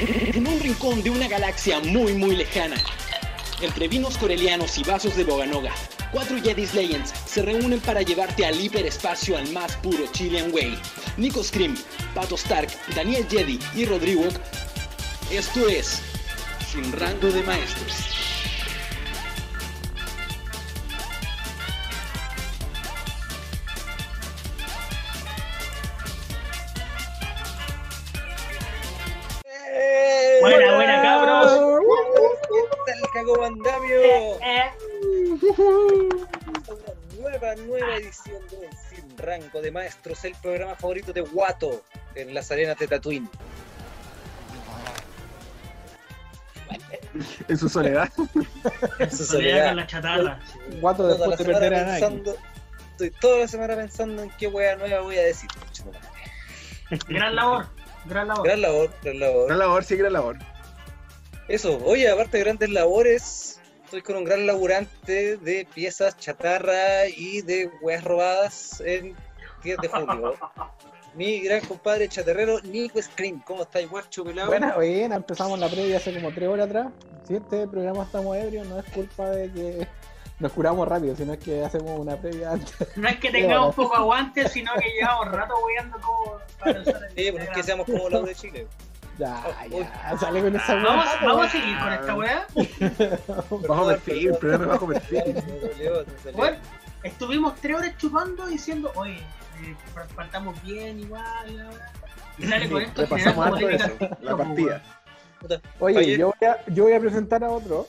En 0.00 0.46
un 0.46 0.60
rincón 0.60 1.02
de 1.02 1.10
una 1.10 1.28
galaxia 1.28 1.80
muy 1.80 2.14
muy 2.14 2.36
lejana, 2.36 2.76
entre 3.60 3.88
vinos 3.88 4.16
corelianos 4.16 4.78
y 4.78 4.82
vasos 4.82 5.16
de 5.16 5.24
Boganoga, 5.24 5.72
cuatro 6.12 6.40
Jedis 6.42 6.74
Legends 6.74 7.12
se 7.26 7.42
reúnen 7.42 7.80
para 7.80 8.02
llevarte 8.02 8.46
al 8.46 8.60
hiperespacio 8.60 9.36
al 9.36 9.50
más 9.52 9.76
puro 9.76 10.06
Chilean 10.12 10.52
Way. 10.52 10.78
Nico 11.16 11.42
Scream, 11.42 11.76
Pato 12.14 12.36
Stark, 12.36 12.70
Daniel 12.94 13.26
Jedi 13.28 13.58
y 13.74 13.84
Rodrigo. 13.84 14.24
Esto 15.30 15.68
es 15.68 16.00
Sin 16.70 16.90
Rango 16.92 17.30
de 17.30 17.42
Maestros. 17.42 18.19
De 39.52 39.72
Maestros, 39.72 40.24
el 40.24 40.34
programa 40.36 40.76
favorito 40.76 41.12
de 41.12 41.22
Wato 41.22 41.82
en 42.14 42.32
las 42.32 42.50
arenas 42.50 42.78
de 42.78 42.86
Tatooine. 42.86 43.28
En 47.48 47.58
su 47.58 47.68
soledad. 47.68 48.08
en 48.98 49.10
su 49.10 49.24
soledad 49.24 49.68
con 49.68 49.76
la 49.76 49.86
chatarra. 49.86 50.40
Guato 50.80 51.02
Toda 51.02 51.08
después 51.08 51.30
la 51.30 51.36
de 51.36 51.44
perder 51.44 51.74
a 51.74 51.86
pensando, 51.86 52.36
estoy 52.92 53.10
toda 53.20 53.38
la 53.40 53.48
semana 53.48 53.76
pensando 53.76 54.22
en 54.22 54.30
qué 54.38 54.46
wea 54.46 54.76
nueva 54.76 55.00
voy 55.00 55.18
a 55.18 55.22
decir. 55.22 55.50
Gran 57.08 57.34
labor, 57.34 57.66
gran 58.06 58.28
labor. 58.28 58.44
Gran 58.44 58.60
labor, 58.60 58.90
gran 59.02 59.20
labor. 59.20 59.46
Gran 59.46 59.58
labor, 59.58 59.84
sí, 59.84 59.96
gran 59.96 60.12
labor. 60.12 60.38
Eso, 61.48 61.78
oye, 61.84 62.08
aparte 62.08 62.38
de 62.38 62.44
grandes 62.44 62.70
labores, 62.70 63.60
estoy 63.84 64.02
con 64.02 64.16
un 64.16 64.24
gran 64.24 64.46
laburante 64.46 65.36
de 65.36 65.66
piezas 65.74 66.16
chatarra 66.16 67.08
y 67.08 67.42
de 67.42 67.68
weas 67.82 68.04
robadas 68.04 68.80
en 68.86 69.16
10 69.62 69.78
de 69.78 69.88
julio. 69.88 70.34
Mi 71.14 71.40
gran 71.40 71.60
compadre 71.62 72.08
chatarrero 72.08 72.60
Nico 72.60 73.02
Scream. 73.02 73.40
¿Cómo 73.40 73.62
estáis, 73.62 73.90
guacho 73.90 74.24
pelado? 74.24 74.48
Buena, 74.48 74.74
buena, 74.74 75.16
empezamos 75.16 75.58
la 75.58 75.68
previa 75.68 75.96
hace 75.96 76.14
como 76.14 76.32
tres 76.32 76.48
horas 76.48 76.68
atrás. 76.68 76.88
Si 77.26 77.34
este 77.34 77.66
programa 77.66 78.04
estamos 78.04 78.36
ebrios, 78.36 78.66
no 78.68 78.78
es 78.78 78.84
culpa 78.92 79.28
de 79.30 79.50
que 79.50 79.88
nos 80.38 80.52
curamos 80.52 80.86
rápido, 80.88 81.16
sino 81.16 81.32
es 81.32 81.38
que 81.38 81.64
hacemos 81.64 81.98
una 81.98 82.16
previa 82.16 82.52
antes. 82.52 82.96
No 82.96 83.08
es 83.08 83.18
que 83.18 83.30
tengamos 83.30 83.74
poco 83.74 83.96
aguante, 83.96 84.48
sino 84.48 84.72
que 84.74 84.88
llevamos 84.88 85.28
rato 85.32 85.54
weando 85.66 85.98
como 86.00 86.38
para 86.58 86.82
Sí, 86.84 87.32
pues 87.32 87.44
es 87.44 87.50
que 87.50 87.62
seamos 87.62 87.86
como 87.86 88.08
la 88.08 88.20
de 88.20 88.34
Chile. 88.34 88.66
Ya, 89.18 89.42
Uy. 89.70 89.80
ya, 89.80 90.16
sale 90.18 90.40
con 90.40 90.56
esa 90.56 90.74
Vamos, 90.76 91.04
weá, 91.04 91.26
vamos 91.26 91.46
a 91.46 91.50
seguir 91.50 91.78
con 91.78 91.92
esta 91.92 92.14
weá. 92.14 92.46
Bajo 93.68 93.86
perfil, 93.86 94.32
programa 94.40 94.66
bajo 94.66 94.86
perfil. 94.86 95.22
Bueno, 96.34 96.56
estuvimos 97.02 97.54
tres 97.60 97.76
horas 97.76 97.98
chupando 97.98 98.46
diciendo, 98.46 98.90
oye, 98.94 99.20
eh, 99.62 99.76
partamos 100.14 100.60
bien 100.62 101.00
igual. 101.00 101.70
Y 102.38 102.46
sale 102.46 102.68
con 102.70 102.82
esto 102.82 103.02
Repasamos 103.02 103.48
polémica 103.50 103.86
eso, 103.86 104.16
la 104.22 104.36
partida. 104.36 104.82
Oye, 105.78 105.98
Oye. 105.98 106.18
yo 106.18 106.34
voy, 106.38 106.48
a, 106.48 106.64
yo 106.66 106.84
voy 106.84 106.92
a 106.92 107.00
presentar 107.00 107.44
a 107.44 107.50
otro. 107.50 107.86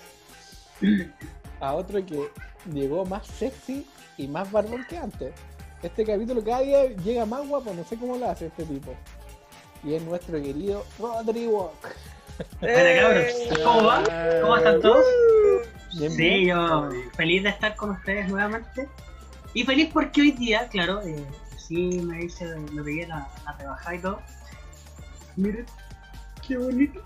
A 1.60 1.74
otro 1.74 2.06
que 2.06 2.30
llegó 2.74 3.06
más 3.06 3.28
sexy 3.28 3.86
y 4.18 4.28
más 4.28 4.52
barbón 4.52 4.86
que 4.90 4.98
antes. 4.98 5.34
Este 5.84 6.06
capítulo 6.06 6.44
cada 6.44 6.62
día 6.62 6.86
llega 6.88 7.26
más 7.26 7.48
guapo, 7.48 7.74
no 7.74 7.84
sé 7.84 7.98
cómo 7.98 8.18
lo 8.18 8.30
hace 8.30 8.48
este 8.48 8.64
tipo. 8.66 8.94
Y 9.84 9.96
es 9.96 10.04
nuestro 10.04 10.42
querido 10.42 10.86
Rodrigo. 11.00 11.74
Cabros. 12.62 13.26
¿Cómo 13.64 13.84
va? 13.84 14.04
¿Cómo 14.42 14.58
están 14.58 14.82
todos? 14.82 15.06
Bien, 15.98 16.12
Sí, 16.12 16.18
bien. 16.24 16.48
yo 16.48 16.90
feliz 17.16 17.44
de 17.44 17.50
estar 17.50 17.76
con 17.76 17.92
ustedes 17.92 18.30
nuevamente. 18.30 18.88
Y 19.54 19.64
feliz 19.64 19.90
porque 19.92 20.22
hoy 20.22 20.32
día, 20.32 20.68
claro, 20.70 21.02
eh, 21.02 21.26
sí 21.72 22.02
me 22.02 22.26
hice, 22.26 22.46
me 22.74 22.84
pegué 22.84 23.08
la, 23.08 23.30
la 23.46 23.54
rebajada 23.54 23.96
y 23.96 24.00
todo. 24.00 24.22
Miren, 25.38 25.66
qué 26.46 26.58
bonito. 26.58 27.02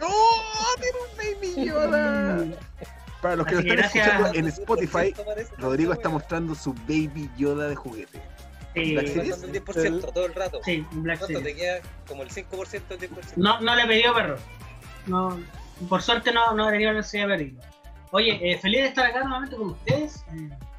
¡Oh! 0.00 0.74
¡Tiene 0.80 0.98
un 1.00 1.16
baby 1.56 1.66
Yoda! 1.66 2.44
Para 3.22 3.36
los 3.36 3.46
que 3.46 3.54
lo 3.54 3.58
Así 3.60 3.68
están 3.68 3.78
gracias. 3.78 4.06
escuchando 4.06 4.38
en 4.38 4.46
Spotify, 4.46 5.14
Rodrigo 5.58 5.92
está 5.94 6.08
mostrando 6.10 6.54
su 6.54 6.74
baby 6.74 7.28
Yoda 7.36 7.68
de 7.68 7.74
juguete. 7.74 8.22
Sí, 8.74 8.92
Black 8.92 9.06
Series. 9.08 9.42
el 9.42 9.52
10% 9.64 10.12
todo 10.12 10.26
el 10.26 10.34
rato. 10.34 10.60
sí, 10.64 10.86
un 10.92 11.02
Black 11.02 11.18
¿Cuánto 11.18 11.38
Series. 11.38 11.56
te 11.56 11.60
queda? 11.60 11.80
Como 12.06 12.22
el 12.22 12.30
5% 12.30 12.88
del 12.88 13.10
10%. 13.10 13.32
No, 13.36 13.60
no 13.60 13.74
le 13.74 13.86
pidió 13.86 14.14
perro. 14.14 14.36
No, 15.06 15.40
por 15.88 16.02
suerte 16.02 16.32
no, 16.32 16.54
no 16.54 16.68
he 16.68 16.72
tenido 16.72 16.92
la 16.92 16.98
necesidad 16.98 17.28
de 17.28 17.36
pedirlo. 17.36 17.60
Oye, 18.12 18.38
eh, 18.52 18.58
feliz 18.58 18.82
de 18.82 18.86
estar 18.88 19.06
acá 19.06 19.24
nuevamente 19.24 19.56
con 19.56 19.70
ustedes. 19.70 20.24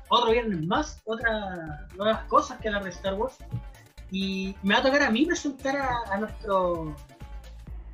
Otro 0.09 0.31
viernes 0.31 0.61
más, 0.63 1.01
otras 1.05 1.93
nuevas 1.95 2.23
cosas 2.25 2.59
que 2.59 2.67
hablar 2.67 2.83
de 2.83 2.89
Star 2.91 3.13
Wars. 3.15 3.35
Y 4.11 4.55
me 4.63 4.75
va 4.75 4.81
a 4.81 4.83
tocar 4.83 5.03
a 5.03 5.09
mí 5.09 5.25
presentar 5.25 5.75
a, 5.77 5.97
a 6.11 6.17
nuestro 6.17 6.95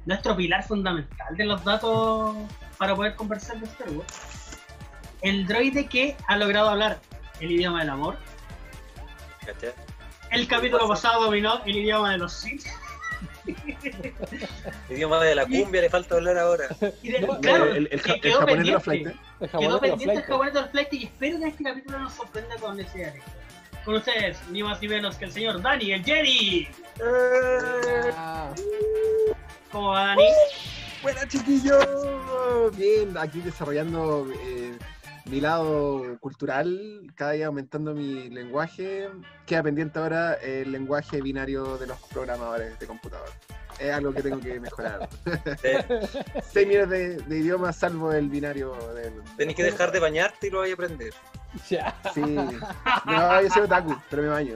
nuestro 0.05 0.35
pilar 0.35 0.63
fundamental 0.63 1.37
de 1.37 1.45
los 1.45 1.63
datos 1.63 2.35
para 2.77 2.95
poder 2.95 3.15
conversar 3.15 3.59
de 3.59 3.65
Star 3.65 3.89
Wars. 3.91 4.59
El 5.21 5.45
droide 5.45 5.85
que 5.85 6.17
ha 6.27 6.37
logrado 6.37 6.69
hablar 6.69 6.99
el 7.39 7.51
idioma 7.51 7.81
del 7.81 7.89
amor. 7.91 8.17
El 10.31 10.47
capítulo 10.47 10.87
pasado 10.87 11.25
dominó 11.25 11.61
el 11.65 11.77
idioma 11.77 12.11
de 12.11 12.17
los 12.19 12.33
Sith. 12.33 12.65
Idioma 14.89 15.23
de 15.23 15.35
la 15.35 15.45
cumbia 15.45 15.81
le 15.81 15.89
falta 15.89 16.15
hablar 16.15 16.37
ahora. 16.37 16.65
Y 17.01 17.09
de- 17.11 17.19
No, 17.21 17.39
claro, 17.39 17.65
el, 17.65 17.77
el, 17.77 17.89
el, 17.91 18.01
que 18.01 18.11
el 18.13 18.21
quedó 18.21 18.39
japonés 18.39 18.65
de 18.65 18.71
la 18.71 18.79
pendiente. 18.79 18.83
flight. 18.83 19.07
El 19.41 19.49
Quedó 19.59 19.73
de 19.79 19.79
pendiente 19.89 20.15
el 20.15 20.23
japonés 20.23 20.53
del 20.53 20.65
flight 20.69 20.93
y 20.93 21.03
espero 21.05 21.39
que 21.39 21.47
este 21.47 21.63
capítulo 21.63 21.99
nos 21.99 22.13
sorprenda 22.13 22.55
con 22.57 22.79
ese 22.79 22.97
directo. 22.97 23.31
Con 23.85 23.95
ustedes, 23.95 24.37
ni 24.51 24.61
más 24.61 24.79
ni 24.81 24.87
menos 24.87 25.15
que 25.15 25.25
el 25.25 25.31
señor 25.31 25.61
Dani, 25.61 25.91
el 25.93 26.03
Jedi. 26.03 26.67
Ah, 28.15 28.53
¿Cómo 29.71 29.89
va 29.89 30.07
Dani? 30.07 30.23
Buena 31.01 31.27
chiquillos. 31.27 31.87
Bien, 32.77 33.17
aquí 33.17 33.39
desarrollando 33.41 34.27
eh, 34.45 34.77
mi 35.25 35.41
lado 35.41 36.17
cultural, 36.19 37.11
cada 37.15 37.31
día 37.31 37.47
aumentando 37.47 37.93
mi 37.93 38.29
lenguaje. 38.29 39.09
Queda 39.45 39.63
pendiente 39.63 39.99
ahora 39.99 40.33
el 40.35 40.71
lenguaje 40.71 41.21
binario 41.21 41.77
de 41.77 41.87
los 41.87 41.99
programadores 41.99 42.77
de 42.79 42.87
computador. 42.87 43.29
Es 43.81 43.91
algo 43.91 44.13
que 44.13 44.21
tengo 44.21 44.39
que 44.39 44.59
mejorar. 44.59 45.09
Seis 46.51 46.67
millones 46.67 46.89
de, 46.89 47.17
de 47.17 47.37
idiomas 47.39 47.75
salvo 47.75 48.13
el 48.13 48.29
binario 48.29 48.75
del... 48.93 49.13
Tenés 49.37 49.55
que 49.55 49.63
dejar 49.63 49.91
de 49.91 49.99
bañarte 49.99 50.47
y 50.47 50.49
lo 50.51 50.59
vais 50.59 50.71
a 50.71 50.75
aprender. 50.75 51.13
ya. 51.67 51.95
Sí. 52.13 52.21
No, 52.21 53.41
yo 53.41 53.49
soy 53.49 53.63
otaku, 53.63 53.95
pero 54.09 54.21
me 54.21 54.27
baño. 54.29 54.55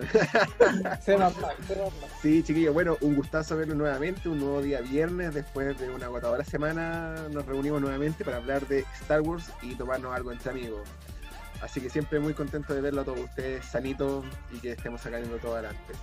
Se 1.02 1.16
va 1.16 1.32
mal, 1.32 1.56
se 1.68 1.76
va 1.76 1.86
mal. 1.86 2.10
Sí, 2.22 2.44
chiquillos, 2.44 2.74
bueno, 2.74 2.98
un 3.02 3.16
gustazo 3.16 3.58
verlos 3.58 3.76
nuevamente, 3.76 4.30
un 4.30 4.40
nuevo 4.40 4.62
día 4.62 4.82
viernes, 4.82 5.34
después 5.34 5.78
de 5.80 5.90
una 5.90 6.06
agotadora 6.06 6.44
semana 6.44 7.16
nos 7.32 7.46
reunimos 7.48 7.82
nuevamente 7.82 8.24
para 8.24 8.38
hablar 8.38 8.68
de 8.68 8.86
Star 9.02 9.22
Wars 9.22 9.50
y 9.64 9.74
tomarnos 9.76 10.16
algo 10.16 10.32
entre 10.32 10.52
amigos. 10.52 10.88
Así 11.62 11.82
que 11.82 11.90
siempre 11.90 12.20
muy 12.20 12.34
contento 12.34 12.76
de 12.76 12.82
verlo 12.82 13.02
a 13.02 13.06
todos 13.06 13.22
ustedes 13.22 13.66
sanitos 13.66 14.24
y 14.52 14.60
que 14.60 14.74
estemos 14.74 15.02
sacando 15.02 15.36
todo 15.38 15.56
adelante. 15.56 15.94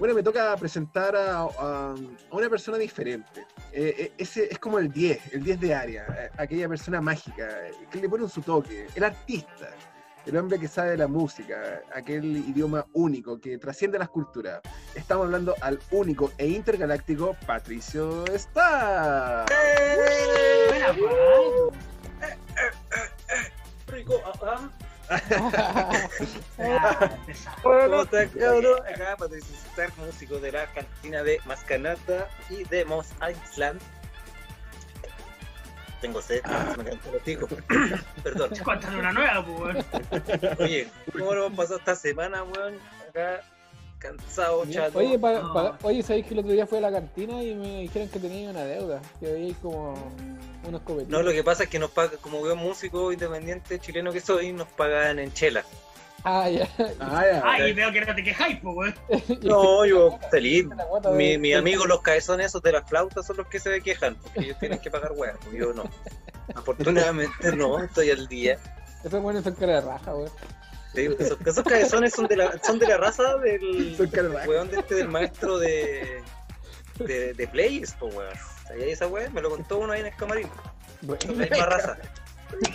Bueno, 0.00 0.14
me 0.14 0.22
toca 0.22 0.56
presentar 0.56 1.14
a, 1.14 1.42
a- 1.42 1.94
a 2.30 2.34
una 2.34 2.48
persona 2.48 2.78
diferente. 2.78 3.46
Eh, 3.70 3.94
eh, 3.98 4.12
ese 4.16 4.48
es 4.50 4.58
como 4.58 4.78
el 4.78 4.90
10, 4.90 5.34
el 5.34 5.44
10 5.44 5.60
de 5.60 5.74
área, 5.74 6.06
eh, 6.18 6.30
aquella 6.38 6.68
persona 6.68 7.00
mágica 7.02 7.46
que 7.90 7.98
le 8.00 8.08
pone 8.08 8.26
su 8.26 8.40
toque, 8.40 8.86
el 8.94 9.04
artista, 9.04 9.68
el 10.24 10.36
hombre 10.38 10.58
que 10.58 10.68
sabe 10.68 10.92
de 10.92 10.96
la 10.96 11.06
música, 11.06 11.82
aquel 11.94 12.24
idioma 12.48 12.86
único 12.94 13.38
que 13.38 13.58
trasciende 13.58 13.98
las 13.98 14.08
culturas. 14.08 14.62
Estamos 14.94 15.26
hablando 15.26 15.54
al 15.60 15.78
único 15.90 16.32
e 16.38 16.46
intergaláctico 16.48 17.36
Patricio 17.46 18.24
Star. 18.34 19.44
Rico, 23.86 24.14
ah, 24.24 24.32
ah. 24.42 24.70
¿Cómo 27.62 28.02
estás, 28.02 28.28
cabrón? 28.38 28.80
Acá 28.92 29.16
Patricio 29.18 29.54
Star, 29.70 29.90
músico 29.98 30.38
de 30.38 30.52
la 30.52 30.66
cantina 30.72 31.22
de 31.22 31.40
Mascanata 31.46 32.28
y 32.48 32.64
de 32.64 32.84
Moss 32.84 33.08
Island. 33.16 33.80
Tengo 36.00 36.22
sed, 36.22 36.42
me 36.78 36.84
cantó 36.84 37.12
los 37.12 37.28
hijos. 37.28 37.50
Perdón. 38.22 38.50
Cuéntale 38.64 38.98
una 38.98 39.12
nueva, 39.12 39.40
weón. 39.40 39.84
Oye, 40.58 40.88
¿cómo 41.12 41.34
lo 41.34 41.46
hemos 41.46 41.56
pasado 41.58 41.78
esta 41.78 41.94
semana, 41.94 42.42
weón? 42.42 42.78
Acá, 43.10 43.42
cansado, 43.98 44.64
chato. 44.70 44.98
Oye, 44.98 45.18
pa- 45.18 45.40
No. 45.40 45.52
pa- 45.52 45.78
oye, 45.82 46.02
¿sabéis 46.02 46.26
que 46.26 46.32
el 46.34 46.40
otro 46.40 46.52
día 46.52 46.66
fui 46.66 46.78
a 46.78 46.82
la 46.82 46.92
cantina 46.92 47.42
y 47.42 47.54
me 47.54 47.80
dijeron 47.82 48.08
que 48.08 48.18
tenía 48.18 48.48
una 48.48 48.64
deuda? 48.64 49.00
Que 49.20 49.30
veía 49.32 49.54
como 49.60 49.94
unos. 50.64 50.82
No, 51.08 51.22
lo 51.22 51.32
que 51.32 51.44
pasa 51.44 51.64
es 51.64 51.68
que 51.68 51.78
nos 51.78 51.90
pagan, 51.90 52.18
como 52.20 52.42
veo 52.42 52.56
músico 52.56 53.12
independiente 53.12 53.78
chileno 53.78 54.12
que 54.12 54.20
soy, 54.20 54.52
nos 54.52 54.68
pagan 54.68 55.18
en 55.18 55.32
chela. 55.32 55.64
Ah, 56.24 56.48
ya. 56.48 56.68
Ah, 57.00 57.24
ya. 57.24 57.42
Ay, 57.44 57.72
veo 57.72 57.90
que 57.92 58.00
no 58.02 58.14
te 58.14 58.22
quejáis, 58.22 58.60
po, 58.60 58.72
weón. 58.72 58.94
No, 59.42 59.86
yo 59.86 60.18
feliz. 60.30 60.66
Mi, 61.12 61.38
mi 61.38 61.54
amigo 61.54 61.86
los 61.86 62.02
cabezones 62.02 62.46
esos 62.46 62.62
de 62.62 62.72
las 62.72 62.88
flautas 62.88 63.26
son 63.26 63.38
los 63.38 63.46
que 63.46 63.58
se 63.58 63.80
quejan, 63.80 64.16
porque 64.16 64.40
ellos 64.40 64.58
tienen 64.58 64.78
que 64.78 64.90
pagar 64.90 65.12
weas, 65.12 65.36
pues 65.42 65.56
yo 65.56 65.72
no. 65.72 65.84
Afortunadamente 66.54 67.52
no, 67.56 67.82
estoy 67.82 68.10
al 68.10 68.26
día. 68.28 68.58
Esos 69.04 69.22
buenos 69.22 69.44
son 69.44 69.54
cara 69.54 69.80
de 69.80 69.80
raja, 69.80 70.14
weón. 70.14 70.30
Sí, 70.94 71.08
esos, 71.18 71.38
esos 71.46 71.64
cabezones 71.64 72.12
son 72.12 72.26
de 72.26 72.36
la, 72.36 72.60
son 72.62 72.78
de 72.78 72.88
la 72.88 72.96
raza 72.96 73.36
del 73.36 73.96
weón 74.46 74.68
de 74.70 74.80
este 74.80 74.96
del 74.96 75.08
maestro 75.08 75.58
de, 75.58 76.22
de, 76.98 77.32
de 77.32 77.48
Plays, 77.48 77.92
po 77.92 78.06
weón. 78.06 78.36
¿Sabías 78.70 78.88
esa 78.88 79.08
wea? 79.08 79.28
Me 79.30 79.42
lo 79.42 79.50
contó 79.50 79.78
uno 79.78 79.92
ahí 79.92 80.00
en 80.00 80.06
el 80.06 80.14
camarín. 80.14 80.48
Bueno, 81.02 81.20
la 81.26 81.32
misma 81.32 81.66
raza. 81.66 81.98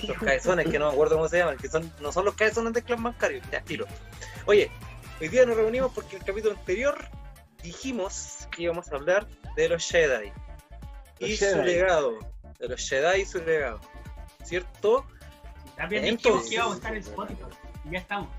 Los 0.07 0.17
cabezones, 0.17 0.67
que 0.67 0.77
no 0.77 0.87
me 0.87 0.93
acuerdo 0.93 1.15
cómo 1.15 1.29
se 1.29 1.37
llaman, 1.37 1.57
que 1.57 1.69
son, 1.69 1.89
no 2.01 2.11
son 2.11 2.25
los 2.25 2.35
cabezones 2.35 2.73
del 2.73 2.83
clan 2.83 3.01
bancario. 3.01 3.41
Ya, 3.49 3.61
tiro. 3.61 3.85
Oye, 4.45 4.69
hoy 5.21 5.29
día 5.29 5.45
nos 5.45 5.55
reunimos 5.55 5.93
porque 5.93 6.17
en 6.17 6.21
el 6.21 6.27
capítulo 6.27 6.55
anterior 6.57 6.97
dijimos 7.63 8.47
que 8.51 8.63
íbamos 8.63 8.91
a 8.91 8.95
hablar 8.95 9.25
de 9.55 9.69
los 9.69 9.87
Jedi 9.89 10.33
y 11.19 11.37
su 11.37 11.61
legado. 11.61 12.19
De 12.59 12.67
los 12.67 12.89
Jedi 12.89 13.21
y 13.21 13.25
su 13.25 13.41
legado. 13.41 13.79
¿Cierto? 14.43 15.05
También 15.77 16.03
dijimos 16.03 16.49
que 16.49 16.55
íbamos 16.55 16.73
a 16.73 16.75
estar 16.75 16.93
en 16.93 16.99
Spotify. 16.99 17.43
Y 17.85 17.91
ya 17.91 17.99
estamos. 17.99 18.29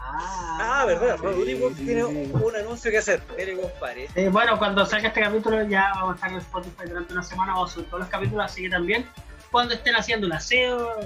Ah, 0.00 0.84
verdad. 0.86 1.16
sí, 1.16 1.22
Rodrigo 1.22 1.68
sí, 1.70 1.84
tiene 1.84 2.04
sí. 2.04 2.32
un 2.32 2.56
anuncio 2.56 2.90
que 2.90 2.98
hacer. 2.98 3.22
Compadre. 3.22 4.08
Eh, 4.14 4.28
bueno, 4.28 4.58
cuando 4.58 4.86
salga 4.86 5.08
este 5.08 5.20
capítulo 5.20 5.62
ya 5.68 5.92
vamos 5.94 6.12
a 6.12 6.14
estar 6.14 6.30
en 6.30 6.38
Spotify 6.38 6.88
durante 6.88 7.12
una 7.12 7.22
semana, 7.22 7.52
vamos 7.52 7.70
a 7.70 7.74
subir 7.74 7.88
todos 7.88 8.00
los 8.00 8.08
capítulos, 8.08 8.44
así 8.44 8.62
que 8.62 8.70
también 8.70 9.06
cuando 9.50 9.74
estén 9.74 9.94
haciendo 9.94 10.26
el 10.26 10.32
aseo 10.32 10.98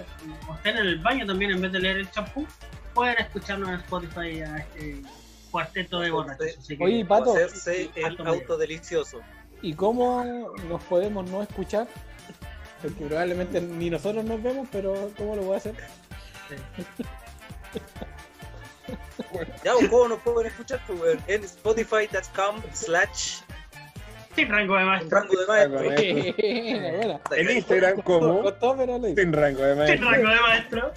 o 0.48 0.54
estén 0.54 0.76
en 0.76 0.86
el 0.86 0.98
baño 0.98 1.26
también 1.26 1.52
en 1.52 1.60
vez 1.60 1.72
de 1.72 1.80
leer 1.80 1.96
el 1.98 2.10
champú, 2.10 2.46
pueden 2.94 3.18
escucharnos 3.18 3.68
en 3.68 3.74
Spotify 3.76 4.42
a 4.42 4.58
este 4.58 5.02
cuarteto 5.50 6.00
de 6.00 6.10
borrachos. 6.10 6.58
Así 6.58 6.76
que, 6.76 6.84
Oye, 6.84 7.04
Pato. 7.04 7.32
Hacerse 7.32 7.90
el 7.94 8.26
auto 8.26 8.56
delicioso. 8.56 9.20
¿Y 9.62 9.74
cómo 9.74 10.24
nos 10.68 10.82
podemos 10.84 11.28
no 11.30 11.42
escuchar? 11.42 11.86
Porque 12.80 13.04
probablemente 13.04 13.60
ni 13.60 13.90
nosotros 13.90 14.24
nos 14.24 14.42
vemos, 14.42 14.68
pero 14.72 15.10
¿cómo 15.16 15.36
lo 15.36 15.42
voy 15.42 15.54
a 15.54 15.58
hacer? 15.58 15.74
Ya, 19.64 19.74
¿o 19.76 19.80
¿cómo 19.90 20.08
nos 20.08 20.18
pueden 20.20 20.46
escuchar? 20.50 20.80
Pues, 20.86 21.00
weón? 21.00 21.18
En 21.26 21.44
spotify.com 21.44 22.62
slash 22.72 23.40
sin 24.36 24.48
rango 24.48 24.76
de 24.76 24.84
maestro. 24.84 25.20
rango 25.20 25.40
de 25.40 25.46
maestro. 25.68 27.20
En 27.36 27.50
Instagram 27.50 28.00
como. 28.02 28.42
Sin 28.44 29.32
Rango 29.32 29.62
de 29.62 29.74
Sin 29.74 29.78
Maestro. 29.78 30.10
rango 30.10 30.28
de 30.28 30.40
maestro. 30.40 30.92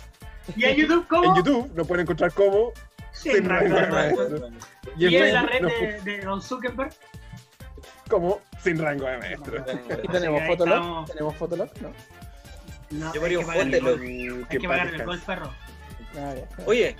Y 0.56 0.66
en 0.66 0.76
YouTube 0.76 1.08
como 1.08 1.24
En 1.26 1.36
YouTube 1.36 1.72
nos 1.74 1.88
pueden 1.88 2.04
encontrar 2.04 2.32
como 2.34 2.72
sin, 3.12 3.34
Sin 3.34 3.50
rango 3.50 3.76
de 3.76 3.86
rango 3.86 4.24
de 4.24 4.40
maestro. 4.40 4.50
y 4.98 5.08
Y 5.08 5.16
en 5.18 5.34
la 5.34 5.42
red 5.44 5.62
nos 5.62 5.72
de, 5.72 6.02
de 6.04 6.18
Don 6.22 6.42
Zuckerberg, 6.42 6.94
como 8.10 8.42
Sin 8.64 8.78
Rango 8.78 9.06
de 9.06 9.18
Maestro. 9.18 9.66
¿Y 10.04 10.08
tenemos 10.10 10.44
Fotolog? 10.48 10.76
estamos. 10.76 11.10
¿Tenemos 11.12 11.36
Fotolog? 11.36 11.70
No. 11.82 11.92
no, 12.92 13.14
Yo 13.14 13.24
hay 13.24 13.30
que 13.32 13.38
un 13.38 13.46
pagar 13.46 13.68
el 13.68 13.74
Fotolog. 13.74 13.98
gol. 14.00 14.48
Hay 14.50 14.58
que 14.60 14.68
pagar 14.68 14.88
el 14.88 14.96
paz 14.98 15.06
gol, 15.06 15.16
descanse. 15.18 15.26
perro. 15.42 15.54
Ah, 16.16 16.34
ya. 16.36 16.66
Oye, 16.68 16.96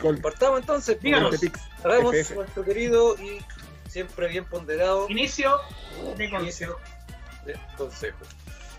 Gol. 0.00 0.18
partamos 0.20 0.60
entonces. 0.60 0.94
pues, 0.96 1.02
Díganos. 1.02 1.34
Hagamos 1.84 2.14
FF. 2.14 2.34
nuestro 2.36 2.64
querido 2.64 3.16
y 3.18 3.40
siempre 3.88 4.28
bien 4.28 4.44
ponderado 4.46 5.06
Inicio 5.08 5.58
de 6.16 6.30
consejo. 6.30 6.42
inicio 6.42 6.78
de 7.46 7.56
consejo. 7.76 8.18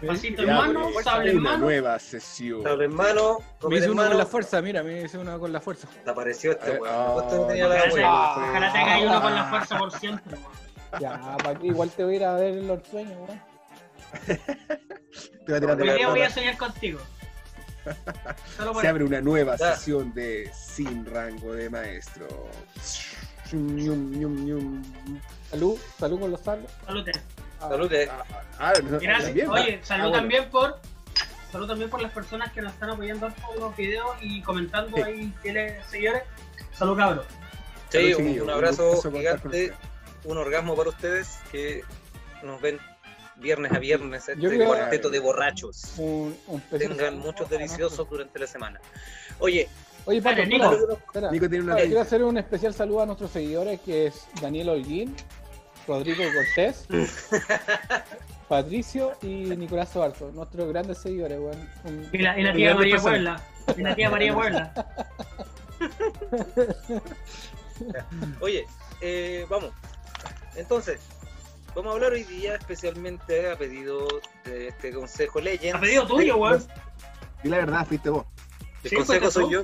Pasito 0.05 0.41
en 0.41 0.49
mano, 0.53 0.89
pues, 0.91 1.05
sable 1.05 1.31
en 1.31 1.37
Una 1.39 1.51
mano. 1.51 1.65
nueva 1.65 1.97
sesión. 1.99 2.63
Sable 2.63 2.85
en 2.85 2.93
mano, 2.93 3.37
Me 3.69 3.77
en 3.77 3.91
uno 3.91 4.07
con 4.07 4.17
la 4.17 4.25
fuerza, 4.25 4.61
mira, 4.61 4.83
me 4.83 5.03
hice 5.03 5.17
uno 5.17 5.39
con 5.39 5.53
la 5.53 5.61
fuerza. 5.61 5.87
Apareció 6.05 6.51
este 6.51 6.71
weón. 6.79 7.15
no 7.15 7.47
tenía 7.47 7.67
la 7.67 7.75
Ojalá, 7.75 8.71
te- 8.73 8.79
tenga 8.79 8.99
uno 8.99 9.21
con 9.21 9.35
la 9.35 9.45
fuerza 9.45 9.77
por 9.79 9.91
siempre. 9.97 10.37
Ya, 10.99 11.37
para 11.37 11.57
que 11.57 11.67
igual 11.67 11.89
te 11.91 12.03
voy 12.03 12.13
a 12.13 12.17
ir 12.17 12.23
a 12.25 12.33
ver 12.35 12.55
los 12.63 12.85
sueños, 12.87 13.17
weón. 13.27 13.41
Te 15.45 15.51
va 15.51 15.57
a 15.57 15.59
tirar 15.61 15.77
de 15.77 15.83
Hoy 15.83 15.87
la 15.89 15.93
día 15.95 16.09
voy 16.09 16.21
a 16.21 16.29
soñar 16.29 16.57
contigo. 16.57 16.99
Se 18.81 18.87
abre 18.87 19.03
una 19.03 19.21
nueva 19.21 19.55
Ya. 19.57 19.75
sesión 19.75 20.13
de 20.13 20.51
Sin 20.53 21.05
Rango 21.05 21.53
de 21.53 21.69
Maestro. 21.69 22.27
Salud, 25.51 25.77
salud 25.99 26.19
con 26.19 26.31
los 26.31 26.41
sables. 26.41 26.69
salud. 26.87 27.07
Ah. 28.09 28.23
Ah, 28.29 28.33
ah, 28.59 28.73
no, 28.83 28.99
Gracias. 28.99 29.25
también, 29.25 29.49
Oye, 29.49 29.79
ah, 29.81 29.85
salud 29.85 30.01
bueno. 30.09 30.17
también 30.17 30.49
por 30.49 30.79
salud 31.51 31.67
también 31.67 31.89
por 31.89 32.01
las 32.01 32.11
personas 32.11 32.51
que 32.51 32.61
nos 32.61 32.73
están 32.73 32.89
apoyando 32.89 33.29
por 33.45 33.57
los 33.59 33.75
videos 33.77 34.09
y 34.21 34.41
comentando 34.41 34.97
Sí. 34.97 35.03
ahí 35.03 35.33
fieles 35.41 35.85
seguidores. 35.89 36.23
Salud 36.73 36.97
cabros. 36.97 37.25
Sí, 37.89 38.13
Salud, 38.13 38.19
un, 38.27 38.33
un 38.33 38.41
Un 38.41 38.49
abrazo 38.49 39.01
con 39.01 39.13
gigante, 39.13 39.73
un 40.25 40.37
orgasmo 40.37 40.75
para 40.75 40.89
ustedes 40.89 41.39
que 41.51 41.81
nos 42.43 42.59
ven 42.61 42.77
viernes 43.37 43.71
a 43.71 43.79
viernes, 43.79 44.27
este 44.29 44.65
cuarteto 44.65 45.09
de 45.09 45.19
borrachos. 45.19 45.93
un, 45.97 46.35
un 46.47 46.61
Tengan 46.61 47.19
muchos 47.19 47.49
deliciosos 47.49 48.09
durante 48.09 48.39
la 48.39 48.47
semana. 48.47 48.79
Oye, 49.39 49.67
Oye, 50.07 50.21
Pato, 50.21 50.35
Dale, 50.37 50.55
espera, 50.55 50.69
Nico. 50.77 50.91
espera. 50.93 51.31
Nico 51.31 51.49
tiene 51.49 51.63
una 51.65 51.75
Oye, 51.75 51.85
quiero 51.85 52.01
hacer 52.01 52.23
un 52.23 52.37
especial 52.37 52.73
saludo 52.75 53.01
a 53.01 53.05
nuestros 53.07 53.31
seguidores, 53.31 53.79
que 53.81 54.07
es 54.07 54.27
Daniel 54.39 54.69
Holguín, 54.69 55.15
Rodrigo 55.87 56.23
Cortés, 56.31 56.85
Patricio 58.47 59.13
y 59.23 59.27
Nicolás 59.57 59.89
Sobarzo, 59.89 60.31
nuestros 60.31 60.69
grandes 60.69 60.99
seguidores, 60.99 61.39
weón. 61.39 61.69
Un- 61.85 62.09
Y 62.11 62.17
la, 62.19 62.39
y 62.39 62.43
la 62.43 62.53
tía 62.53 62.75
María. 62.75 62.97
Puebla. 62.97 63.41
Y 63.75 63.81
la 63.81 63.95
tía 63.95 64.09
María 64.11 64.33
Puebla. 64.33 64.73
oye, 68.39 68.65
eh, 69.01 69.45
vamos. 69.49 69.71
Entonces, 70.55 70.99
vamos 71.75 71.91
a 71.91 71.95
hablar 71.95 72.13
hoy 72.13 72.23
día 72.23 72.55
especialmente 72.55 73.51
a 73.51 73.57
pedido 73.57 74.07
de 74.45 74.69
este 74.69 74.91
consejo 74.93 75.39
Legends. 75.41 75.75
A 75.77 75.81
pedido 75.81 76.07
tuyo, 76.07 76.37
weón. 76.37 76.63
Y 77.43 77.49
la 77.49 77.57
verdad, 77.57 77.85
fuiste 77.85 78.09
vos. 78.09 78.25
El 78.83 78.89
Sí, 78.89 78.95
consejo 78.95 79.31
soy 79.31 79.43
tú. 79.45 79.51
yo. 79.51 79.63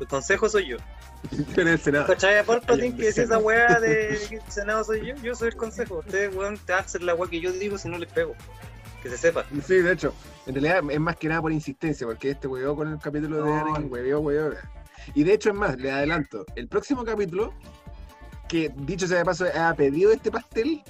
El 0.00 0.06
consejo 0.06 0.48
soy 0.48 0.68
yo. 0.68 0.76
en 1.56 1.68
el 1.68 1.78
Senado. 1.78 2.06
¿Cachai? 2.06 2.44
Palpatine 2.44 2.88
Ay, 2.88 2.92
que 2.94 3.04
decía 3.04 3.24
esa 3.24 3.38
weá 3.38 3.78
de 3.80 4.18
que 4.28 4.36
el 4.36 4.42
Senado 4.52 4.82
soy 4.84 5.06
yo, 5.06 5.14
yo 5.16 5.34
soy 5.34 5.48
el 5.48 5.56
consejo. 5.56 5.98
Ustedes, 5.98 6.34
weón, 6.34 6.58
te 6.58 6.72
hacen 6.72 7.06
la 7.06 7.14
weá 7.14 7.30
que 7.30 7.40
yo 7.40 7.52
digo 7.52 7.78
si 7.78 7.88
no 7.88 7.98
les 7.98 8.12
pego. 8.12 8.34
Que 9.02 9.08
se 9.10 9.18
sepa. 9.18 9.44
Sí, 9.66 9.76
de 9.76 9.92
hecho, 9.92 10.14
en 10.46 10.54
realidad 10.54 10.82
es 10.90 11.00
más 11.00 11.16
que 11.16 11.28
nada 11.28 11.42
por 11.42 11.52
insistencia, 11.52 12.06
porque 12.06 12.30
este 12.30 12.46
huevo 12.48 12.76
con 12.76 12.92
el 12.92 12.98
capítulo 12.98 13.42
de. 13.44 13.52
Anakin, 13.52 13.90
hueveó, 13.92 14.20
hueveó. 14.20 14.54
Y 15.14 15.24
de 15.24 15.34
hecho 15.34 15.50
es 15.50 15.56
más, 15.56 15.76
le 15.76 15.90
adelanto, 15.90 16.44
el 16.54 16.68
próximo 16.68 17.04
capítulo, 17.04 17.52
que 18.48 18.70
dicho 18.76 19.08
sea 19.08 19.18
de 19.18 19.24
paso, 19.24 19.44
ha 19.58 19.74
pedido 19.74 20.12
este 20.12 20.30
pastel, 20.30 20.80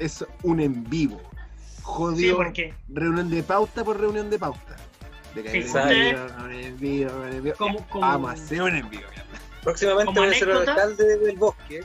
es 0.00 0.24
un 0.42 0.60
en 0.60 0.88
vivo. 0.88 1.20
Sí, 1.56 1.82
Jodido, 1.82 2.36
porque 2.36 2.74
reunión 2.88 3.30
de 3.30 3.42
pauta 3.42 3.84
por 3.84 3.98
reunión 4.00 4.30
de 4.30 4.38
pauta. 4.38 4.76
De 5.34 5.42
que 5.42 5.50
Sí, 5.50 5.58
en 5.58 5.64
usted- 5.66 6.12
vivo, 6.12 6.44
un 6.44 6.52
en 6.52 6.78
vivo, 6.78 7.10
un 7.16 7.28
en 7.32 7.42
vivo. 7.44 7.56
como, 7.56 7.86
como, 7.88 8.00
Vamos 8.06 8.30
a 8.30 8.32
hacer 8.34 8.62
un 8.62 8.74
en 8.76 8.90
vivo. 8.90 9.02
Próximamente 9.62 10.18
voy 10.18 10.28
a 10.28 10.32
ser 10.34 10.48
el 10.48 10.56
alcalde 10.68 11.18
del 11.18 11.36
bosque. 11.36 11.80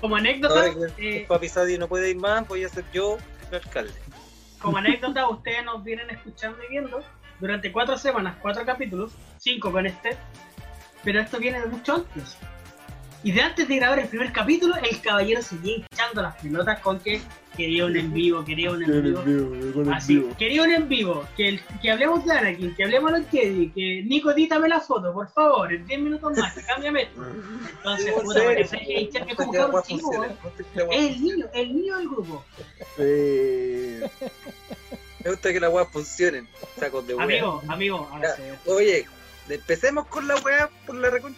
como 0.00 0.16
Ahora 0.16 0.28
anécdota, 0.30 0.64
que 0.96 1.16
eh, 1.18 1.26
Papi 1.28 1.48
Sadi 1.48 1.78
no 1.78 1.88
puede 1.88 2.10
ir 2.10 2.16
más, 2.16 2.46
voy 2.48 2.64
a 2.64 2.68
ser 2.68 2.84
yo 2.92 3.18
el 3.50 3.54
alcalde. 3.56 3.94
como 4.60 4.76
anécdota, 4.78 5.28
ustedes 5.28 5.64
nos 5.64 5.84
vienen 5.84 6.10
escuchando 6.10 6.58
y 6.64 6.68
viendo 6.70 7.00
durante 7.40 7.70
cuatro 7.72 7.96
semanas, 7.96 8.36
cuatro 8.42 8.64
capítulos, 8.64 9.12
cinco 9.38 9.70
con 9.70 9.86
este, 9.86 10.16
pero 11.04 11.20
esto 11.20 11.38
viene 11.38 11.60
de 11.60 11.66
mucho 11.66 11.94
antes. 11.96 12.36
Y 13.24 13.32
de 13.32 13.40
antes 13.42 13.66
de 13.66 13.76
grabar 13.76 13.98
el 13.98 14.06
primer 14.08 14.32
capítulo, 14.32 14.76
el 14.76 15.00
caballero 15.00 15.42
seguía 15.42 15.84
echando 15.92 16.22
las 16.22 16.36
pelotas 16.36 16.78
con 16.80 17.00
que 17.00 17.20
quería 17.56 17.84
un 17.86 17.96
en 17.96 18.12
vivo, 18.12 18.44
quería 18.44 18.70
un 18.70 18.82
en 18.84 19.02
vivo. 19.02 19.92
Así, 19.92 20.24
quería 20.38 20.62
un 20.62 20.70
en 20.70 20.88
vivo, 20.88 21.26
que, 21.36 21.48
el- 21.48 21.60
que 21.82 21.90
hablemos 21.90 22.24
de 22.24 22.32
Anakin, 22.32 22.76
que 22.76 22.84
hablemos 22.84 23.12
de 23.12 23.18
los 23.18 23.28
Jedi, 23.28 23.70
que 23.70 24.02
Nico, 24.06 24.32
dítame 24.32 24.68
la 24.68 24.80
foto, 24.80 25.12
por 25.12 25.28
favor, 25.32 25.72
en 25.72 25.84
10 25.84 26.00
minutos 26.00 26.36
más, 26.38 26.54
cámbiame 26.68 27.02
esto. 27.02 27.24
Entonces, 27.78 28.12
puta, 28.12 28.38
en 28.38 28.44
para 28.44 28.56
que 28.56 28.66
serio. 28.68 28.86
se 28.86 29.00
hincha, 29.00 29.18
es 29.28 29.34
como 29.34 29.52
cabrón 29.52 29.82
chico, 29.82 30.00
funcione, 30.00 30.18
weón. 30.28 30.38
no 30.44 30.50
te- 30.50 30.64
que 30.64 30.78
la 30.78 30.84
weá- 30.86 30.94
Es 30.96 31.10
el 31.16 31.22
niño, 31.22 31.46
el 31.54 31.74
niño 31.76 31.96
del 31.98 32.08
grupo. 32.08 32.44
Eh, 32.98 34.08
Me 35.24 35.30
gusta 35.30 35.52
que 35.52 35.58
las 35.60 35.72
weas 35.72 35.88
funcionen. 35.88 36.48
Sacos 36.78 37.04
de 37.06 37.14
wea. 37.16 37.24
Amigo, 37.24 37.62
amigo, 37.66 38.08
ahora 38.12 38.36
sí. 38.36 38.42
Oye, 38.70 39.06
empecemos 39.48 40.06
con 40.06 40.28
la 40.28 40.36
wea 40.36 40.70
por 40.86 40.94
la 40.94 41.10
recon. 41.10 41.34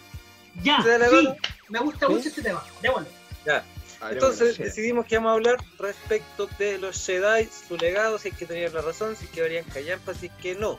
Ya, 0.61 0.79
¿Te 0.83 0.89
da 0.89 0.97
la 0.99 1.07
sí, 1.09 1.15
gana? 1.25 1.35
Me 1.71 1.79
gusta 1.79 2.07
¿Sí? 2.07 2.13
mucho 2.13 2.29
este 2.29 2.41
tema, 2.41 2.63
démosle. 2.81 3.07
Ya. 3.45 3.63
Entonces 4.09 4.57
bueno, 4.57 4.65
decidimos 4.69 5.05
que 5.05 5.15
vamos 5.17 5.29
a 5.29 5.33
hablar 5.33 5.57
respecto 5.77 6.47
de 6.57 6.77
los 6.79 7.05
Jedi, 7.05 7.47
su 7.67 7.77
legado, 7.77 8.17
si 8.19 8.29
es 8.29 8.37
que 8.37 8.45
tenían 8.45 8.73
la 8.73 8.81
razón, 8.81 9.15
si 9.15 9.25
es 9.25 9.31
que 9.31 9.37
deberían 9.41 9.63
callampa, 9.65 10.13
si 10.13 10.27
es 10.27 10.31
que 10.41 10.55
no. 10.55 10.77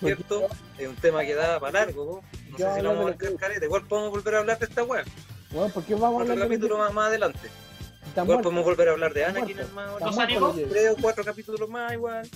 ¿Cierto? 0.00 0.48
Es 0.78 0.88
un 0.88 0.96
tema 0.96 1.22
que 1.24 1.34
da 1.34 1.58
para 1.60 1.80
largo, 1.84 2.22
¿no? 2.22 2.50
No 2.50 2.58
Ya 2.58 2.70
sé 2.70 2.76
si 2.76 2.82
lo 2.82 2.90
vamos 2.90 3.06
a 3.06 3.10
de 3.10 3.10
marcar 3.16 3.36
careta. 3.40 3.64
Igual 3.64 3.86
podemos 3.86 4.10
volver 4.10 4.34
a 4.34 4.38
hablar 4.40 4.58
de 4.58 4.66
esta 4.66 4.82
wea. 4.84 5.04
Weón, 5.50 5.70
¿por 5.72 5.84
qué 5.84 5.94
vamos 5.94 6.20
a 6.20 6.22
Otro 6.22 6.32
hablar 6.32 6.48
de 6.48 6.54
capítulo 6.54 6.78
más, 6.78 6.92
más 6.92 7.08
adelante. 7.08 7.38
Está 8.06 8.22
Igual 8.22 8.26
muerto. 8.26 8.42
podemos 8.42 8.64
volver 8.64 8.88
a 8.88 8.92
hablar 8.92 9.14
de 9.14 9.24
Anakin 9.24 9.56
más 9.56 9.66
Está 9.66 9.80
ahora. 9.90 10.06
¿Los 10.06 10.14
muerto 10.14 10.46
animó? 10.46 10.68
Tres 10.70 10.90
o 10.90 10.96
cuatro 11.00 11.24
capítulos 11.24 11.68
más 11.68 11.92
igual. 11.92 12.30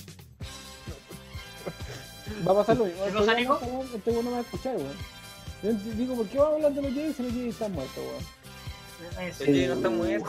Va 2.46 2.52
a 2.52 2.54
pasar 2.54 2.76
lo 2.76 2.84
mismo. 2.86 3.04
Está 3.04 3.20
bueno, 3.34 3.84
Este 3.94 4.12
no 4.12 4.22
me 4.22 4.30
va 4.30 4.38
a 4.38 4.40
escuchar, 4.40 4.76
weón. 4.76 5.17
Yo 5.62 5.72
digo, 5.96 6.14
¿por 6.16 6.26
qué 6.28 6.38
vamos 6.38 6.52
a 6.52 6.56
hablar 6.56 6.72
de 6.72 6.82
los 6.82 6.92
Jedi 6.92 7.12
si 7.14 7.22
los 7.22 7.32
Jedi 7.32 7.48
están 7.48 7.72
muertos, 7.72 7.96
weón? 7.98 9.26
El 9.26 9.34
Jedi 9.34 9.66
no 9.66 9.74
está 9.74 9.88
muerto. 9.90 10.28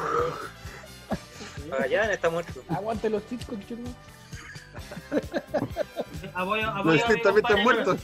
Magallanes 1.70 2.16
está 2.16 2.30
muerto. 2.30 2.64
Aguante 2.70 3.10
los 3.10 3.28
chicos, 3.28 3.58
chulo. 3.68 3.90
Apoyo, 6.34 6.62
Los 6.66 6.76
apoyo 6.76 6.92
mi 7.08 7.14
Sith 7.14 7.24
también 7.24 7.46
están 7.46 7.64
muertos. 7.64 8.00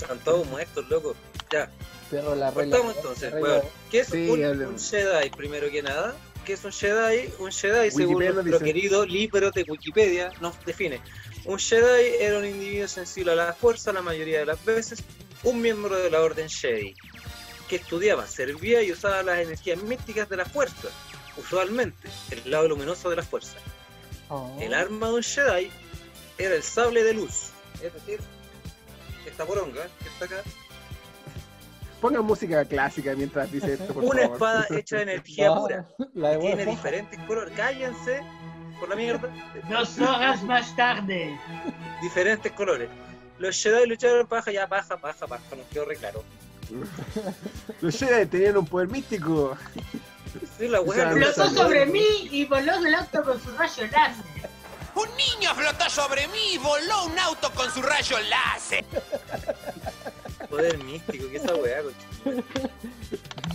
Están 0.00 0.18
todos 0.20 0.46
muertos, 0.48 0.88
loco. 0.88 1.14
Ya, 1.50 1.70
Cerro 2.10 2.34
la 2.34 2.50
regla. 2.50 2.78
entonces. 2.96 3.32
weón. 3.34 3.62
¿Qué 3.90 4.00
es 4.00 4.08
Sí, 4.08 4.28
un, 4.28 4.40
un 4.64 4.78
Jedi, 4.78 5.30
primero 5.30 5.70
que 5.70 5.82
nada? 5.82 6.14
¿Qué 6.44 6.54
es 6.54 6.64
un 6.64 6.72
Jedi? 6.72 7.32
Un 7.38 7.52
Jedi, 7.52 7.90
según 7.90 8.24
nuestro 8.24 8.58
querido 8.58 9.04
libro 9.06 9.50
de 9.50 9.62
Wikipedia, 9.68 10.32
nos 10.40 10.54
define. 10.64 11.00
Un 11.44 11.58
Jedi 11.58 12.16
era 12.20 12.38
un 12.38 12.44
individuo 12.44 12.88
sensible 12.88 13.32
a 13.32 13.34
la 13.36 13.52
fuerza 13.52 13.92
la 13.92 14.02
mayoría 14.02 14.40
de 14.40 14.46
las 14.46 14.64
veces, 14.64 15.02
un 15.44 15.60
miembro 15.60 15.96
de 15.96 16.10
la 16.10 16.20
Orden 16.20 16.48
Jedi, 16.48 16.94
que 17.68 17.76
estudiaba, 17.76 18.26
servía 18.26 18.82
y 18.82 18.92
usaba 18.92 19.22
las 19.22 19.40
energías 19.40 19.82
místicas 19.82 20.28
de 20.28 20.36
la 20.36 20.44
fuerza, 20.44 20.88
usualmente 21.36 22.08
el 22.30 22.50
lado 22.50 22.68
luminoso 22.68 23.10
de 23.10 23.16
la 23.16 23.22
fuerza. 23.22 23.56
Oh. 24.28 24.56
El 24.60 24.74
arma 24.74 25.08
de 25.08 25.14
un 25.14 25.22
Jedi 25.22 25.70
era 26.38 26.54
el 26.54 26.62
sable 26.62 27.02
de 27.04 27.14
luz, 27.14 27.50
es 27.82 27.92
decir, 27.92 28.20
esta 29.26 29.44
poronga 29.44 29.86
que 30.02 30.08
está 30.08 30.24
acá, 30.26 30.42
Pongan 32.02 32.24
música 32.24 32.64
clásica 32.64 33.14
mientras 33.14 33.50
dice 33.52 33.74
esto, 33.74 33.94
por 33.94 34.02
una 34.02 34.22
favor. 34.22 34.34
espada 34.34 34.66
hecha 34.70 34.96
de 34.96 35.02
energía 35.02 35.54
pura. 35.54 35.86
La 36.14 36.30
de 36.30 36.38
Tiene 36.38 36.66
diferentes 36.66 37.16
colores. 37.28 37.54
Cállense 37.56 38.20
por 38.80 38.88
la 38.88 38.96
mierda. 38.96 39.32
Dos 39.70 40.00
horas 40.00 40.42
más 40.42 40.74
tarde. 40.74 41.38
Diferentes 42.02 42.50
colores. 42.50 42.88
Los 43.42 43.60
Jedi 43.60 43.88
lucharon 43.88 44.24
paja, 44.28 44.52
ya 44.52 44.68
paja, 44.68 44.96
paja, 44.96 45.26
paja. 45.26 45.56
Nos 45.56 45.66
quedó 45.66 45.84
re 45.84 45.96
claro. 45.96 46.22
Los 47.80 47.98
Jedi 47.98 48.24
tenían 48.26 48.56
un 48.56 48.66
poder 48.66 48.86
místico. 48.86 49.58
Sí, 50.56 50.68
la 50.68 50.78
no 50.78 50.92
Flotó 50.92 51.50
sobre 51.50 51.86
mí 51.86 52.28
y 52.30 52.44
voló 52.44 52.80
del 52.80 52.94
auto 52.94 53.24
con 53.24 53.42
su 53.42 53.50
rayo 53.56 53.84
láser. 53.90 54.24
Un 54.94 55.08
niño 55.16 55.54
flotó 55.56 55.90
sobre 55.90 56.28
mí 56.28 56.52
y 56.52 56.58
voló 56.58 57.06
un 57.06 57.18
auto 57.18 57.50
con 57.50 57.68
su 57.72 57.82
rayo 57.82 58.16
láser. 58.30 58.84
Poder 60.48 60.78
místico, 60.78 61.28
que 61.28 61.38
esa 61.38 61.54
weá. 61.56 61.82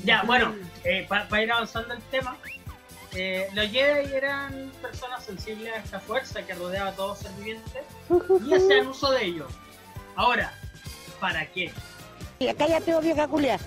Ya, 0.04 0.24
bueno, 0.24 0.54
para 1.08 1.42
ir 1.42 1.52
avanzando 1.52 1.94
el 1.94 2.02
tema, 2.12 2.36
eh, 3.14 3.48
los 3.54 3.70
Jedi 3.70 4.14
eran 4.14 4.70
personas 4.82 5.24
sensibles 5.24 5.72
a 5.72 5.78
esta 5.78 6.00
fuerza 6.02 6.46
que 6.46 6.54
rodeaba 6.56 6.90
a 6.90 6.96
todo 6.96 7.16
ser 7.16 7.32
viviente 7.38 7.84
y 8.46 8.54
hacían 8.54 8.88
uso 8.88 9.12
de 9.12 9.24
ello. 9.24 9.48
Ahora, 10.18 10.52
¿para 11.20 11.46
qué? 11.52 11.72
Cállate, 12.58 12.96
oh, 12.96 13.02
vieja 13.02 13.28
culia. 13.28 13.60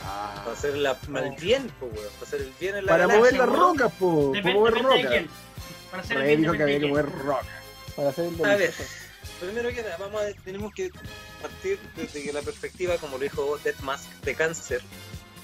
Para 0.00 0.52
hacer 0.52 0.76
la, 0.76 0.96
el 1.14 1.30
bien, 1.40 1.68
po, 1.78 1.86
weón. 1.86 2.12
Para 2.14 2.26
hacer 2.26 2.40
el 2.40 2.52
bien 2.58 2.76
en 2.76 2.86
la 2.86 2.92
Para 2.92 3.06
galaxia, 3.06 3.18
mover 3.18 3.38
las 3.38 3.58
rocas, 3.58 3.92
po. 3.92 4.32
Para 4.32 4.54
mover 4.54 4.74
depende 4.74 4.88
de 4.88 5.02
rocas. 5.02 5.10
quién. 5.12 5.28
Para 5.90 6.02
hacer 6.02 6.16
el 6.16 6.22
Rey 6.22 6.28
bien 6.28 6.42
dijo 6.42 6.54
que 6.54 6.62
había 6.64 6.80
que 6.80 6.86
mover 6.88 7.10
rocas. 7.10 7.46
Para 7.94 8.08
hacer 8.08 8.24
el 8.24 8.44
A 8.44 8.56
ver, 8.56 8.74
primero 9.40 9.68
que 9.68 9.82
nada, 9.82 9.96
vamos 9.98 10.20
a, 10.20 10.42
tenemos 10.42 10.74
que 10.74 10.90
partir 11.40 11.78
desde 11.94 12.24
que 12.24 12.32
la 12.32 12.42
perspectiva, 12.42 12.96
como 12.96 13.16
lo 13.16 13.22
dijo 13.22 13.58
Death 13.62 13.80
Mask 13.80 14.10
de 14.24 14.34
cáncer, 14.34 14.82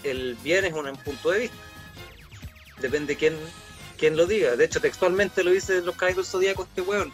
el 0.03 0.37
bien 0.43 0.64
es 0.64 0.73
un 0.73 0.97
punto 0.97 1.31
de 1.31 1.41
vista. 1.41 1.57
Depende 2.81 3.17
quién, 3.17 3.37
quién 3.99 4.17
lo 4.17 4.26
diga. 4.26 4.57
De 4.57 4.64
hecho, 4.64 4.81
textualmente 4.81 5.45
lo 5.45 5.53
dice 5.53 5.81
los 5.81 5.95
caballeros 5.95 6.29
zodíacos 6.29 6.67
este 6.67 6.81
weón. 6.81 7.12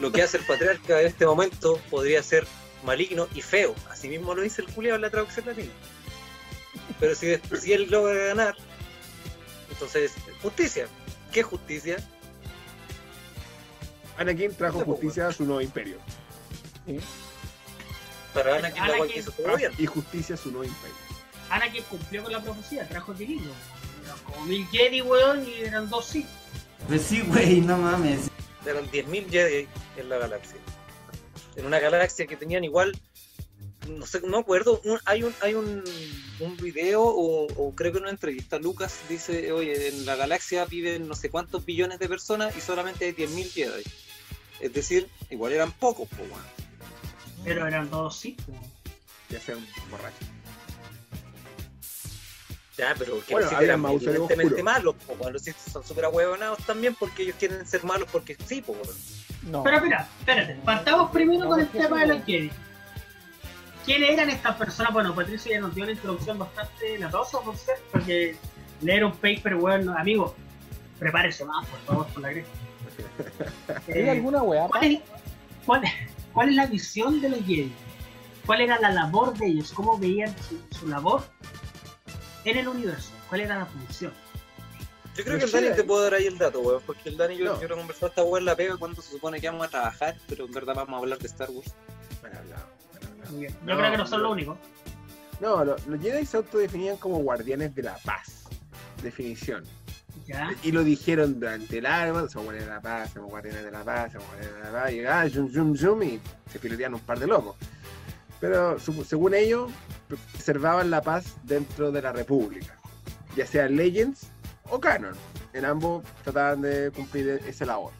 Lo 0.00 0.10
que 0.10 0.22
hace 0.22 0.38
el 0.38 0.44
patriarca 0.44 1.00
en 1.00 1.06
este 1.06 1.26
momento 1.26 1.78
podría 1.90 2.22
ser 2.22 2.46
maligno 2.84 3.28
y 3.34 3.42
feo. 3.42 3.74
Así 3.90 4.08
mismo 4.08 4.34
lo 4.34 4.42
dice 4.42 4.62
el 4.62 4.68
culiao 4.68 4.96
en 4.96 5.02
la 5.02 5.10
traducción 5.10 5.46
latina. 5.46 5.72
Pero 6.98 7.14
si, 7.14 7.36
si 7.60 7.72
él 7.72 7.88
logra 7.90 8.14
ganar, 8.28 8.54
entonces, 9.70 10.12
justicia. 10.42 10.86
¿Qué 11.32 11.42
justicia? 11.42 11.96
Anakin 14.18 14.54
trajo 14.54 14.80
justicia 14.84 15.28
a 15.28 15.32
su 15.32 15.44
nuevo 15.44 15.60
imperio. 15.60 15.98
Sí. 16.86 16.98
Para 18.34 18.56
Anakin 18.56 18.82
la 18.82 18.88
Anakin- 18.88 18.96
cual 18.98 19.08
quiso 19.12 19.32
todo 19.32 19.56
bien. 19.56 19.72
Y 19.78 19.86
justicia 19.86 20.34
a 20.34 20.38
su 20.38 20.50
nuevo 20.50 20.64
imperio. 20.64 20.96
Anakin 21.50 21.82
cumplió 21.84 22.22
con 22.22 22.32
la 22.32 22.40
profecía, 22.40 22.88
trajo 22.88 23.12
equilibrio. 23.12 23.50
Eran 24.04 24.18
como 24.20 24.44
mil 24.46 24.66
Jedi, 24.68 25.02
weón, 25.02 25.46
y 25.46 25.62
eran 25.62 25.88
dos 25.88 26.06
sí. 26.06 26.26
Pues 26.88 27.02
sí, 27.02 27.20
güey, 27.22 27.60
no 27.60 27.76
mames. 27.78 28.30
Eran 28.66 28.90
10.000 28.90 29.30
Jedi 29.30 29.68
en 29.96 30.08
la 30.08 30.18
galaxia. 30.18 30.56
En 31.56 31.66
una 31.66 31.78
galaxia 31.78 32.26
que 32.26 32.36
tenían 32.36 32.64
igual, 32.64 32.96
no 33.88 34.06
sé, 34.06 34.20
no 34.20 34.28
me 34.28 34.38
acuerdo, 34.38 34.80
un- 34.84 35.00
hay 35.04 35.22
un 35.24 35.34
hay 35.40 35.54
un, 35.54 35.82
un 36.40 36.56
video 36.58 37.02
o, 37.02 37.46
o 37.52 37.74
creo 37.74 37.92
que 37.92 37.98
en 37.98 38.04
una 38.04 38.10
entrevista 38.12 38.58
Lucas 38.58 38.98
dice, 39.08 39.50
oye, 39.52 39.88
en 39.88 40.06
la 40.06 40.16
galaxia 40.16 40.64
viven 40.66 41.08
no 41.08 41.14
sé 41.14 41.28
cuántos 41.30 41.64
billones 41.64 41.98
de 41.98 42.08
personas 42.08 42.56
y 42.56 42.60
solamente 42.60 43.06
hay 43.06 43.12
10.000 43.12 43.50
Jedi. 43.52 43.82
Es 44.60 44.72
decir, 44.72 45.08
igual 45.30 45.52
eran 45.52 45.72
pocos, 45.72 46.06
po, 46.08 46.22
weón. 46.22 46.42
Pero 47.44 47.66
eran 47.66 47.88
dos 47.90 48.16
sí. 48.18 48.36
Ya 49.30 49.40
sea 49.40 49.56
un 49.56 49.66
borracho. 49.90 50.16
Ya, 52.80 52.94
pero 52.98 53.20
que 53.24 53.32
Bueno, 53.34 53.50
los 53.50 53.60
eran 53.62 53.84
evidentemente 53.84 54.62
malos, 54.62 54.94
po, 55.06 55.12
weón. 55.20 55.32
los 55.34 55.42
Sith 55.42 55.56
son 55.70 55.84
súper 55.84 56.06
ahuevonados 56.06 56.58
también 56.64 56.94
porque 56.98 57.24
ellos 57.24 57.36
quieren 57.38 57.66
ser 57.66 57.84
malos 57.84 58.08
porque 58.10 58.36
sí, 58.46 58.62
po, 58.62 58.72
weón. 58.72 58.96
No. 59.42 59.62
Pero 59.62 59.80
mira, 59.82 60.08
espérate, 60.18 60.54
partamos 60.64 61.10
primero 61.10 61.46
con 61.46 61.60
el 61.60 61.68
tema 61.68 62.00
de 62.00 62.06
los 62.06 62.24
Jedi. 62.24 62.50
¿Quiénes 63.84 64.10
eran 64.10 64.30
estas 64.30 64.56
personas? 64.56 64.92
Bueno, 64.92 65.14
Patricio 65.14 65.50
ya 65.52 65.60
nos 65.60 65.74
dio 65.74 65.84
una 65.84 65.92
introducción 65.92 66.38
bastante 66.38 66.98
latosa, 66.98 67.40
por 67.40 67.56
cierto, 67.56 67.82
porque 67.92 68.36
leer 68.82 69.04
un 69.04 69.12
paper, 69.12 69.54
weón, 69.56 69.84
no- 69.86 69.96
amigo, 69.98 70.34
prepárese 70.98 71.44
más, 71.44 71.66
por 71.66 71.78
favor, 71.80 72.06
por 72.08 72.22
la 72.22 72.30
cresta. 72.30 72.52
¿Hay 73.88 74.00
Eh, 74.00 74.10
alguna 74.10 74.42
weá? 74.42 74.66
¿cuál, 74.68 74.84
es, 74.84 75.00
cuál, 75.66 75.82
cuál 76.32 76.48
es 76.50 76.54
la 76.56 76.66
visión 76.66 77.20
de 77.20 77.28
los 77.30 77.40
Jedi? 77.40 77.72
¿Cuál 78.46 78.62
era 78.62 78.78
la 78.80 78.90
labor 78.90 79.36
de 79.36 79.46
ellos? 79.48 79.70
¿Cómo 79.72 79.98
veían 79.98 80.34
su, 80.48 80.58
su 80.78 80.86
labor 80.88 81.22
en 82.44 82.56
el 82.58 82.68
universo? 82.68 83.10
¿Cuál 83.28 83.42
era 83.42 83.58
la 83.58 83.66
función? 83.66 84.12
Yo 85.16 85.24
creo 85.24 85.38
que 85.38 85.44
el 85.44 85.50
Dani 85.52 85.68
te 85.76 85.84
puedo 85.84 86.02
dar 86.04 86.14
ahí 86.14 86.26
el 86.26 86.38
dato, 86.38 86.60
weón, 86.60 86.82
porque 86.86 87.08
el 87.08 87.16
Dani 87.16 87.34
y 87.34 87.38
yo, 87.38 87.54
No. 87.54 87.60
yo 87.60 87.68
lo 87.68 87.74
he 87.74 87.78
conversado 87.78 88.06
esta 88.08 88.22
weón 88.22 88.38
en 88.38 88.44
la 88.46 88.56
pega 88.56 88.76
cuando 88.76 89.02
se 89.02 89.10
supone 89.10 89.40
que 89.40 89.48
vamos 89.48 89.66
a 89.66 89.70
trabajar, 89.70 90.16
pero 90.28 90.44
en 90.46 90.52
verdad 90.52 90.74
vamos 90.74 90.94
a 90.94 90.98
hablar 90.98 91.18
de 91.18 91.26
Star 91.26 91.50
Wars. 91.50 91.74
Mal 92.22 92.36
hablado, 92.36 92.66
mal 92.92 93.02
hablado. 93.10 93.30
Muy 93.32 93.40
bien. 93.40 93.52
Yo 93.52 93.66
No, 93.74 93.76
creo 93.78 93.90
que 93.90 93.98
no 93.98 94.06
son 94.06 94.18
no. 94.18 94.22
los 94.24 94.32
únicos. 94.32 94.58
No, 95.40 95.64
lo- 95.64 95.76
los 95.86 96.00
Jedi 96.00 96.24
se 96.26 96.36
autodefinían 96.36 96.96
como 96.96 97.18
guardianes 97.18 97.74
de 97.74 97.82
la 97.82 97.96
paz. 97.98 98.44
Definición. 99.02 99.64
¿Ya? 100.26 100.50
Y 100.62 100.70
lo 100.70 100.84
dijeron 100.84 101.40
durante 101.40 101.78
el 101.78 101.86
arma, 101.86 102.28
somos 102.28 102.44
guardianes 102.44 102.68
de 102.68 102.74
la 102.74 102.80
paz, 102.80 103.10
somos 103.12 103.30
guardianes 103.30 103.64
de 103.64 103.70
la 103.70 103.84
paz, 103.84 104.12
somos 104.12 104.28
guardianes 104.28 104.56
de 104.58 104.62
la 104.62 104.72
paz, 104.82 104.92
y 104.92 105.04
ah, 105.04 105.28
zoom, 105.30 105.52
zoom, 105.52 105.76
zoom, 105.76 106.02
y 106.04 106.20
se 106.52 106.58
pilotean 106.60 106.94
un 106.94 107.00
par 107.00 107.18
de 107.18 107.26
locos. 107.26 107.56
Pero 108.40 108.78
según 108.78 109.34
ellos, 109.34 109.70
preservaban 110.32 110.90
la 110.90 111.02
paz 111.02 111.36
dentro 111.44 111.92
de 111.92 112.02
la 112.02 112.12
República, 112.12 112.78
ya 113.36 113.46
sea 113.46 113.68
Legends 113.68 114.28
o 114.70 114.80
Canon. 114.80 115.14
En 115.52 115.64
ambos 115.64 116.04
trataban 116.24 116.62
de 116.62 116.90
cumplir 116.90 117.40
esa 117.46 117.66
labor. 117.66 117.92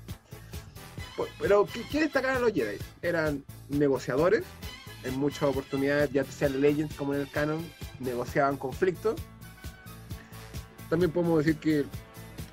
Pero, 1.39 1.67
¿qué, 1.67 1.83
qué 1.91 2.11
los 2.41 2.53
Jedi? 2.53 2.79
Eran 3.03 3.45
negociadores, 3.69 4.45
en 5.05 5.19
muchas 5.19 5.43
oportunidades, 5.45 6.11
ya 6.13 6.25
sea 6.25 6.49
en 6.49 6.61
Legends 6.61 6.95
como 6.95 7.15
en 7.15 7.21
el 7.21 7.31
Canon, 7.31 7.65
negociaban 7.99 8.57
conflictos. 8.57 9.21
También 10.89 11.11
podemos 11.11 11.45
decir 11.45 11.61
que 11.61 11.85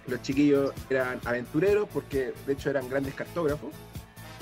los 0.08 0.22
chiquillos 0.22 0.72
eran 0.90 1.20
aventureros 1.26 1.88
porque 1.94 2.34
de 2.46 2.54
hecho 2.54 2.70
eran 2.70 2.90
grandes 2.90 3.14
cartógrafos. 3.14 3.72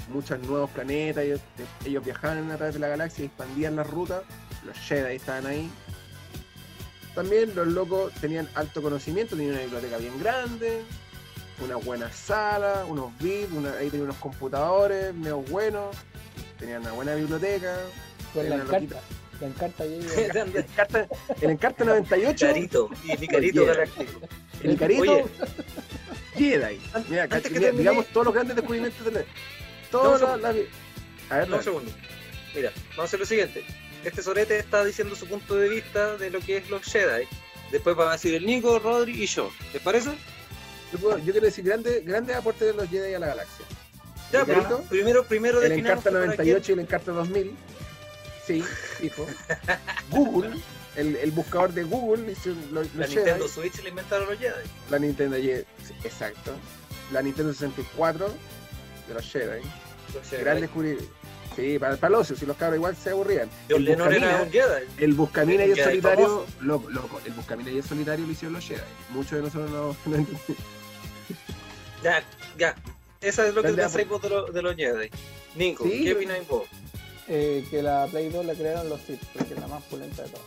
Muchos 0.10 0.40
nuevos 0.42 0.70
planetas, 0.70 1.24
ellos, 1.24 1.40
ellos 1.86 2.06
viajaban 2.06 2.52
a 2.52 2.58
través 2.58 2.76
de 2.76 2.80
la 2.80 2.88
galaxia 2.90 3.24
y 3.24 3.26
expandían 3.28 3.76
las 3.76 3.88
rutas. 3.90 4.22
Los 4.66 4.78
Jedi 4.78 5.16
estaban 5.16 5.46
ahí. 5.48 5.70
También 7.16 7.56
los 7.56 7.68
locos 7.68 8.12
tenían 8.20 8.48
alto 8.56 8.82
conocimiento, 8.82 9.36
tenían 9.36 9.54
una 9.56 9.64
biblioteca 9.64 9.98
bien 9.98 10.20
grande, 10.22 10.82
una 11.64 11.78
buena 11.78 12.12
sala, 12.12 12.86
unos 12.88 13.18
VIP, 13.20 13.54
una, 13.54 13.72
ahí 13.74 13.90
tenían 13.90 14.10
unos 14.10 14.18
computadores 14.18 15.14
medio 15.14 15.38
buenos, 15.38 15.96
tenían 16.60 16.82
una 16.82 16.92
buena 16.92 17.16
biblioteca. 17.16 17.76
Pues 18.34 18.50
la 18.50 18.56
encarta. 18.56 19.00
La 19.42 19.48
encarta 19.48 19.86
y 19.86 19.96
El 19.96 20.56
Encarta, 20.56 21.08
el 21.42 21.50
Encarta 21.50 21.84
98, 21.84 22.46
Carito, 22.48 22.90
y 23.04 23.18
mi 23.18 23.28
carito 23.28 23.66
Jedi. 23.66 23.68
galáctico. 23.76 24.20
el 24.64 24.72
Icarito, 24.72 25.02
Oye. 25.02 25.26
Jedi. 26.38 26.80
Mira, 27.10 27.24
antes 27.24 27.40
cach- 27.40 27.44
que 27.44 27.50
mira, 27.60 27.72
termine- 27.72 27.78
digamos 27.80 28.08
todos 28.14 28.26
los 28.28 28.34
grandes 28.34 28.56
descubrimientos 28.56 29.06
de 29.14 29.26
un 30.02 30.22
la, 30.22 30.38
la- 30.38 30.50
A 31.30 31.38
ver, 31.40 31.50
No, 31.50 31.58
un 31.58 31.64
segundo. 31.64 31.92
Mira, 32.56 32.72
vamos 32.92 33.00
a 33.00 33.04
hacer 33.04 33.20
lo 33.20 33.26
siguiente. 33.26 33.66
Este 34.04 34.22
sorete 34.22 34.58
está 34.60 34.86
diciendo 34.86 35.16
su 35.16 35.28
punto 35.28 35.56
de 35.56 35.68
vista 35.70 36.16
de 36.18 36.30
lo 36.30 36.40
que 36.40 36.58
es 36.58 36.70
los 36.70 36.84
Jedi. 36.84 37.26
Después 37.72 37.96
van 37.96 38.10
a 38.10 38.12
decir 38.14 38.36
el 38.36 38.46
Nico, 38.46 38.78
Rodri 38.80 39.24
y 39.24 39.26
yo. 39.26 39.52
¿Les 39.74 39.82
parece? 39.82 40.12
yo, 40.92 41.00
puedo- 41.00 41.18
yo 41.18 41.32
quiero 41.32 41.42
decir 41.48 41.66
grandes 41.66 42.06
grandes 42.06 42.36
aportes 42.36 42.68
de 42.68 42.74
los 42.74 42.88
Jedi 42.90 43.14
a 43.16 43.20
la 43.20 43.28
galaxia. 43.28 43.66
Ya, 44.32 44.46
pero 44.46 44.82
primero, 44.90 45.24
primero 45.26 45.62
El 45.62 45.72
Encarta 45.72 46.04
que 46.10 46.14
para 46.16 46.26
98 46.26 46.72
y 46.72 46.74
el 46.74 46.80
Encarta 46.80 47.12
2000. 47.12 47.56
Sí, 48.46 48.64
hijo. 49.02 49.26
Google, 50.12 50.52
el, 50.96 51.16
el 51.16 51.32
buscador 51.32 51.74
de 51.74 51.84
Google, 51.84 52.32
hizo 52.32 52.50
lo, 52.72 52.84
lo 52.84 52.90
La 52.96 53.06
Jedi. 53.08 53.16
Nintendo 53.18 53.48
Switch 53.48 53.82
le 53.82 53.90
inventaron 53.90 54.28
los 54.30 54.38
Jedi. 54.40 54.54
La 54.90 55.00
Nintendo 55.00 55.36
Jedi, 55.38 55.66
exacto. 56.04 56.52
La 57.12 57.22
Nintendo 57.24 57.54
64 57.54 58.34
de 59.08 59.14
los 59.14 59.26
Jedi. 59.32 59.62
Gran 60.40 60.62
descubrir. 60.62 61.08
Sí, 61.56 61.80
para, 61.80 61.94
el 61.96 62.16
ocio, 62.16 62.36
si 62.36 62.46
los 62.46 62.58
cabros 62.58 62.76
igual 62.78 62.96
se 62.98 63.12
aburrían. 63.12 63.50
El 63.70 63.86
Lennon 63.86 64.12
era 64.14 64.42
un 64.42 64.50
Buscamina, 64.50 64.52
Jedi. 64.68 65.04
el 65.04 65.14
Buscamina 65.14 65.66
y 65.66 65.70
el 65.72 65.76
Jedi 65.76 65.86
solitario, 65.90 66.46
loco, 66.62 66.90
loco, 66.90 67.22
el 67.26 67.32
Buscamina 67.32 67.72
y 67.72 67.78
el 67.78 67.84
solitario 67.84 68.26
lo 68.26 68.32
hicieron 68.34 68.54
los 68.56 68.66
Jedi. 68.68 68.82
Muchos 69.12 69.32
de 69.32 69.42
nosotros 69.42 69.72
no, 69.72 69.96
no 70.12 70.16
entendimos. 70.18 70.42
Ya, 72.04 72.24
ya. 72.58 72.76
Esa 73.22 73.48
es 73.48 73.54
lo 73.56 73.64
que 73.64 73.72
pensáis 73.72 74.08
vos 74.10 74.22
de, 74.22 74.30
lo- 74.30 74.46
de 74.48 74.62
los 74.62 74.76
Jedi. 74.76 75.10
Nico, 75.56 75.86
Sí, 75.86 76.04
¿qué 76.04 76.14
opináis 76.14 76.46
vos? 76.48 76.64
Eh, 77.30 77.66
que 77.72 77.82
la 77.82 78.06
Play 78.08 78.30
2 78.30 78.46
la 78.46 78.54
crearon 78.54 78.90
los 78.90 79.00
Sith, 79.02 79.22
porque 79.34 79.54
es 79.54 79.60
la 79.60 79.68
más 79.68 79.82
pulenta 79.84 80.24
de 80.24 80.30
todas. 80.30 80.46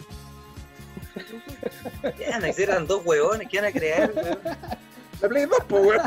Ya, 2.18 2.30
van 2.32 2.44
a 2.44 2.48
eran 2.50 2.86
dos 2.86 3.02
huevones 3.04 3.48
que 3.48 3.60
van 3.60 3.70
a 3.70 3.72
crear. 3.72 4.12
La 5.20 5.28
Play 5.28 5.46
2, 5.46 5.64
po, 5.68 5.76
weón. 5.78 6.00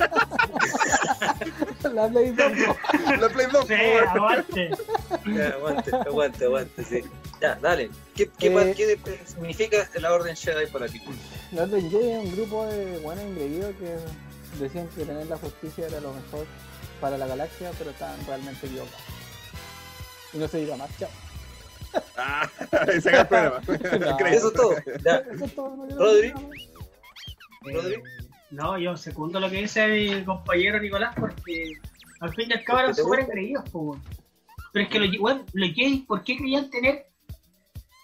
la 1.94 2.08
Play 2.08 2.32
2, 2.32 2.52
po. 2.66 2.78
La 3.20 3.30
Play 3.30 3.48
2, 3.52 3.66
po, 3.66 3.68
Sí, 3.68 3.74
aguante. 4.08 4.70
Ya, 5.26 5.48
aguante, 5.50 5.92
aguante, 5.96 6.46
aguante, 6.46 6.84
sí. 6.84 7.02
Ya, 7.42 7.56
dale. 7.56 7.90
¿Qué, 8.16 8.30
qué, 8.38 8.48
Eh, 8.48 8.74
qué 8.76 9.20
significa 9.26 9.90
la 10.00 10.14
Orden 10.14 10.36
Jedi 10.36 10.68
para 10.68 10.88
ti? 10.88 11.02
La 11.52 11.64
Orden 11.64 11.90
Jedi 11.90 12.12
es 12.12 12.26
un 12.26 12.32
grupo 12.36 12.66
de 12.68 13.00
buenos 13.00 13.24
engreídos 13.26 13.76
que 13.76 13.98
decían 14.64 14.88
que 14.90 15.06
tener 15.06 15.28
la 15.28 15.38
justicia 15.38 15.88
era 15.88 16.00
lo 16.00 16.14
mejor 16.14 16.46
para 17.02 17.18
la 17.18 17.28
galaxia, 17.28 17.72
pero 17.78 17.90
estaban 17.90 18.18
realmente 18.26 18.66
equivocados. 18.66 19.02
Y 20.34 20.38
no 20.38 20.48
se 20.48 20.60
diga 20.60 20.78
más, 20.78 20.90
chao. 20.98 21.10
Ah, 22.16 22.50
se 23.02 23.12
el. 23.12 23.62
No. 24.00 24.18
Eso 24.28 24.48
es 24.48 24.54
todo. 24.54 24.76
Ya, 25.04 25.18
Eso 25.34 25.46
es 25.46 25.56
todo 25.56 25.76
que 25.76 25.96
Rodri. 25.96 26.34
No, 28.52 28.78
yo 28.78 28.98
segundo 28.98 29.40
lo 29.40 29.50
que 29.50 29.62
dice 29.62 29.88
mi 29.88 30.24
compañero 30.26 30.80
Nicolás, 30.80 31.16
porque 31.18 31.74
al 32.20 32.34
fin 32.34 32.50
y 32.50 32.54
al 32.54 32.64
cabo 32.64 32.80
eran 32.80 32.96
¿Te 32.96 33.02
súper 33.02 33.22
engreídos. 33.22 33.64
Pero 34.74 34.86
es 34.86 34.92
que 34.92 35.00
los, 35.00 35.10
Jedi, 35.74 36.00
¿por 36.08 36.24
qué 36.24 36.38
creían 36.38 36.70
tener 36.70 37.08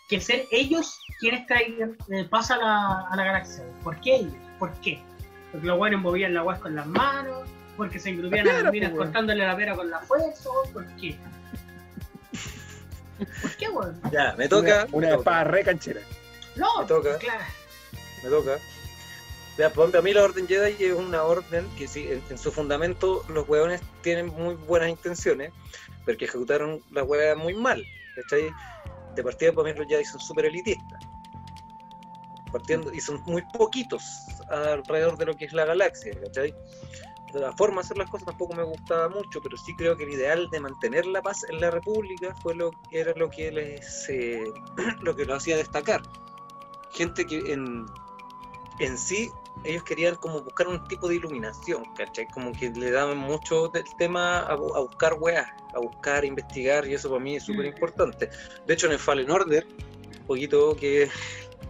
que 0.10 0.22
ser 0.22 0.46
ellos 0.52 1.00
quienes 1.20 1.46
traigan, 1.48 1.98
eh, 2.10 2.26
pasa 2.30 2.56
a 2.56 2.58
la, 2.58 3.02
a 3.10 3.16
la 3.16 3.24
galaxia? 3.24 3.64
¿Por 3.84 4.00
qué 4.02 4.16
ellos? 4.16 4.34
¿Por 4.58 4.74
qué? 4.82 5.02
Porque 5.52 5.68
los 5.68 5.78
buenos 5.78 6.02
movían 6.02 6.34
la 6.34 6.44
weá 6.44 6.58
con 6.60 6.76
las 6.76 6.88
manos, 6.88 7.48
porque 7.76 8.00
se 8.00 8.10
engrupían 8.10 8.46
La 8.46 8.60
a 8.60 8.64
las 8.64 8.72
minas 8.72 8.92
cortándole 8.92 9.46
la 9.46 9.56
pera 9.56 9.76
con 9.76 9.90
la 9.90 10.00
fuerza, 10.00 10.50
¿por 10.74 10.86
qué? 10.96 11.18
¿Por 13.42 13.52
qué, 13.58 13.70
weón? 13.70 14.00
ya, 14.12 14.36
me 14.38 14.48
toca. 14.48 14.86
Una, 14.86 14.96
una 14.98 15.08
me 15.08 15.14
toca, 15.14 15.20
espada 15.20 15.44
re 15.46 15.64
canchera. 15.64 16.02
No, 16.56 16.82
Me 16.82 16.88
toca. 16.88 17.18
claro. 17.18 17.44
Me 18.24 18.30
toca. 18.30 18.58
Pues, 19.58 19.72
para 19.72 20.02
mí 20.04 20.14
la 20.14 20.24
Orden 20.24 20.48
Jedi 20.48 20.86
es 20.86 20.94
una 20.94 21.24
orden 21.24 21.68
que 21.78 21.88
sí, 21.88 22.08
en, 22.12 22.22
en 22.30 22.38
su 22.38 22.52
fundamento 22.52 23.26
los 23.28 23.50
hueones 23.50 23.82
tienen 24.04 24.28
muy 24.28 24.54
buenas 24.54 24.90
intenciones, 24.90 25.52
pero 26.06 26.16
que 26.16 26.26
ejecutaron 26.26 26.84
la 26.92 27.04
hueá 27.04 27.36
muy 27.36 27.56
mal. 27.56 27.84
¿Cachai? 28.16 28.52
De 29.16 29.24
partida 29.24 29.52
para 29.52 29.72
mí 29.72 29.78
los 29.78 29.88
Jedi 29.88 30.06
son 30.06 30.20
súper 30.20 30.46
elitistas. 30.46 31.04
Partiendo, 32.52 32.94
y 32.94 33.02
son 33.02 33.22
muy 33.26 33.44
poquitos 33.54 34.04
alrededor 34.50 35.18
de 35.18 35.26
lo 35.26 35.36
que 35.36 35.46
es 35.46 35.54
la 35.54 35.66
galaxia, 35.66 36.14
¿cachai? 36.22 36.54
La 37.34 37.52
forma 37.54 37.82
de 37.82 37.86
hacer 37.86 37.98
las 37.98 38.10
cosas 38.10 38.28
tampoco 38.28 38.56
me 38.56 38.64
gustaba 38.64 39.10
mucho, 39.10 39.42
pero 39.42 39.58
sí 39.58 39.76
creo 39.76 39.98
que 39.98 40.04
el 40.04 40.12
ideal 40.12 40.50
de 40.52 40.60
mantener 40.60 41.06
la 41.08 41.22
paz 41.22 41.44
en 41.50 41.60
la 41.60 41.72
República 41.72 42.34
fue 42.42 42.56
lo 42.56 42.72
era 42.92 43.12
lo 43.16 43.30
que 43.30 43.52
les 43.52 44.08
eh, 44.10 44.44
lo 45.02 45.16
que 45.16 45.26
lo 45.26 45.36
hacía 45.36 45.58
destacar. 45.58 46.02
Gente 46.92 47.26
que 47.26 47.52
en, 47.52 47.86
en 48.80 48.98
sí 48.98 49.30
ellos 49.64 49.84
querían 49.84 50.16
como 50.16 50.42
buscar 50.42 50.68
un 50.68 50.84
tipo 50.88 51.08
de 51.08 51.16
iluminación, 51.16 51.84
¿cachai? 51.96 52.28
Como 52.28 52.52
que 52.54 52.70
le 52.70 52.92
daban 52.92 53.18
mucho 53.18 53.68
del 53.70 53.84
tema 53.98 54.40
a, 54.40 54.56
bu- 54.56 54.76
a 54.76 54.80
buscar 54.82 55.14
weas, 55.20 55.48
a 55.74 55.80
buscar, 55.80 56.24
investigar, 56.26 56.88
y 56.88 56.94
eso 56.94 57.10
para 57.10 57.22
mí 57.22 57.36
es 57.36 57.44
súper 57.44 57.66
importante. 57.66 58.30
De 58.66 58.74
hecho, 58.74 58.88
en 58.88 58.94
el 58.94 59.00
Fallen 59.00 59.30
Order, 59.32 59.66
un 60.22 60.26
poquito 60.28 60.76
que 60.76 61.10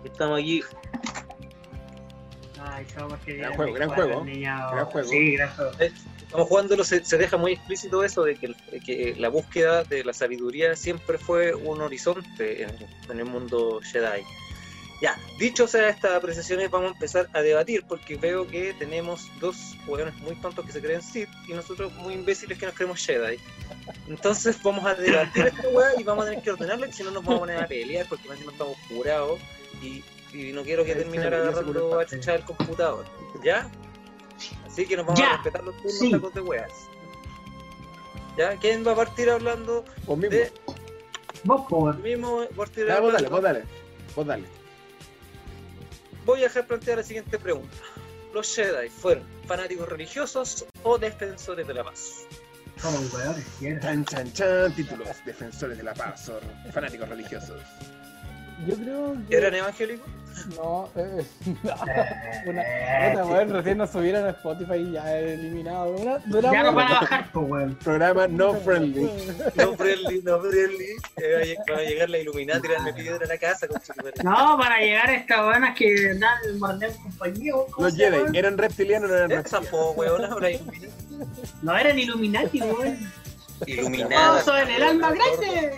estamos 0.03 0.39
aquí, 0.39 0.61
Ay, 2.59 2.85
chavos, 2.93 3.17
que 3.25 3.35
Gran 3.37 3.53
juego, 3.55 3.73
gran 3.73 3.89
juego. 3.89 4.23
Gran. 4.23 4.87
Sí, 5.09 5.33
gran 5.35 5.49
juego. 5.55 5.71
eh, 5.79 5.91
estamos 6.21 6.47
jugándolo, 6.47 6.83
se, 6.83 7.03
se 7.05 7.17
deja 7.17 7.37
muy 7.37 7.53
explícito 7.53 8.03
eso 8.03 8.23
de 8.23 8.35
que 8.35 9.15
la 9.17 9.29
búsqueda 9.29 9.83
de 9.83 10.03
la 10.03 10.13
sabiduría 10.13 10.75
siempre 10.75 11.17
fue 11.17 11.53
un 11.55 11.81
horizonte 11.81 12.63
en, 12.63 12.71
en 13.09 13.19
el 13.19 13.25
mundo 13.25 13.79
Jedi. 13.83 14.23
Ya, 14.99 15.15
dicho 15.37 15.67
sea 15.67 15.89
estas 15.89 16.13
apreciaciones, 16.13 16.71
vamos 16.71 16.89
a 16.89 16.93
empezar 16.93 17.29
a 17.33 17.41
debatir 17.41 17.85
porque 17.87 18.15
veo 18.15 18.47
que 18.47 18.73
tenemos 18.73 19.27
dos 19.39 19.75
hueones 19.85 20.15
muy 20.15 20.35
tontos 20.37 20.65
que 20.65 20.71
se 20.71 20.81
creen 20.81 21.03
Sith 21.03 21.29
y 21.47 21.53
nosotros 21.53 21.93
muy 21.97 22.15
imbéciles 22.15 22.57
que 22.57 22.65
nos 22.65 22.73
creemos 22.73 23.05
Jedi. 23.05 23.37
Entonces 24.07 24.57
vamos 24.63 24.83
a 24.85 24.95
debatir 24.95 25.45
esta 25.47 25.67
hueá 25.69 25.91
y 25.99 26.03
vamos 26.03 26.25
a 26.25 26.29
tener 26.29 26.43
que 26.43 26.51
ordenarla, 26.51 26.87
que 26.87 26.93
si 26.93 27.03
no 27.03 27.11
nos 27.11 27.23
vamos 27.23 27.37
a 27.37 27.39
poner 27.41 27.57
a 27.59 27.67
pelear 27.67 28.07
porque 28.09 28.27
más 28.27 28.37
encima 28.37 28.53
estamos 28.53 28.75
jurados 28.89 29.39
y, 29.83 30.03
y 30.33 30.51
no 30.51 30.63
quiero 30.63 30.83
que 30.83 30.93
Ahí 30.93 30.97
terminar 30.97 31.25
está, 31.27 31.37
yo 31.37 31.43
agarrando 31.51 31.99
a 31.99 32.05
chuchar 32.07 32.35
el 32.37 32.43
computador. 32.45 33.05
¿Ya? 33.43 33.69
Así 34.65 34.87
que 34.87 34.97
nos 34.97 35.05
vamos 35.05 35.19
Ya. 35.19 35.33
a 35.33 35.35
respetar 35.35 35.63
los 35.63 35.75
turnos 35.77 35.99
Sí. 35.99 36.09
sacos 36.09 36.33
de 36.33 36.41
weas. 36.41 36.71
¿Ya? 38.35 38.55
¿Quién 38.57 38.85
va 38.85 38.93
a 38.93 38.95
partir 38.95 39.29
hablando 39.29 39.85
Vos 40.07 40.17
mismo. 40.17 40.31
de 40.35 40.51
Vos, 41.43 41.61
po, 41.69 41.77
weón. 41.77 42.01
mismo? 42.01 42.45
Partir 42.55 42.87
Ya, 42.87 42.99
vos 42.99 43.13
dale, 43.13 43.27
hablando- 43.27 43.29
vos 43.29 43.41
dale. 43.43 43.63
Vos 44.15 44.25
dale. 44.25 44.56
Voy 46.27 46.41
a 46.41 46.43
dejar 46.43 46.67
plantear 46.67 46.97
la 46.97 47.03
siguiente 47.03 47.39
pregunta. 47.39 47.77
¿Los 48.33 48.53
Jedi 48.53 48.89
fueron 48.89 49.23
fanáticos 49.47 49.87
religiosos 49.87 50.65
o 50.83 50.97
defensores 50.97 51.65
de 51.65 51.73
la 51.73 51.85
paz? 51.85 52.25
Chan, 52.81 54.03
chan, 54.05 54.33
chan. 54.33 54.75
Títulos. 54.75 55.07
Defensores 55.25 55.77
de 55.77 55.83
la 55.83 55.93
paz 55.93 56.27
o 56.27 56.37
fanáticos 56.73 57.07
religiosos. 57.07 57.61
Yo 58.67 58.75
creo 58.75 59.17
que. 59.29 59.37
¿Eran 59.37 59.55
evangélicos? 59.55 60.05
No, 60.55 60.89
eh, 60.95 61.25
no. 61.63 61.71
Eh, 61.87 62.43
Una, 62.45 62.63
una 63.11 63.25
weón, 63.25 63.49
recién 63.51 63.77
nos 63.77 63.89
subieron 63.91 64.25
a 64.25 64.29
Spotify 64.31 64.75
y 64.75 64.91
ya 64.93 65.17
eliminado. 65.19 65.91
Una, 65.91 66.19
Ya 66.51 66.63
no 66.63 66.73
van 66.73 66.87
a 66.91 66.99
bajar, 67.01 67.31
po, 67.31 67.41
weón. 67.41 67.75
Programa 67.75 68.27
no 68.27 68.53
friendly. 68.55 69.09
No 69.55 69.73
friendly, 69.73 70.21
no 70.23 70.39
friendly. 70.39 70.87
Eh, 71.17 71.55
va 71.71 71.77
a 71.77 71.81
llegar 71.83 72.09
la 72.09 72.17
Illuminati 72.19 72.59
y 72.59 72.61
tirarme 72.61 72.93
piedra 72.93 73.25
a 73.25 73.27
la 73.27 73.37
casa 73.37 73.67
con 73.67 73.81
su 73.81 73.93
No, 74.23 74.57
para 74.57 74.79
llegar 74.79 75.09
a 75.09 75.15
estas 75.15 75.43
buenas 75.45 75.75
que 75.77 76.13
dan 76.15 76.37
el 76.45 76.57
mordeo 76.57 76.91
compañía. 77.01 77.55
weón, 77.55 77.71
¿cómo 77.71 77.87
Los? 77.87 77.95
Jedi, 77.95 78.37
¿eran 78.37 78.57
reptilianos 78.57 79.09
o 79.09 79.13
no 79.13 79.17
eran 79.17 79.29
reptilianos? 79.31 79.97
weona, 79.97 80.27
ahora 80.27 80.49
Illuminati. 80.51 80.93
No 81.61 81.77
eran 81.77 81.99
Illuminati, 81.99 82.61
weón. 82.61 82.97
Iluminadas. 83.65 84.47
En 84.47 84.69
el 84.69 84.83
alma 84.83 85.11
grande. 85.11 85.77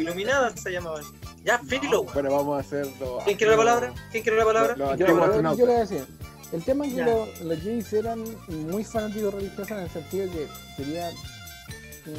Iluminadas 0.00 0.60
se 0.60 0.72
llamaban. 0.72 1.04
Ya, 1.44 1.58
filo. 1.58 2.04
Bueno, 2.04 2.30
vamos 2.32 2.56
a 2.58 2.60
hacerlo. 2.60 3.18
¿Quién 3.24 3.36
quiere 3.36 3.52
la 3.52 3.56
palabra? 3.58 3.94
¿Quién 4.10 4.22
quiere 4.22 4.38
la 4.38 4.44
palabra? 4.44 4.74
Yo, 4.76 4.94
yo- 4.96 5.06
yo 5.06 5.16
le 5.16 5.22
astronautas. 5.24 5.66
voy 5.66 5.74
a 5.74 5.78
decir. 5.80 6.06
El 6.52 6.64
tema 6.64 6.86
es 6.86 6.94
que 6.94 7.02
los, 7.04 7.40
los 7.42 7.58
Jays 7.62 7.92
eran 7.92 8.24
muy 8.48 8.82
fanáticos 8.84 9.34
religiosos 9.34 9.70
en 9.70 9.78
el 9.80 9.90
sentido 9.90 10.26
de 10.26 10.32
que 10.32 10.48
querían 10.76 11.12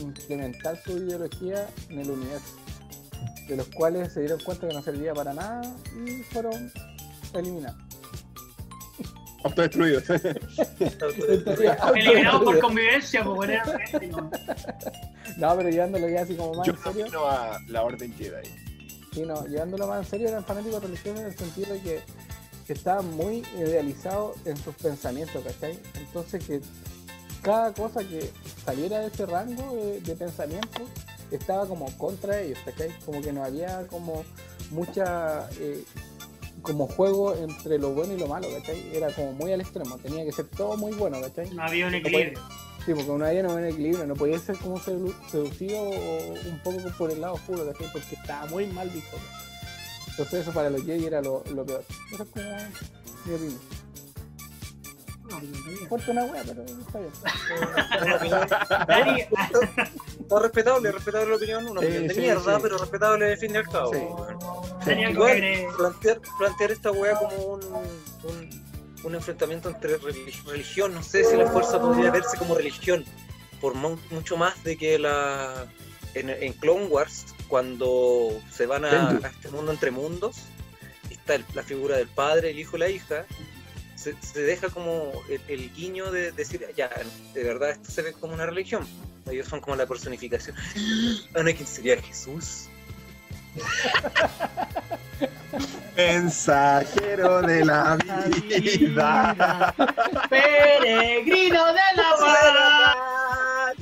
implementar 0.01 0.79
su 0.83 0.91
ideología 0.97 1.67
en 1.89 1.99
el 1.99 2.11
universo, 2.11 2.55
de 3.47 3.55
los 3.57 3.67
cuales 3.69 4.13
se 4.13 4.19
dieron 4.19 4.39
cuenta 4.41 4.67
que 4.67 4.73
no 4.75 4.83
servía 4.83 5.13
para 5.15 5.33
nada 5.33 5.61
y 6.05 6.21
fueron 6.23 6.71
eliminados. 7.33 7.79
Autodestruidos. 9.43 10.03
Eliminados 11.95 12.43
por 12.43 12.59
convivencia, 12.59 13.23
po, 13.23 13.33
weón. 13.33 13.51
eran 13.51 13.79
gente, 13.79 14.07
no. 14.07 14.29
No, 15.37 15.55
pero 15.55 15.69
llevándolo 15.69 16.09
ya 16.09 16.21
así 16.23 16.35
como 16.35 16.53
más 16.55 16.67
Yo 16.67 16.73
en 16.73 16.93
serio. 17.07 17.27
a 17.29 17.59
la 17.67 17.83
Orden 17.83 18.13
Jedi. 18.17 18.49
Sí, 19.13 19.25
llevándolo 19.49 19.87
más 19.87 20.05
en 20.05 20.09
serio 20.09 20.27
eran 20.29 20.45
fanáticos 20.45 20.83
religiosos 20.83 21.19
en 21.19 21.25
el 21.25 21.37
sentido 21.37 21.73
de 21.73 21.81
que, 21.81 22.01
que 22.67 22.73
estaban 22.73 23.15
muy 23.15 23.43
idealizados 23.57 24.37
en 24.45 24.55
sus 24.57 24.75
pensamientos, 24.75 25.43
¿cachai? 25.43 25.79
Entonces 25.95 26.43
que 26.45 26.61
cada 27.41 27.73
cosa 27.73 28.01
que 28.01 28.31
saliera 28.63 28.99
de 28.99 29.07
ese 29.07 29.25
rango 29.25 29.75
de, 29.75 30.01
de 30.01 30.15
pensamiento 30.15 30.81
estaba 31.31 31.65
como 31.67 31.85
contra 31.97 32.39
ellos, 32.39 32.59
¿cachai? 32.65 32.89
Como 33.05 33.21
que 33.21 33.33
no 33.33 33.43
había 33.43 33.87
como 33.87 34.23
mucha 34.71 35.49
eh, 35.59 35.83
como 36.61 36.87
juego 36.87 37.35
entre 37.35 37.77
lo 37.79 37.91
bueno 37.91 38.13
y 38.13 38.17
lo 38.19 38.27
malo, 38.27 38.47
¿cachai? 38.57 38.95
Era 38.95 39.11
como 39.13 39.33
muy 39.33 39.51
al 39.53 39.61
extremo, 39.61 39.97
tenía 39.97 40.23
que 40.25 40.31
ser 40.31 40.47
todo 40.47 40.75
muy 40.77 40.93
bueno, 40.93 41.19
¿cachai? 41.21 41.49
No 41.51 41.63
había 41.63 41.87
un 41.87 41.95
equilibrio. 41.95 42.39
Sí, 42.85 42.93
porque 42.93 43.07
no 43.11 43.25
había 43.25 43.43
no 43.43 43.51
había 43.51 43.67
un 43.67 43.73
equilibrio, 43.73 44.05
no 44.07 44.15
podía 44.15 44.39
ser 44.39 44.57
como 44.57 44.79
sedu- 44.79 45.13
seducido 45.29 45.79
o 45.81 46.33
un 46.49 46.59
poco 46.63 46.77
por 46.97 47.11
el 47.11 47.21
lado 47.21 47.33
oscuro, 47.35 47.65
¿cachai? 47.71 47.91
Porque 47.91 48.15
estaba 48.15 48.45
muy 48.47 48.67
mal 48.67 48.89
visto. 48.89 49.17
Entonces 50.11 50.41
eso 50.41 50.51
para 50.51 50.69
los 50.69 50.83
Jedi 50.83 51.05
era 51.05 51.21
lo, 51.21 51.43
lo 51.53 51.65
peor. 51.65 51.83
Eso 52.13 52.23
es 52.23 52.29
como 52.29 52.45
mi 53.25 53.33
opinión. 53.33 53.59
De. 55.29 55.87
Corta 55.87 56.11
una 56.11 56.25
wea, 56.25 56.43
pero 56.43 56.63
está 56.63 56.99
bien. 56.99 57.11
No, 60.29 60.39
respetable, 60.39 60.91
respetable 60.91 61.29
la 61.29 61.35
opinión, 61.35 61.67
una 61.67 61.79
opinión 61.79 62.07
de 62.07 62.13
sí, 62.13 62.19
mierda, 62.21 62.59
pero 62.59 62.77
respetable 62.77 63.31
al 63.31 63.37
fin 63.37 63.51
y 63.53 63.57
al 63.57 63.67
cabo. 63.67 63.91
Igual, 65.11 65.31
agregue- 65.37 65.67
plantear, 65.77 66.21
plantear 66.37 66.71
esta 66.71 66.91
weá 66.91 67.15
como 67.17 67.35
un, 67.37 67.63
un, 68.23 68.63
un 69.03 69.15
enfrentamiento 69.15 69.69
entre 69.69 69.99
relig- 69.99 70.43
religión, 70.45 70.93
no 70.93 71.03
sé 71.03 71.23
si 71.23 71.35
la 71.37 71.47
fuerza 71.51 71.79
podría 71.81 72.11
verse 72.11 72.37
como 72.37 72.55
religión, 72.55 73.03
por 73.61 73.73
mu- 73.75 73.97
mucho 74.11 74.37
más 74.37 74.61
de 74.63 74.77
que 74.77 74.97
la 74.99 75.65
en, 76.15 76.29
en 76.29 76.53
Clone 76.53 76.85
Wars, 76.85 77.25
cuando 77.47 78.29
se 78.51 78.65
van 78.65 78.85
a, 78.85 79.19
este 79.27 79.49
mundo 79.49 79.71
entre 79.71 79.91
mundos, 79.91 80.37
está 81.09 81.35
el- 81.35 81.45
la 81.53 81.63
figura 81.63 81.97
del 81.97 82.07
padre, 82.07 82.51
el 82.51 82.59
hijo 82.59 82.77
y 82.77 82.79
la 82.79 82.89
hija, 82.89 83.25
se, 83.95 84.15
se 84.21 84.41
deja 84.41 84.69
como 84.69 85.11
el, 85.29 85.41
el 85.49 85.73
guiño 85.73 86.09
de 86.11 86.31
decir, 86.31 86.65
ya, 86.75 86.89
de 87.33 87.43
verdad 87.43 87.71
esto 87.71 87.91
se 87.91 88.01
ve 88.01 88.13
como 88.13 88.33
una 88.33 88.45
religión. 88.45 88.87
Ellos 89.29 89.47
son 89.47 89.59
como 89.61 89.75
la 89.75 89.85
personificación. 89.85 90.55
Anakin 91.35 91.67
sería 91.67 92.01
Jesús. 92.01 92.67
Mensajero 95.95 97.41
de 97.41 97.65
la 97.65 97.97
vida. 97.97 99.73
Peregrino 100.29 101.65
de 101.73 101.79
la 101.95 102.15
paz. 102.19 103.75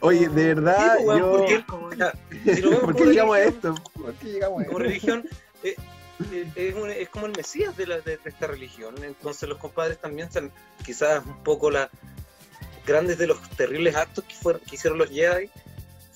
Oye, 0.00 0.28
de 0.28 0.54
verdad, 0.54 0.96
Sí, 0.98 1.04
pues, 1.04 1.18
yo. 1.18 1.46
Como- 1.66 1.90
si 1.92 2.60
lo 2.60 2.70
vemos 2.70 2.84
¿Por 2.84 2.96
qué 2.96 3.04
llegamos 3.06 3.36
a 3.36 3.42
esto? 3.42 3.74
¿Por 3.94 4.14
qué 4.14 4.26
llegamos 4.32 4.62
a 4.62 4.66
como 4.66 4.78
religión 4.78 5.28
eh, 5.64 5.76
eh, 6.32 6.48
es, 6.54 6.74
un- 6.74 6.90
es 6.90 7.08
como 7.08 7.26
el 7.26 7.32
mesías 7.36 7.76
de, 7.76 7.86
la- 7.86 8.00
de- 8.00 8.16
de 8.18 8.30
esta 8.30 8.46
religión 8.46 8.94
entonces 9.02 9.48
los 9.48 9.58
compadres 9.58 9.98
también 10.00 10.30
son 10.32 10.50
quizás 10.84 11.24
un 11.24 11.42
poco 11.42 11.70
las 11.70 11.88
grandes 12.86 13.18
de 13.18 13.26
los 13.28 13.40
terribles 13.50 13.94
actos 13.96 14.24
que, 14.24 14.34
fueron, 14.34 14.60
que 14.62 14.74
hicieron 14.76 14.98
los 14.98 15.08
Jedi 15.10 15.50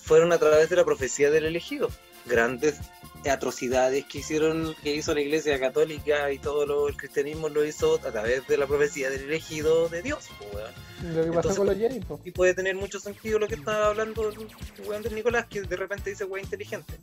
fueron 0.06 0.32
a 0.32 0.38
través 0.38 0.70
de 0.70 0.76
la 0.76 0.84
profecía 0.84 1.30
del 1.30 1.44
elegido. 1.44 1.90
Grandes 2.26 2.76
atrocidades 3.28 4.04
que 4.04 4.18
hicieron 4.18 4.76
que 4.84 4.94
hizo 4.94 5.12
la 5.12 5.20
iglesia 5.20 5.58
católica 5.58 6.30
y 6.30 6.38
todo 6.38 6.64
lo, 6.64 6.88
el 6.88 6.96
cristianismo 6.96 7.48
lo 7.48 7.64
hizo 7.64 7.96
a 7.96 8.12
través 8.12 8.46
de 8.46 8.56
la 8.56 8.68
profecía 8.68 9.10
del 9.10 9.22
elegido 9.22 9.88
de 9.88 10.02
Dios 10.02 10.28
weón. 10.52 10.72
Lo 11.02 11.24
que 11.24 11.32
pasó 11.32 11.48
Entonces- 11.50 11.58
con 11.58 11.66
los 11.66 11.76
Jedi, 11.76 12.00
y 12.24 12.30
puede 12.30 12.54
tener 12.54 12.76
mucho 12.76 13.00
sentido 13.00 13.40
lo 13.40 13.48
que 13.48 13.56
estaba 13.56 13.88
hablando 13.88 14.28
el 14.28 14.36
weón 14.86 15.02
de 15.02 15.10
Nicolás 15.10 15.46
que 15.46 15.62
de 15.62 15.76
repente 15.76 16.10
dice 16.10 16.24
weón 16.24 16.44
inteligente 16.44 16.94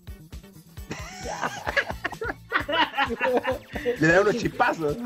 Le 4.00 4.08
dan 4.08 4.22
unos 4.22 4.38
chispazos. 4.38 4.98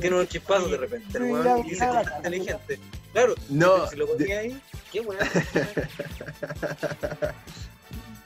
tiene 0.00 0.16
unos 0.16 0.28
chispazos 0.28 0.70
de 0.70 0.76
repente, 0.76 1.18
el 1.18 1.24
weón, 1.24 1.58
y 1.58 1.70
dice 1.70 1.88
que 1.90 2.00
es 2.00 2.16
inteligente. 2.16 2.80
Claro, 3.12 3.34
No, 3.48 3.86
si 3.88 3.96
lo 3.96 4.06
ponía 4.06 4.38
ahí, 4.38 4.60
qué 4.90 5.00
weón. 5.00 5.26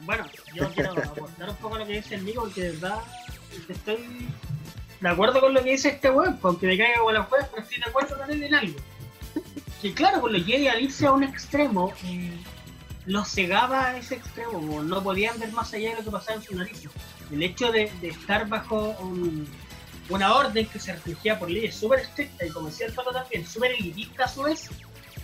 Bueno, 0.01 0.25
yo 0.55 0.71
quiero 0.71 0.93
aportar 0.93 1.51
un 1.51 1.57
poco 1.57 1.75
a 1.75 1.79
lo 1.81 1.87
que 1.87 1.95
dice 1.95 2.15
el 2.15 2.25
Nico, 2.25 2.43
porque 2.43 2.63
de 2.63 2.71
verdad 2.73 3.01
estoy 3.69 4.29
de 5.01 5.09
acuerdo 5.09 5.41
con 5.41 5.53
lo 5.53 5.63
que 5.63 5.71
dice 5.71 5.89
este 5.89 6.11
weón, 6.11 6.39
aunque 6.43 6.67
me 6.69 6.79
caiga 6.79 7.01
con 7.01 7.13
las 7.13 7.31
weas, 7.31 7.49
pero 7.49 7.63
estoy 7.63 7.79
de 7.79 7.91
acuerdo 7.91 8.17
con 8.17 8.31
él 8.31 8.43
en 8.43 8.55
algo. 8.55 8.79
Que 9.83 9.93
claro, 9.93 10.21
con 10.21 10.33
los 10.33 10.45
Jedi 10.45 10.69
al 10.69 10.81
irse 10.81 11.07
a 11.07 11.13
un 11.13 11.25
extremo, 11.25 11.93
eh, 12.05 12.31
los 13.05 13.29
cegaba 13.29 13.87
a 13.87 13.99
ese 13.99 14.15
extremo, 14.15 14.83
no 14.83 15.03
podían 15.03 15.39
ver 15.39 15.53
más 15.53 15.73
allá 15.75 15.91
de 15.91 15.97
lo 15.97 16.05
que 16.05 16.11
pasaba 16.11 16.37
en 16.37 16.43
su 16.43 16.55
nariz. 16.55 16.89
El 17.33 17.43
hecho 17.43 17.73
de, 17.73 17.91
estar 18.03 18.49
bajo 18.49 18.91
un- 19.01 19.49
una 20.09 20.35
orden 20.35 20.67
que 20.67 20.79
se 20.79 20.93
refugiaba 20.93 21.41
por 21.41 21.51
leyes 21.51 21.75
súper 21.75 22.01
estrictas 22.01 22.49
y 22.49 22.53
como 22.53 22.69
decía 22.69 22.87
el 22.87 22.93
Pato 22.93 23.11
también, 23.11 23.47
súper 23.47 23.73
elitista 23.73 24.25
a 24.25 24.29
su 24.29 24.43
vez, 24.43 24.71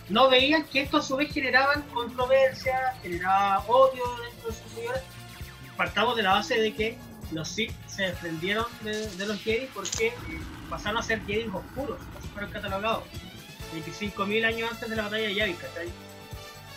no 0.09 0.29
veían 0.29 0.65
que 0.65 0.81
esto 0.81 0.97
a 0.97 1.01
su 1.01 1.15
vez 1.15 1.31
generaban 1.33 1.81
controversia, 1.93 2.93
generaba 3.01 3.59
odio 3.67 4.03
dentro 4.29 4.49
de 4.49 4.55
sus 4.55 4.71
seguidores. 4.73 5.01
Partamos 5.77 6.17
de 6.17 6.23
la 6.23 6.31
base 6.33 6.59
de 6.59 6.73
que 6.73 6.97
los 7.31 7.47
Sith 7.47 7.71
se 7.87 8.03
desprendieron 8.03 8.65
de, 8.81 9.25
los 9.25 9.39
Jedi 9.41 9.67
porque 9.73 10.13
pasaron 10.69 10.97
a 10.99 11.01
ser 11.03 11.25
Jedi 11.25 11.47
oscuros, 11.53 11.97
fueron 12.33 12.51
catalogados. 12.51 13.03
25.000 13.73 14.45
años 14.45 14.69
antes 14.71 14.89
de 14.89 14.95
la 14.95 15.03
batalla 15.03 15.23
de 15.27 15.33
Yavin, 15.35 15.55
¿cachai? 15.55 15.89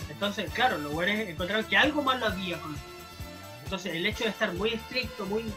Entonces, 0.08 0.50
claro, 0.54 0.78
los 0.78 0.92
güeyes 0.92 1.28
encontraron 1.28 1.64
que 1.66 1.76
algo 1.76 2.02
más 2.02 2.20
lo 2.20 2.26
había 2.26 2.58
con 2.58 2.74
Entonces, 3.66 3.94
el 3.96 4.06
hecho 4.06 4.22
de 4.24 4.30
estar 4.30 4.52
muy 4.54 4.70
estricto, 4.74 5.26
muy. 5.26 5.42
muy 5.42 5.52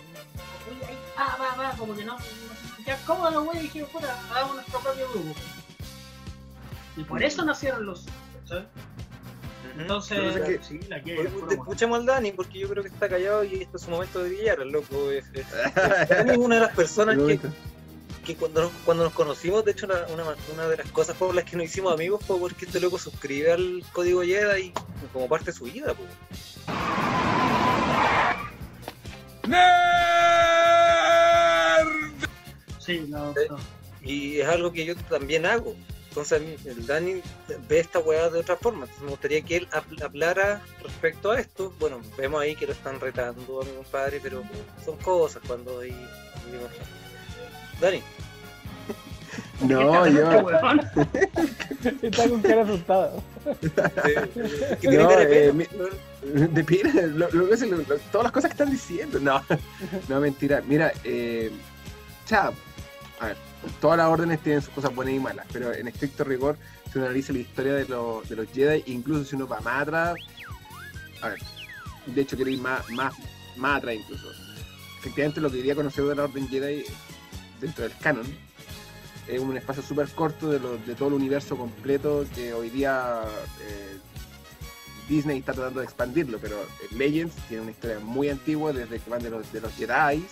ahí, 0.88 0.98
va, 1.16 1.38
va, 1.40 1.56
va, 1.64 1.78
como 1.78 1.96
que 1.96 2.04
no. 2.04 2.14
no 2.18 2.20
se 2.20 2.76
sentían 2.76 2.98
cómodos 3.06 3.34
los 3.36 3.46
güeyes 3.46 3.64
dijeron, 3.64 3.90
puta, 3.92 4.20
hagamos 4.32 4.56
nuestro 4.56 4.80
propio 4.80 5.10
grupo. 5.12 5.36
Y 6.98 7.04
por 7.04 7.22
eso 7.22 7.46
nacieron 7.46 7.86
los. 7.86 8.06
¿cachai? 8.42 8.68
Entonces, 9.78 10.36
es 10.36 10.42
que- 10.42 10.64
sí, 10.64 10.80
la 10.90 11.02
que 11.04 11.20
Oye, 11.20 11.30
te 11.48 11.54
escuchamos 11.54 12.00
al 12.00 12.06
Dani 12.08 12.32
porque 12.32 12.58
yo 12.60 12.68
creo 12.68 12.82
que 12.84 12.90
está 12.90 13.08
callado 13.08 13.44
y 13.44 13.62
este 13.62 13.78
es 13.78 13.84
su 13.84 13.92
momento 13.92 14.24
de 14.24 14.30
brillar, 14.30 14.60
el 14.60 14.70
loco. 14.72 15.12
Es, 15.12 15.26
es- 15.34 15.46
Dani 16.10 16.32
es 16.32 16.38
una 16.38 16.56
de 16.56 16.62
las 16.62 16.76
personas 16.76 17.16
que, 17.16 17.40
que 18.26 18.36
cuando, 18.36 18.64
nos, 18.64 18.72
cuando 18.86 19.04
nos 19.04 19.14
conocimos, 19.14 19.64
de 19.64 19.72
hecho, 19.74 19.86
una, 19.86 20.08
una, 20.08 20.36
una 20.52 20.68
de 20.68 20.78
las 20.78 20.92
cosas 20.92 21.16
por 21.16 21.36
las 21.36 21.46
que 21.46 21.56
nos 21.56 21.68
hicimos 21.68 21.94
amigos 21.94 22.26
fue 22.26 22.40
porque 22.40 22.66
este 22.66 22.80
loco 22.80 22.98
suscribe 22.98 23.52
al 23.54 23.84
código 23.94 24.24
Jedi 24.24 24.74
como 25.14 25.30
parte 25.30 25.52
de 25.52 25.58
su 25.58 25.66
vida. 25.66 25.94
Po. 28.00 29.50
Sí, 32.80 33.06
no, 33.08 33.34
Sí. 33.34 33.40
no. 33.50 33.58
Y 34.02 34.40
es 34.40 34.48
algo 34.48 34.72
que 34.72 34.86
yo 34.86 34.96
también 34.96 35.46
hago. 35.46 35.76
Entonces, 36.10 36.42
el 36.66 36.88
Dani 36.88 37.22
ve 37.68 37.80
esta 37.80 38.00
weá 38.00 38.30
de 38.30 38.40
otra 38.40 38.56
forma. 38.56 38.86
Entonces, 38.86 39.04
me 39.04 39.10
gustaría 39.12 39.42
que 39.44 39.58
él 39.58 39.68
hab- 39.72 40.04
hablara 40.04 40.62
respecto 40.82 41.32
a 41.32 41.40
esto. 41.40 41.72
Bueno, 41.80 42.02
vemos 42.18 42.42
ahí 42.42 42.56
que 42.56 42.66
lo 42.66 42.72
están 42.72 43.00
retando 43.00 43.62
a 43.62 43.66
mi 43.66 43.72
compadre, 43.74 44.20
pero 44.22 44.42
son 44.84 44.98
cosas 44.98 45.42
cuando 45.46 45.80
hay. 45.80 45.92
Dani, 47.80 48.02
No, 49.62 50.08
yo. 50.08 50.50
Está 52.02 52.28
con 52.30 52.42
cara 52.42 52.64
asustado. 52.64 53.22
¿qué 53.62 54.78
tiene 54.88 54.98
No, 54.98 55.10
cara 55.10 55.26
de 55.26 55.46
eh, 55.48 55.54
pelo? 55.54 55.54
mi- 55.54 55.68
De 56.22 56.64
pira, 56.64 56.92
lo- 56.94 57.30
lo- 57.32 57.46
lo- 57.46 57.78
lo- 57.78 57.98
todas 58.12 58.24
las 58.24 58.32
cosas 58.32 58.50
que 58.50 58.54
están 58.54 58.70
diciendo. 58.72 59.20
No, 59.20 59.42
no, 60.10 60.20
mentira. 60.20 60.62
Mira, 60.68 60.92
eh, 61.04 61.52
chao. 62.26 62.54
A 63.22 63.28
ver, 63.28 63.38
todas 63.82 63.98
las 63.98 64.08
órdenes 64.08 64.40
tienen 64.42 64.62
sus 64.62 64.74
cosas 64.74 64.94
buenas 64.94 65.14
y 65.14 65.20
malas, 65.20 65.46
pero 65.52 65.74
en 65.74 65.88
estricto 65.88 66.24
rigor, 66.24 66.58
si 66.92 66.98
uno 66.98 67.06
analiza 67.08 67.34
la 67.34 67.40
historia 67.40 67.74
de, 67.74 67.86
los- 67.88 68.28
de 68.30 68.36
los 68.36 68.48
Jedi, 68.52 68.84
incluso 68.92 69.24
si 69.26 69.36
uno 69.36 69.48
va 69.48 69.60
más 69.62 69.82
atrás, 69.84 70.16
a 71.22 71.30
ver, 71.30 71.40
de 72.06 72.22
hecho 72.22 72.36
quiero 72.36 72.52
ir 72.52 72.60
más, 72.60 72.90
más, 72.92 73.14
más 73.58 73.78
atrás 73.78 73.96
incluso. 73.96 74.26
Efectivamente, 75.00 75.40
lo 75.42 75.50
que 75.50 75.58
diría 75.58 75.76
conocer 75.76 76.04
de 76.06 76.16
la 76.16 76.24
Orden 76.24 76.48
Jedi 76.50 76.84
dentro 77.62 77.84
del 77.84 77.94
canon 77.98 78.26
es 79.28 79.40
un 79.40 79.56
espacio 79.56 79.84
súper 79.84 80.08
corto 80.10 80.50
de, 80.50 80.60
lo- 80.60 80.78
de 80.78 80.96
todo 80.96 81.10
el 81.10 81.14
universo 81.16 81.56
completo 81.58 82.26
que 82.36 82.54
hoy 82.54 82.70
día 82.70 83.22
eh, 83.62 83.98
Disney 85.10 85.40
está 85.40 85.54
tratando 85.54 85.80
de 85.82 85.86
expandirlo, 85.88 86.38
pero 86.40 86.56
Legends 86.96 87.36
tiene 87.48 87.64
una 87.64 87.72
historia 87.72 88.00
muy 88.00 88.30
antigua 88.30 88.72
desde 88.72 89.00
que 89.00 89.10
van 89.10 89.22
de 89.24 89.30
los, 89.32 89.52
de 89.52 89.60
los 89.60 89.74
Jedi, 89.74 90.24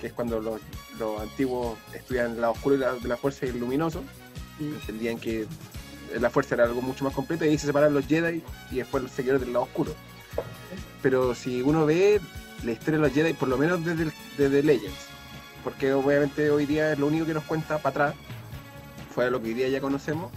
que 0.00 0.06
es 0.06 0.12
cuando 0.12 0.40
los, 0.40 0.60
los 0.98 1.20
antiguos 1.20 1.76
estudian 1.92 2.32
el 2.32 2.40
lado 2.40 2.52
oscuro 2.54 2.76
de 2.78 2.86
la, 2.86 2.94
la 3.02 3.16
fuerza 3.16 3.46
y 3.46 3.50
el 3.50 3.58
luminoso, 3.60 4.02
entendían 4.60 5.18
que 5.18 5.46
la 6.18 6.30
fuerza 6.30 6.54
era 6.54 6.64
algo 6.64 6.80
mucho 6.82 7.04
más 7.04 7.12
completo 7.14 7.44
y 7.44 7.48
ahí 7.48 7.58
se 7.58 7.66
separan 7.66 7.92
los 7.92 8.06
Jedi 8.06 8.42
y 8.70 8.76
después 8.76 9.02
los 9.02 9.12
seguidores 9.12 9.42
del 9.42 9.52
lado 9.52 9.64
oscuro. 9.64 9.94
Pero 11.02 11.34
si 11.34 11.62
uno 11.62 11.86
ve 11.86 12.20
la 12.64 12.72
historia 12.72 12.98
de 13.00 13.06
los 13.06 13.12
Jedi, 13.14 13.32
por 13.32 13.48
lo 13.48 13.58
menos 13.58 13.84
desde, 13.84 14.04
el- 14.04 14.12
desde 14.36 14.62
Legends, 14.62 15.06
porque 15.64 15.92
obviamente 15.92 16.50
hoy 16.50 16.66
día 16.66 16.92
es 16.92 16.98
lo 16.98 17.06
único 17.06 17.26
que 17.26 17.34
nos 17.34 17.44
cuenta 17.44 17.78
para 17.78 17.90
atrás, 18.10 18.14
fuera 19.14 19.26
de 19.26 19.30
lo 19.32 19.40
que 19.42 19.48
hoy 19.48 19.54
día 19.54 19.68
ya 19.68 19.80
conocemos, 19.80 20.30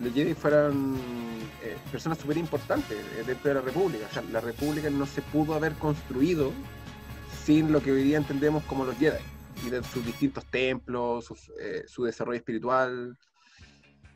los 0.00 0.12
Jedi 0.12 0.34
fueron 0.34 0.98
personas 1.90 2.18
súper 2.18 2.36
importantes 2.36 2.96
eh, 2.96 3.24
dentro 3.26 3.48
de 3.48 3.54
la 3.54 3.60
República. 3.60 4.06
O 4.10 4.12
sea, 4.12 4.22
la 4.32 4.40
República 4.40 4.90
no 4.90 5.06
se 5.06 5.22
pudo 5.22 5.54
haber 5.54 5.72
construido 5.74 6.52
sin 7.44 7.72
lo 7.72 7.82
que 7.82 7.92
hoy 7.92 8.02
día 8.02 8.18
entendemos 8.18 8.62
como 8.64 8.84
los 8.84 8.96
Jedi 8.98 9.18
y 9.66 9.70
de 9.70 9.82
sus 9.82 10.04
distintos 10.04 10.44
templos, 10.46 11.24
sus, 11.24 11.50
eh, 11.60 11.84
su 11.86 12.04
desarrollo 12.04 12.36
espiritual. 12.36 13.16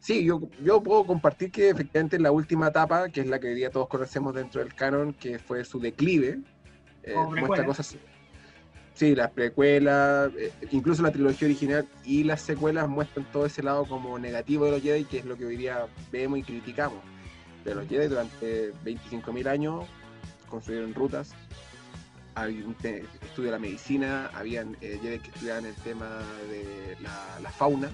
Sí, 0.00 0.24
yo, 0.24 0.48
yo 0.62 0.82
puedo 0.82 1.04
compartir 1.06 1.50
que 1.50 1.70
efectivamente 1.70 2.16
en 2.16 2.24
la 2.24 2.32
última 2.32 2.68
etapa, 2.68 3.08
que 3.08 3.20
es 3.20 3.26
la 3.28 3.38
que 3.38 3.48
hoy 3.48 3.54
día 3.54 3.70
todos 3.70 3.88
conocemos 3.88 4.34
dentro 4.34 4.60
del 4.60 4.74
canon, 4.74 5.12
que 5.14 5.38
fue 5.38 5.64
su 5.64 5.78
declive, 5.78 6.40
eh, 7.04 7.14
muestra 7.14 7.64
cosas. 7.64 7.96
Sí, 8.94 9.14
las 9.14 9.30
precuelas, 9.30 10.30
eh, 10.36 10.52
incluso 10.70 11.02
la 11.02 11.10
trilogía 11.10 11.46
original 11.46 11.88
y 12.04 12.24
las 12.24 12.42
secuelas 12.42 12.88
muestran 12.88 13.24
todo 13.32 13.46
ese 13.46 13.62
lado 13.62 13.86
como 13.86 14.18
negativo 14.18 14.66
de 14.66 14.72
los 14.72 14.82
Jedi, 14.82 15.04
que 15.04 15.18
es 15.18 15.24
lo 15.24 15.36
que 15.36 15.46
hoy 15.46 15.56
día 15.56 15.86
vemos 16.10 16.38
y 16.38 16.42
criticamos. 16.42 16.98
De 17.64 17.74
los 17.74 17.88
Jedi 17.88 18.08
durante 18.08 18.72
25.000 18.84 19.46
años 19.48 19.84
construyeron 20.48 20.94
rutas, 20.94 21.30
de 23.42 23.50
la 23.50 23.58
medicina, 23.58 24.30
habían 24.34 24.76
eh, 24.80 24.98
Jedi 25.02 25.18
que 25.18 25.30
estudiaban 25.30 25.64
el 25.66 25.74
tema 25.76 26.18
de 26.50 26.96
la, 27.02 27.38
la 27.42 27.50
fauna, 27.50 27.90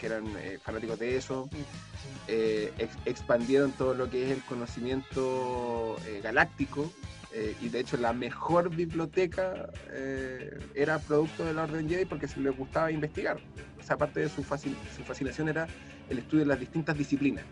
que 0.00 0.06
eran 0.06 0.26
eh, 0.38 0.58
fanáticos 0.62 0.98
de 0.98 1.16
eso. 1.16 1.48
Eh, 2.28 2.72
ex- 2.78 2.96
expandieron 3.04 3.72
todo 3.72 3.94
lo 3.94 4.10
que 4.10 4.24
es 4.26 4.30
el 4.30 4.42
conocimiento 4.44 5.96
eh, 6.06 6.20
galáctico. 6.22 6.92
y 7.62 7.68
de 7.70 7.80
hecho 7.80 7.96
la 7.96 8.12
mejor 8.12 8.68
biblioteca 8.68 9.70
era 10.74 10.98
producto 10.98 11.44
de 11.46 11.54
la 11.54 11.62
Orden 11.62 11.88
Jedi 11.88 12.04
porque 12.04 12.28
se 12.28 12.40
les 12.40 12.54
gustaba 12.56 12.90
investigar. 12.92 13.38
O 13.80 13.82
sea, 13.82 13.96
aparte 13.96 14.20
de 14.20 14.28
su, 14.28 14.42
fascin- 14.42 14.76
su 14.96 15.02
fascinación 15.02 15.48
era 15.48 15.66
el 16.10 16.18
estudio 16.18 16.40
de 16.44 16.48
las 16.48 16.60
distintas 16.60 16.96
disciplinas. 16.98 17.44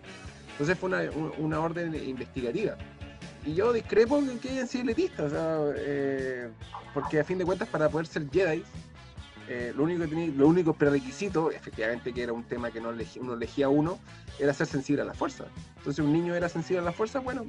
Entonces 0.60 0.78
fue 0.78 0.88
una, 0.90 1.00
un- 1.12 1.32
una 1.38 1.58
orden 1.60 1.94
investigativa. 1.94 2.76
Y 3.46 3.54
yo 3.54 3.72
discrepo 3.72 4.18
en 4.18 4.38
que 4.38 4.50
hayan 4.50 4.68
sido 4.68 4.84
elitistas, 4.84 5.32
o 5.32 5.34
sea, 5.34 5.58
eh, 5.78 6.48
porque 6.92 7.18
a 7.20 7.24
fin 7.24 7.38
de 7.38 7.46
cuentas 7.46 7.66
para 7.68 7.88
poder 7.88 8.06
ser 8.06 8.28
Jedi, 8.30 8.62
eh, 9.48 9.72
lo 9.74 9.84
único 9.84 10.02
que 10.02 10.08
tenía, 10.08 10.26
lo 10.36 10.46
único 10.46 10.74
prerequisito, 10.74 11.50
efectivamente 11.50 12.12
que 12.12 12.22
era 12.24 12.34
un 12.34 12.44
tema 12.44 12.70
que 12.70 12.78
no 12.78 12.92
elegi- 12.92 13.18
uno 13.18 13.32
elegía 13.32 13.70
uno, 13.70 13.98
era 14.38 14.52
ser 14.52 14.66
sensible 14.66 15.00
a 15.00 15.06
la 15.06 15.14
fuerza. 15.14 15.46
Entonces 15.78 16.04
un 16.04 16.12
niño 16.12 16.34
era 16.34 16.50
sensible 16.50 16.80
a 16.82 16.84
la 16.84 16.92
fuerza, 16.92 17.20
bueno, 17.20 17.46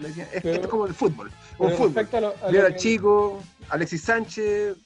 le 0.00 0.08
decían, 0.08 0.26
es, 0.34 0.42
Pero- 0.42 0.62
es 0.62 0.66
como 0.66 0.86
el 0.88 0.94
fútbol, 0.94 1.30
un 1.58 1.70
fútbol. 1.70 2.08
lo, 2.20 2.34
Yo 2.50 2.58
era 2.58 2.70
que- 2.70 2.76
chico, 2.76 3.40
Alexis 3.68 4.02
Sánchez, 4.02 4.76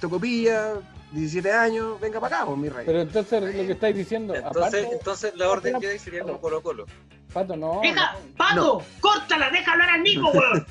Tocopilla, 0.00 0.76
17 1.12 1.52
años, 1.52 2.00
venga 2.00 2.20
para 2.20 2.36
acá, 2.36 2.46
pues, 2.46 2.58
mi 2.58 2.68
rey. 2.68 2.86
Pero 2.86 3.02
entonces 3.02 3.42
lo 3.42 3.66
que 3.66 3.72
estáis 3.72 3.96
diciendo, 3.96 4.34
Entonces, 4.34 4.56
aparte, 4.56 4.88
entonces 4.92 5.36
la 5.36 5.50
orden 5.50 5.80
Jedi 5.80 5.98
sería 5.98 6.22
como 6.22 6.40
Colo 6.40 6.62
Colo. 6.62 6.86
Pato, 7.32 7.56
no, 7.56 7.80
¡Deja! 7.82 8.16
¡Pato! 8.36 8.84
¡Córtala! 9.00 9.50
¡Deja 9.50 9.72
hablar 9.72 9.90
al 9.90 10.02
mismo, 10.02 10.30
weón! 10.30 10.66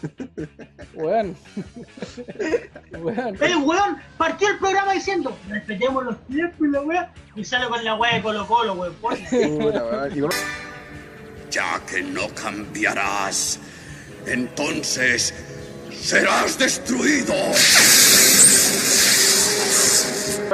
weón. 0.93 1.37
weón. 3.03 3.37
El 3.41 3.57
weón 3.57 3.97
partió 4.17 4.49
el 4.49 4.59
programa 4.59 4.93
diciendo 4.93 5.35
respetemos 5.49 6.03
los 6.03 6.27
tiempos 6.27 6.67
y 6.67 6.71
la 6.71 6.81
weá 6.81 7.13
y 7.35 7.43
sale 7.43 7.67
con 7.67 7.83
la 7.83 7.95
weá 7.95 8.15
de 8.15 8.21
Colo 8.21 8.47
Colo, 8.47 8.73
weón. 8.73 8.95
Weón. 9.01 10.29
Ya 11.51 11.81
que 11.85 12.01
no 12.01 12.29
cambiarás, 12.33 13.59
entonces 14.25 15.33
serás 15.91 16.57
destruido. 16.57 17.33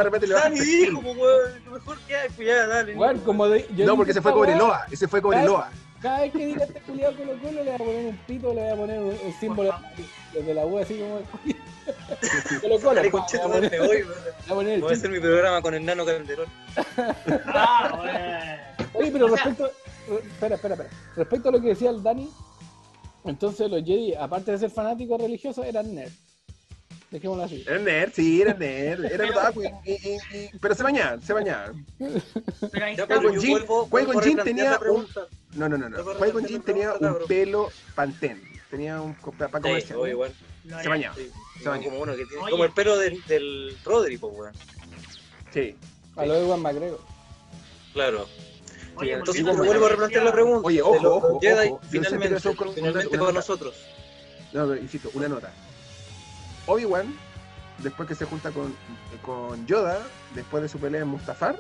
De 0.04 0.34
baja 0.34 0.44
Dani 0.50 0.60
dijo, 0.60 1.02
pues, 1.02 1.18
weón, 1.18 1.66
lo 1.66 1.72
mejor 1.72 1.98
que 2.08 2.16
hay, 2.16 2.30
pues 2.30 2.48
ya, 2.48 2.68
dale. 2.68 2.96
Weón, 2.96 3.20
como 3.20 3.48
de, 3.48 3.68
yo 3.76 3.86
No, 3.86 3.96
porque 3.96 4.14
se 4.14 4.22
fue 4.22 4.32
weá, 4.32 4.40
Cobreloa, 4.46 4.86
ese 4.92 5.08
fue 5.08 5.22
Cobreloa. 5.22 5.70
Cada 6.02 6.20
vez 6.22 6.32
que 6.32 6.46
diga 6.46 6.64
este 6.64 6.80
culiado 6.82 7.16
Colo 7.18 7.32
Colo 7.42 7.52
le 7.64 7.64
voy 7.64 7.72
a 7.74 7.78
poner 7.78 8.06
un 8.06 8.18
pito, 8.28 8.54
le 8.54 8.62
voy 8.62 8.70
a 8.70 8.76
poner 8.76 9.00
un, 9.00 9.08
un 9.26 9.34
símbolo 9.40 9.74
desde 10.32 10.54
la 10.54 10.66
U 10.66 10.78
así 10.78 11.00
como 11.00 11.22
Colo 12.82 13.02
le 13.02 13.10
tu 13.10 13.18
voy 13.18 13.22
a 13.40 13.44
poner- 13.44 13.72
me 13.72 13.80
voy, 13.80 13.98
le 13.98 14.04
voy 14.04 14.14
a 14.48 14.54
poner 14.54 14.74
el 14.74 14.82
Voy 14.82 14.94
a 14.94 14.96
hacer 14.96 15.10
mi 15.10 15.20
programa 15.20 15.62
con 15.64 15.74
el 15.74 15.84
nano 15.86 16.06
Calderón. 16.06 16.46
Ah. 17.48 18.76
Oye, 18.94 19.12
pero 19.12 19.28
respecto. 19.28 19.66
re- 20.08 20.18
Espera, 20.18 20.56
espera, 20.56 20.76
espera. 20.76 20.90
Respecto 21.16 21.50
a 21.50 21.52
lo 21.52 21.62
que 21.62 21.68
decía 21.70 21.90
el 21.90 22.02
Dani, 22.04 22.30
entonces 23.26 23.70
los 23.70 23.82
Jedi, 23.84 24.14
aparte 24.16 24.52
de 24.52 24.60
ser 24.60 24.70
fanáticos 24.70 25.20
religiosos, 25.20 25.66
eran 25.66 25.94
nerds. 25.96 26.14
Dejémoslo 27.10 27.43
así. 27.43 27.63
Era 27.65 27.80
nerd, 27.80 28.12
sí, 28.13 28.41
era 28.41 28.54
nerd. 28.54 29.06
Era 29.06 29.30
otaku, 29.30 29.63
y- 29.63 29.67
y- 29.86 29.91
y- 29.93 30.38
y- 30.38 30.50
pero 30.60 30.76
se 30.76 30.84
bañaban, 30.84 31.22
se 31.22 31.32
bañaban. 31.34 31.86
Pero 31.98 32.86
ahí 32.86 32.96
Ya, 32.98 33.04
está, 33.04 33.20
pero 33.20 33.34
Qui-Gon 33.34 34.43
tenía 34.43 34.78
pregunta. 34.78 35.22
No, 35.56 35.70
no, 35.70 35.78
no, 35.78 35.89
no. 35.89 35.98
Qui-Gon 35.98 36.62
tenía 36.63 36.93
un 36.93 37.17
pelo 37.28 37.70
pantén. 37.96 38.41
Tenía 38.70 39.02
un 39.02 39.15
para 39.15 39.50
comercial. 39.50 40.10
igual. 40.10 40.34
Se 40.84 40.89
bañaba. 40.89 41.15
Sí, 41.15 41.32
Se 41.63 41.70
bañó. 41.70 41.86
como 41.86 42.02
uno 42.02 42.15
que 42.17 42.26
tiene 42.26 42.50
como 42.52 42.63
el 42.65 42.72
pelo 42.72 42.98
del, 42.98 43.24
del 43.26 43.78
Rodri, 43.86 44.17
pues, 44.17 44.34
weón. 44.36 44.54
Sí. 45.54 45.78
A 46.17 46.26
lo 46.26 46.34
de 46.34 46.46
Juan 46.46 46.62
McGregor. 46.62 47.00
Claro. 47.93 48.28
Oye, 48.96 49.13
Entonces, 49.13 49.43
vuelvo 49.46 49.86
a 49.86 49.89
replantear 49.89 50.24
la 50.26 50.32
pregunta. 50.34 50.67
Oye, 50.67 50.82
ojo, 50.82 51.15
ojo, 51.15 51.39
Jedi, 51.39 51.72
finalmente, 51.89 52.39
finalmente 52.76 53.17
para 53.17 53.32
nosotros. 53.32 53.76
No, 54.52 54.67
pero 54.67 54.82
insisto, 54.82 55.10
una 55.13 55.30
nota. 55.30 55.54
Obi-Wan, 56.67 57.13
después 57.80 58.08
que 58.08 58.15
se 58.15 58.25
junta 58.25 58.51
con, 58.51 58.75
con 59.23 59.65
Yoda, 59.65 59.99
después 60.36 60.62
de 60.63 60.69
su 60.69 60.77
pelea 60.80 61.01
en 61.01 61.08
Mustafar, 61.08 61.58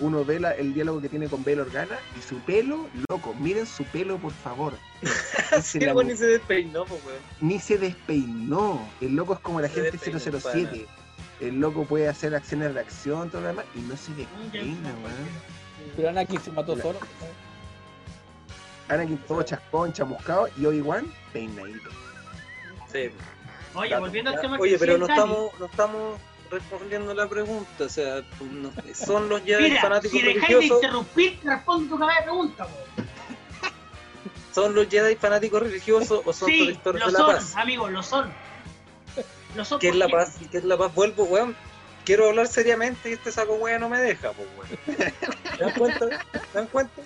uno 0.00 0.24
ve 0.24 0.38
la- 0.38 0.52
el 0.52 0.74
diálogo 0.74 1.00
que 1.00 1.08
tiene 1.08 1.26
con 1.28 1.42
Bail 1.42 1.60
Organa 1.60 1.96
y 2.16 2.22
su 2.22 2.38
pelo, 2.40 2.86
loco, 3.08 3.34
miren 3.34 3.66
su 3.66 3.84
pelo, 3.84 4.18
por 4.18 4.32
favor. 4.32 4.74
Sí, 5.62 5.80
la- 5.80 5.94
ni 5.94 6.14
se 6.16 6.26
despeinó, 6.26 6.84
pues, 6.84 7.02
weón. 7.06 7.18
ni 7.40 7.58
se 7.58 7.78
despeinó. 7.78 8.86
El 9.00 9.16
loco 9.16 9.32
es 9.34 9.40
como 9.40 9.60
la 9.62 9.68
Se 9.68 9.74
gente 9.74 9.92
despeinó, 9.92 10.18
007. 10.40 10.86
El 11.40 11.58
loco 11.60 11.84
puede 11.84 12.06
hacer 12.08 12.34
acciones 12.34 12.74
de 12.74 12.80
acción, 12.80 13.30
todo 13.30 13.40
lo 13.42 13.46
demás, 13.48 13.64
y 13.74 13.80
no 13.80 13.96
se 13.96 14.12
despeina, 14.14 14.90
weón. 15.02 15.94
Pero 15.96 16.10
Anakin 16.10 16.40
se 16.40 16.50
mató 16.52 16.76
solo. 16.76 16.98
Anakin 18.88 19.18
todo 19.18 19.42
chascón, 19.42 19.92
chamuscado, 19.92 20.48
y 20.56 20.66
Obi-Wan 20.66 21.12
peinadito. 21.32 21.90
Sí. 22.92 23.10
Oye, 23.78 23.90
Dato. 23.90 24.00
volviendo 24.02 24.30
al 24.30 24.40
tema 24.40 24.56
que 24.56 24.62
Oye, 24.62 24.78
pero 24.78 24.94
el 24.94 25.00
no 25.00 25.06
estamos, 25.06 25.58
no 25.60 25.66
estamos 25.66 26.20
respondiendo 26.50 27.14
la 27.14 27.28
pregunta. 27.28 27.84
O 27.84 27.88
sea, 27.88 28.22
no- 28.50 28.72
son 28.94 29.28
los 29.28 29.42
Jedi 29.42 29.70
Mira, 29.70 29.80
fanáticos 29.82 30.18
si 30.18 30.22
dejáis 30.26 30.40
de 30.48 30.54
religiosos. 30.54 30.82
interrumpir, 30.82 31.40
responde 31.44 31.88
tu 31.90 31.98
cabeza 31.98 32.18
de 32.20 32.24
pregunta, 32.24 32.66
weón. 32.66 33.08
¿Son 34.54 34.74
los 34.74 34.88
Jedi 34.88 35.14
fanáticos 35.16 35.62
religiosos 35.62 36.20
o 36.24 36.32
son 36.32 36.48
Sí, 36.48 36.64
protectores 36.64 37.04
de 37.06 37.12
la 37.12 37.18
son, 37.18 37.34
paz? 37.36 37.56
amigos, 37.56 37.90
lo 37.92 38.02
son. 38.02 38.32
Lo 39.54 39.64
son 39.64 39.78
¿Qué 39.78 39.88
es 39.88 39.96
la 39.96 40.08
paz? 40.08 40.36
¿Qué 40.50 40.58
es 40.58 40.64
la 40.64 40.76
paz? 40.76 40.94
Vuelvo, 40.94 41.24
weón. 41.24 41.56
Quiero 42.04 42.28
hablar 42.28 42.46
seriamente 42.48 43.10
y 43.10 43.12
este 43.12 43.30
saco 43.30 43.54
weón 43.54 43.80
no 43.82 43.88
me 43.88 43.98
deja, 44.00 44.32
pues 44.32 44.48
weón. 44.56 45.12
¿Te 45.58 45.64
dan 45.64 45.72
cuenta? 45.78 46.08
¿Te 46.08 46.40
dan 46.54 46.66
cuenta? 46.68 47.02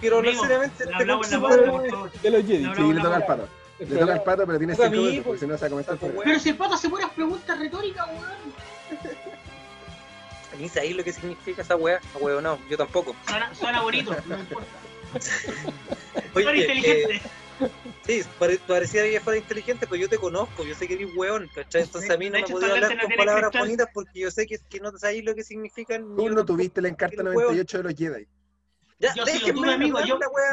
Quiero 0.00 0.18
hablar 0.18 0.30
Amigo, 0.32 0.44
seriamente. 0.44 0.84
este 0.84 0.94
hablamos 0.94 1.32
en 1.32 1.42
la 1.42 1.48
pausa. 1.48 2.18
De 2.22 2.30
los 2.30 2.42
Jedi. 2.46 2.62
No, 2.64 2.74
Sí, 2.74 2.92
le 2.92 3.00
toca 3.00 3.16
al 3.16 3.26
pato. 3.26 3.48
Le 3.78 3.86
toca 3.98 4.12
al 4.12 4.22
pato, 4.22 4.46
pero 4.46 4.58
tiene 4.58 4.74
Toca 4.74 4.86
a 4.86 4.90
5 4.90 5.00
mí, 5.02 5.08
minutos, 5.10 5.26
porque 5.26 5.40
si 5.40 5.46
no 5.46 5.54
se 5.58 5.60
va 5.62 5.66
a 5.66 5.70
comenzar 5.70 5.98
el. 6.00 6.12
Pero 6.24 6.38
si 6.38 6.48
el 6.50 6.56
pato 6.56 6.74
hace 6.74 6.88
puras 6.88 7.10
preguntas 7.10 7.58
retóricas, 7.58 8.06
weón. 8.08 8.54
Ni 10.58 10.68
sabéis 10.68 10.94
lo 10.96 11.02
que 11.02 11.12
significa 11.12 11.62
esa 11.62 11.74
weá. 11.74 11.96
Esa 11.98 12.18
weá 12.18 12.40
no, 12.40 12.58
yo 12.68 12.76
tampoco. 12.76 13.16
Suena, 13.26 13.52
suena 13.54 13.82
bonito, 13.82 14.14
no 14.26 14.38
importa. 14.38 14.68
Oye, 16.34 16.42
Suena 16.44 16.50
eh, 16.52 16.60
inteligente. 16.60 17.22
Sí, 18.06 18.22
pare- 18.38 18.60
parecía 18.66 19.02
que 19.04 19.20
fuera 19.20 19.38
inteligente, 19.38 19.86
pero 19.88 20.00
yo 20.00 20.08
te 20.08 20.18
conozco, 20.18 20.64
yo 20.64 20.74
sé 20.74 20.86
que 20.86 20.94
eres 20.94 21.08
weón, 21.16 21.48
¿cachai? 21.54 21.82
Entonces 21.82 22.10
a 22.10 22.16
mí 22.16 22.30
no 22.30 22.36
De 22.36 22.42
me 22.42 22.48
podía 22.48 22.72
hablar 22.74 22.94
no 22.96 23.02
con 23.02 23.16
palabras 23.16 23.42
cristal. 23.50 23.62
bonitas 23.62 23.88
porque 23.94 24.20
yo 24.20 24.30
sé 24.30 24.46
que, 24.46 24.58
que 24.68 24.80
no 24.80 24.96
sabéis 24.96 25.24
lo 25.24 25.34
que 25.34 25.42
significan. 25.42 26.08
ni 26.14 26.16
Tú 26.16 26.30
no 26.30 26.44
tuviste 26.44 26.80
la 26.80 26.88
encarta 26.88 27.16
el 27.16 27.24
98 27.24 27.78
de 27.78 27.82
los 27.84 27.94
Jedi. 27.94 28.28
Ya, 29.00 29.12
Yo 29.14 29.26
sí 29.26 29.38
lo 29.40 29.54
tuve, 29.54 29.72
amigo. 29.72 29.98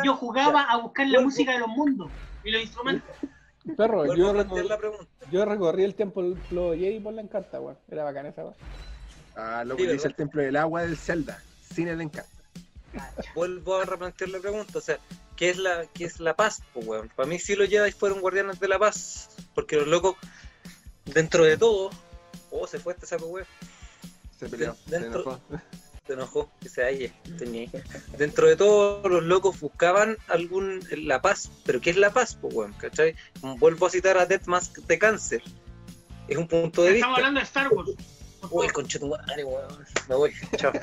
Yo, 0.03 0.15
jugaba 0.15 0.63
a 0.63 0.77
buscar 0.77 1.07
la 1.07 1.21
música 1.21 1.53
de 1.53 1.59
los 1.59 1.67
mundos 1.67 2.09
y 2.43 2.51
los 2.51 2.61
instrumentos. 2.61 3.09
Perro, 3.77 3.97
Vuelvo 4.05 4.15
yo, 4.15 4.29
a 4.29 4.33
plantear 4.33 4.65
recor- 4.65 4.69
la 4.69 4.77
pregunta. 4.77 5.05
yo 5.31 5.45
recorrí 5.45 5.83
el 5.83 5.93
templo 5.95 6.35
Jedi 6.73 6.99
por 6.99 7.13
la 7.13 7.21
encarta, 7.21 7.61
weón. 7.61 7.77
Era 7.89 8.03
bacán 8.03 8.25
esa 8.25 8.41
weón. 8.43 8.55
Ah, 9.35 9.63
Sí, 9.63 9.67
le 9.69 9.75
hice 9.75 9.85
¿verdad? 9.87 10.05
el 10.07 10.15
templo 10.15 10.41
del 10.41 10.55
agua 10.55 10.81
del 10.81 10.97
Zelda, 10.97 11.41
sin 11.73 11.87
el 11.87 12.01
encarta. 12.01 12.29
Vuelvo 13.35 13.77
a 13.77 13.85
replantear 13.85 14.29
la 14.31 14.39
pregunta, 14.39 14.79
o 14.79 14.81
sea, 14.81 14.97
¿qué 15.37 15.49
es 15.51 15.57
la, 15.57 15.85
qué 15.93 16.05
es 16.05 16.19
la 16.19 16.35
paz, 16.35 16.61
po, 16.73 16.79
weón? 16.81 17.09
Para 17.15 17.29
mí 17.29 17.39
sí 17.39 17.55
los 17.55 17.69
Jedi 17.69 17.91
fueron 17.91 18.19
guardianes 18.19 18.59
de 18.59 18.67
la 18.67 18.79
paz, 18.79 19.29
porque 19.53 19.77
los 19.77 19.87
locos, 19.87 20.15
dentro 21.05 21.43
de 21.45 21.55
todo, 21.57 21.91
oh, 22.49 22.67
se 22.67 22.79
fue 22.79 22.93
este 22.93 23.05
saco, 23.05 23.27
weón. 23.27 23.47
Se 24.39 24.49
peleó, 24.49 24.75
se 24.87 24.99
Dentro- 24.99 25.21
enojó. 25.21 25.39
Se 26.11 26.15
enojó, 26.15 26.51
que 26.59 26.67
se 26.67 26.83
haya, 26.83 27.09
tenía. 27.37 27.69
Dentro 28.17 28.45
de 28.47 28.57
todo, 28.57 29.07
los 29.07 29.23
locos 29.23 29.57
buscaban 29.61 30.17
algún 30.27 30.85
la 30.91 31.21
paz, 31.21 31.49
pero 31.65 31.79
¿qué 31.79 31.91
es 31.91 31.95
la 31.95 32.11
paz, 32.11 32.37
weón? 32.41 32.73
¿Cachai? 32.73 33.15
Vuelvo 33.59 33.85
a 33.85 33.89
citar 33.89 34.17
a 34.17 34.25
Death 34.25 34.45
Mask 34.47 34.79
de 34.79 34.99
Cáncer. 34.99 35.41
Es 36.27 36.35
un 36.37 36.49
punto 36.49 36.83
de 36.83 36.91
vista. 36.91 37.07
Estamos 37.07 37.17
hablando 37.17 37.39
de 37.39 37.45
Star 37.45 37.69
Wars. 37.69 37.91
Uy, 38.49 38.67
conchetumare, 38.67 39.43
weón. 39.45 39.85
Me 40.09 40.15
voy, 40.15 40.33
chao. 40.57 40.73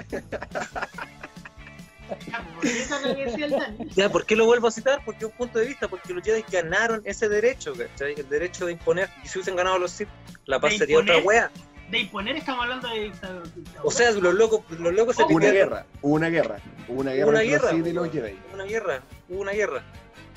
Ya, 3.94 4.08
¿por 4.08 4.24
qué 4.24 4.34
lo 4.34 4.46
vuelvo 4.46 4.68
a 4.68 4.70
citar? 4.70 5.02
Porque 5.04 5.26
un 5.26 5.32
punto 5.32 5.58
de 5.58 5.66
vista, 5.66 5.88
porque 5.88 6.14
los 6.14 6.24
Jedi 6.24 6.42
ganaron 6.50 7.02
ese 7.04 7.28
derecho, 7.28 7.74
¿cachai? 7.74 8.14
El 8.14 8.30
derecho 8.30 8.64
de 8.64 8.72
imponer. 8.72 9.10
Y 9.22 9.28
si 9.28 9.38
hubiesen 9.38 9.56
ganado 9.56 9.78
los 9.78 9.90
Sith, 9.90 10.08
la 10.46 10.58
paz 10.58 10.72
¿De 10.72 10.78
sería 10.78 11.00
otra 11.00 11.18
wea. 11.18 11.50
De 11.90 11.98
imponer 12.00 12.36
estamos 12.36 12.62
hablando 12.64 12.88
de 12.88 13.00
dictadura. 13.04 13.50
O 13.82 13.90
sea, 13.90 14.10
los 14.10 14.34
locos, 14.34 14.62
los 14.78 14.92
locos 14.92 15.16
se 15.16 15.22
Hubo 15.22 15.30
Hubo 15.30 15.36
una 15.38 15.46
guerra, 15.50 15.86
hubo 16.02 16.14
una 16.14 16.28
guerra, 16.28 16.60
hubo 16.88 17.00
una 17.00 17.12
guerra 17.12 17.28
una 17.30 17.40
entre 17.42 17.52
los 17.52 17.62
guerra, 17.62 17.70
Sith 17.76 17.86
y 17.86 17.92
los. 17.92 18.10
Jedi. 18.12 18.32
Hubo 18.46 18.54
una 18.54 18.64
guerra, 18.64 19.02
hubo 19.28 19.40
una 19.40 19.52
guerra. 19.52 19.84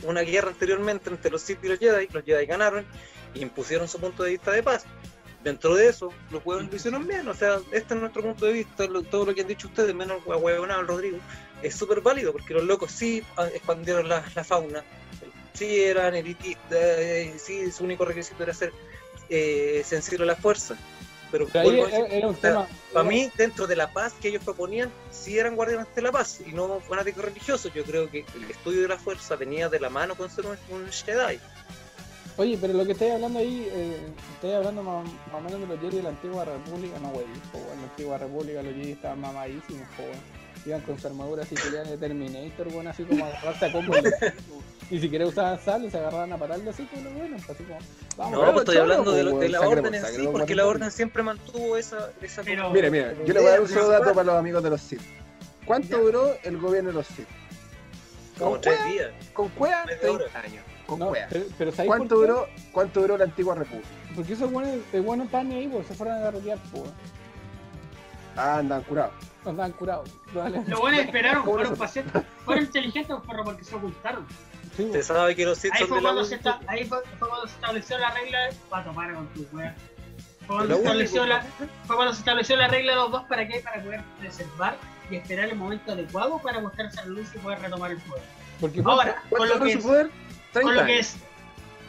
Una 0.04 0.22
guerra 0.22 0.48
anteriormente 0.50 1.10
entre 1.10 1.30
los 1.32 1.42
Sith 1.42 1.64
y 1.64 1.68
los 1.68 1.80
Jedi, 1.80 2.08
los 2.12 2.24
Jedi 2.24 2.46
ganaron 2.46 2.86
e 3.36 3.40
impusieron 3.40 3.88
su 3.88 4.00
punto 4.00 4.24
de 4.24 4.32
vista 4.32 4.52
de 4.52 4.64
paz. 4.64 4.86
Dentro 5.44 5.76
de 5.76 5.88
eso, 5.90 6.14
los 6.30 6.46
huevos 6.46 6.68
lo 6.70 6.76
hicieron 6.76 7.08
bien, 7.08 7.28
o 7.28 7.34
sea, 7.34 7.60
este 7.72 7.96
es 7.96 8.00
nuestro 8.00 8.22
punto 8.22 8.46
de 8.46 8.54
vista, 8.54 8.86
lo- 8.86 9.02
todo 9.02 9.26
lo 9.26 9.34
que 9.34 9.42
han 9.42 9.48
dicho 9.48 9.68
ustedes, 9.68 9.94
menos 9.96 10.22
el 10.28 10.34
huevonado 10.36 10.82
el 10.82 10.88
Rodrigo, 10.88 11.18
es 11.64 11.74
súper 11.76 12.02
válido, 12.02 12.32
porque 12.32 12.54
los 12.54 12.64
locos 12.64 12.92
sí 12.92 13.24
ah, 13.38 13.48
expandieron 13.48 14.08
la, 14.08 14.24
la 14.36 14.44
fauna, 14.44 14.84
sí 15.54 15.82
eran 15.84 16.14
elitistas, 16.14 16.72
eh, 16.80 17.34
sí 17.38 17.72
su 17.72 17.84
único 17.86 18.06
requisito 18.06 18.44
era 18.44 18.54
ser 18.54 18.72
eh, 19.30 19.82
sensible 19.84 20.26
a 20.26 20.28
la 20.28 20.36
fuerza. 20.36 20.76
Pero, 21.32 21.48
ahí 21.54 21.80
era, 22.10 22.28
un 22.28 22.36
tema. 22.36 22.68
para 22.92 23.08
mí, 23.08 23.32
dentro 23.38 23.66
de 23.66 23.76
la 23.76 23.92
paz 23.92 24.14
que 24.22 24.28
ellos 24.28 24.44
proponían, 24.44 24.92
sí 25.12 25.40
eran 25.40 25.56
guardianes 25.56 25.88
de 25.96 26.02
la 26.02 26.12
paz 26.12 26.42
y 26.46 26.52
no 26.52 26.80
fanáticos 26.82 27.24
religiosos. 27.24 27.74
Yo 27.74 27.84
creo 27.84 28.10
que 28.10 28.26
el 28.36 28.52
estudio 28.52 28.82
de 28.82 28.88
la 28.90 28.98
fuerza 28.98 29.36
venía 29.36 29.70
de 29.70 29.80
la 29.80 29.90
mano 29.90 30.16
con 30.16 30.30
ser 30.30 30.46
un, 30.46 30.58
un 30.70 30.88
Jedi. 30.92 31.40
Oye, 32.38 32.58
pero 32.60 32.74
lo 32.74 32.86
que 32.86 32.94
estáis 32.94 33.14
hablando 33.14 33.40
ahí, 33.40 33.68
eh, 33.72 33.98
estáis 34.36 34.56
hablando 34.56 34.84
más, 34.84 35.06
más 35.32 35.36
o 35.36 35.42
menos 35.42 35.62
de 35.62 35.68
los 35.68 35.80
Jedi 35.80 35.98
de 35.98 36.04
la 36.04 36.10
antigua 36.10 36.46
república, 36.46 37.00
no 37.00 37.10
güey, 37.10 37.26
en 37.26 37.82
la 37.82 37.84
antigua 37.84 38.18
república 38.18 38.64
los 38.64 38.74
Jedi 38.74 38.92
estaban 38.92 39.22
mamadísimos. 39.22 39.88
Iban 40.66 40.82
con 40.82 41.00
su 41.00 41.08
armadura 41.08 41.44
así 41.44 41.56
peleaban 41.56 41.90
de 41.90 41.98
Terminator, 41.98 42.68
weón, 42.68 42.88
así 42.88 43.04
como 43.04 43.26
agarrarse 43.26 43.66
a 43.66 43.72
combo. 43.72 43.94
Ni 44.92 45.00
siquiera 45.00 45.26
usaban 45.26 45.60
sal 45.60 45.86
y 45.86 45.90
se 45.90 45.98
agarraban 45.98 46.34
a 46.34 46.38
patarle 46.38 46.70
así 46.70 46.88
los 47.04 47.14
buenos, 47.14 47.50
así 47.50 47.64
como, 47.64 47.80
vamos, 48.18 48.32
No, 48.34 48.46
pues 48.52 48.58
estoy 48.60 48.76
cholo, 48.76 48.82
hablando 48.94 49.12
de, 49.12 49.24
pues, 49.24 49.34
lo- 49.34 49.40
de 49.40 49.50
la 49.50 49.62
orden 49.62 49.96
en 49.96 50.06
sí, 50.06 50.28
porque 50.32 50.54
la 50.56 50.68
orden 50.68 50.92
siempre 50.92 51.24
mantuvo 51.24 51.78
esa... 51.78 52.12
esa 52.22 52.44
Pero- 52.44 52.70
Mire, 52.72 52.92
mire, 52.92 53.16
yo 53.26 53.34
le 53.34 53.40
voy 53.40 53.48
a 53.48 53.52
dar 53.52 53.62
un 53.62 53.68
solo 53.70 53.88
dato 53.88 54.14
para 54.14 54.24
los 54.26 54.36
amigos 54.36 54.62
de 54.64 54.70
los 54.70 54.82
Sith. 54.82 55.02
¿Cuánto 55.66 55.98
duró 55.98 56.36
el 56.44 56.58
gobierno 56.58 56.90
de 56.90 56.96
los 56.96 57.08
Sith? 57.08 57.28
como 58.38 58.60
tres 58.60 58.84
días. 58.86 59.12
con 59.34 59.52
Media 59.60 59.84
30 59.86 60.12
hora. 60.12 60.26
años. 60.44 60.64
Con 60.88 61.00
No, 61.00 61.08
cueva. 61.10 61.28
pero, 61.30 61.46
pero 61.58 61.72
¿sabéis 61.72 61.88
¿Cuánto 61.88 62.16
duró, 62.16 62.48
¿Cuánto 62.74 63.02
duró 63.02 63.18
la 63.18 63.24
antigua 63.26 63.56
república? 63.56 63.88
Porque 64.16 64.34
esos 64.34 64.52
buenos, 64.52 64.76
el 64.92 65.02
bueno 65.04 65.24
estaban 65.26 65.52
ahí, 65.52 65.68
pues 65.68 65.88
se 65.88 65.94
fueron 65.94 66.18
a 66.18 66.20
derrotear, 66.22 66.58
pues. 66.72 66.84
Ah, 68.36 68.58
andan 68.58 68.82
curados. 68.84 69.14
No 69.44 69.52
estaban 69.52 69.72
curados. 69.74 70.10
Dale. 70.34 70.64
Los 70.68 70.80
buenos 70.80 71.00
esperaron, 71.02 71.44
¿Cómo 71.44 71.56
fueron 71.56 71.76
pacientes, 71.76 72.24
fueron 72.46 72.64
inteligentes, 72.66 73.16
pero 73.28 73.44
porque 73.44 73.64
se 73.64 73.76
ocultaron. 73.76 74.28
Sí, 74.78 74.90
Se 74.92 75.04
sabe 75.04 75.36
que 75.36 75.46
los 75.46 75.62
Ahí 75.66 75.72
fue, 75.88 75.98
de 75.98 76.02
cuando 76.04 76.24
se 76.24 76.36
esta- 76.36 76.60
ahí 76.68 76.86
fue, 76.86 77.00
fue 77.20 77.28
cuando 77.28 77.48
se 77.48 77.56
estableció 77.56 77.98
la 77.98 78.12
regla 78.12 78.40
de 78.48 78.54
para 78.70 78.84
tomar 78.86 79.14
con 79.14 79.28
tu 79.30 79.46
wea. 79.52 79.76
Fue 80.48 80.56
cuando, 80.56 80.66
La 80.68 80.76
se 80.76 80.82
estableció 80.82 81.26
la, 81.26 81.42
fue 81.88 81.96
cuando 81.96 82.14
se 82.14 82.20
estableció 82.20 82.56
la 82.56 82.68
regla 82.68 82.92
de 82.94 82.98
los 83.00 83.12
dos 83.12 83.24
para 83.24 83.48
qué, 83.48 83.60
para 83.60 83.82
poder 83.84 84.02
preservar 84.20 84.78
y 85.10 85.16
esperar 85.18 85.50
el 85.50 85.56
momento 85.58 85.92
adecuado 85.92 86.38
para 86.40 86.60
mostrarse 86.62 87.00
a 87.00 87.04
la 87.04 87.10
luz 87.10 87.28
y 87.36 87.38
poder 87.40 87.60
retomar 87.60 87.92
el 87.92 87.98
poder. 88.02 88.24
Porque 88.62 88.82
Ahora, 88.86 89.16
con 89.30 89.38
¿Cuánto 89.40 89.56
lo 89.58 89.66
que 89.66 89.72
su 89.74 89.78
es, 89.80 89.84
poder? 89.84 90.08
con 90.10 90.52
30 90.54 90.72
lo 90.82 90.86
que 90.86 90.94
años. 90.94 91.06
es. 91.08 91.18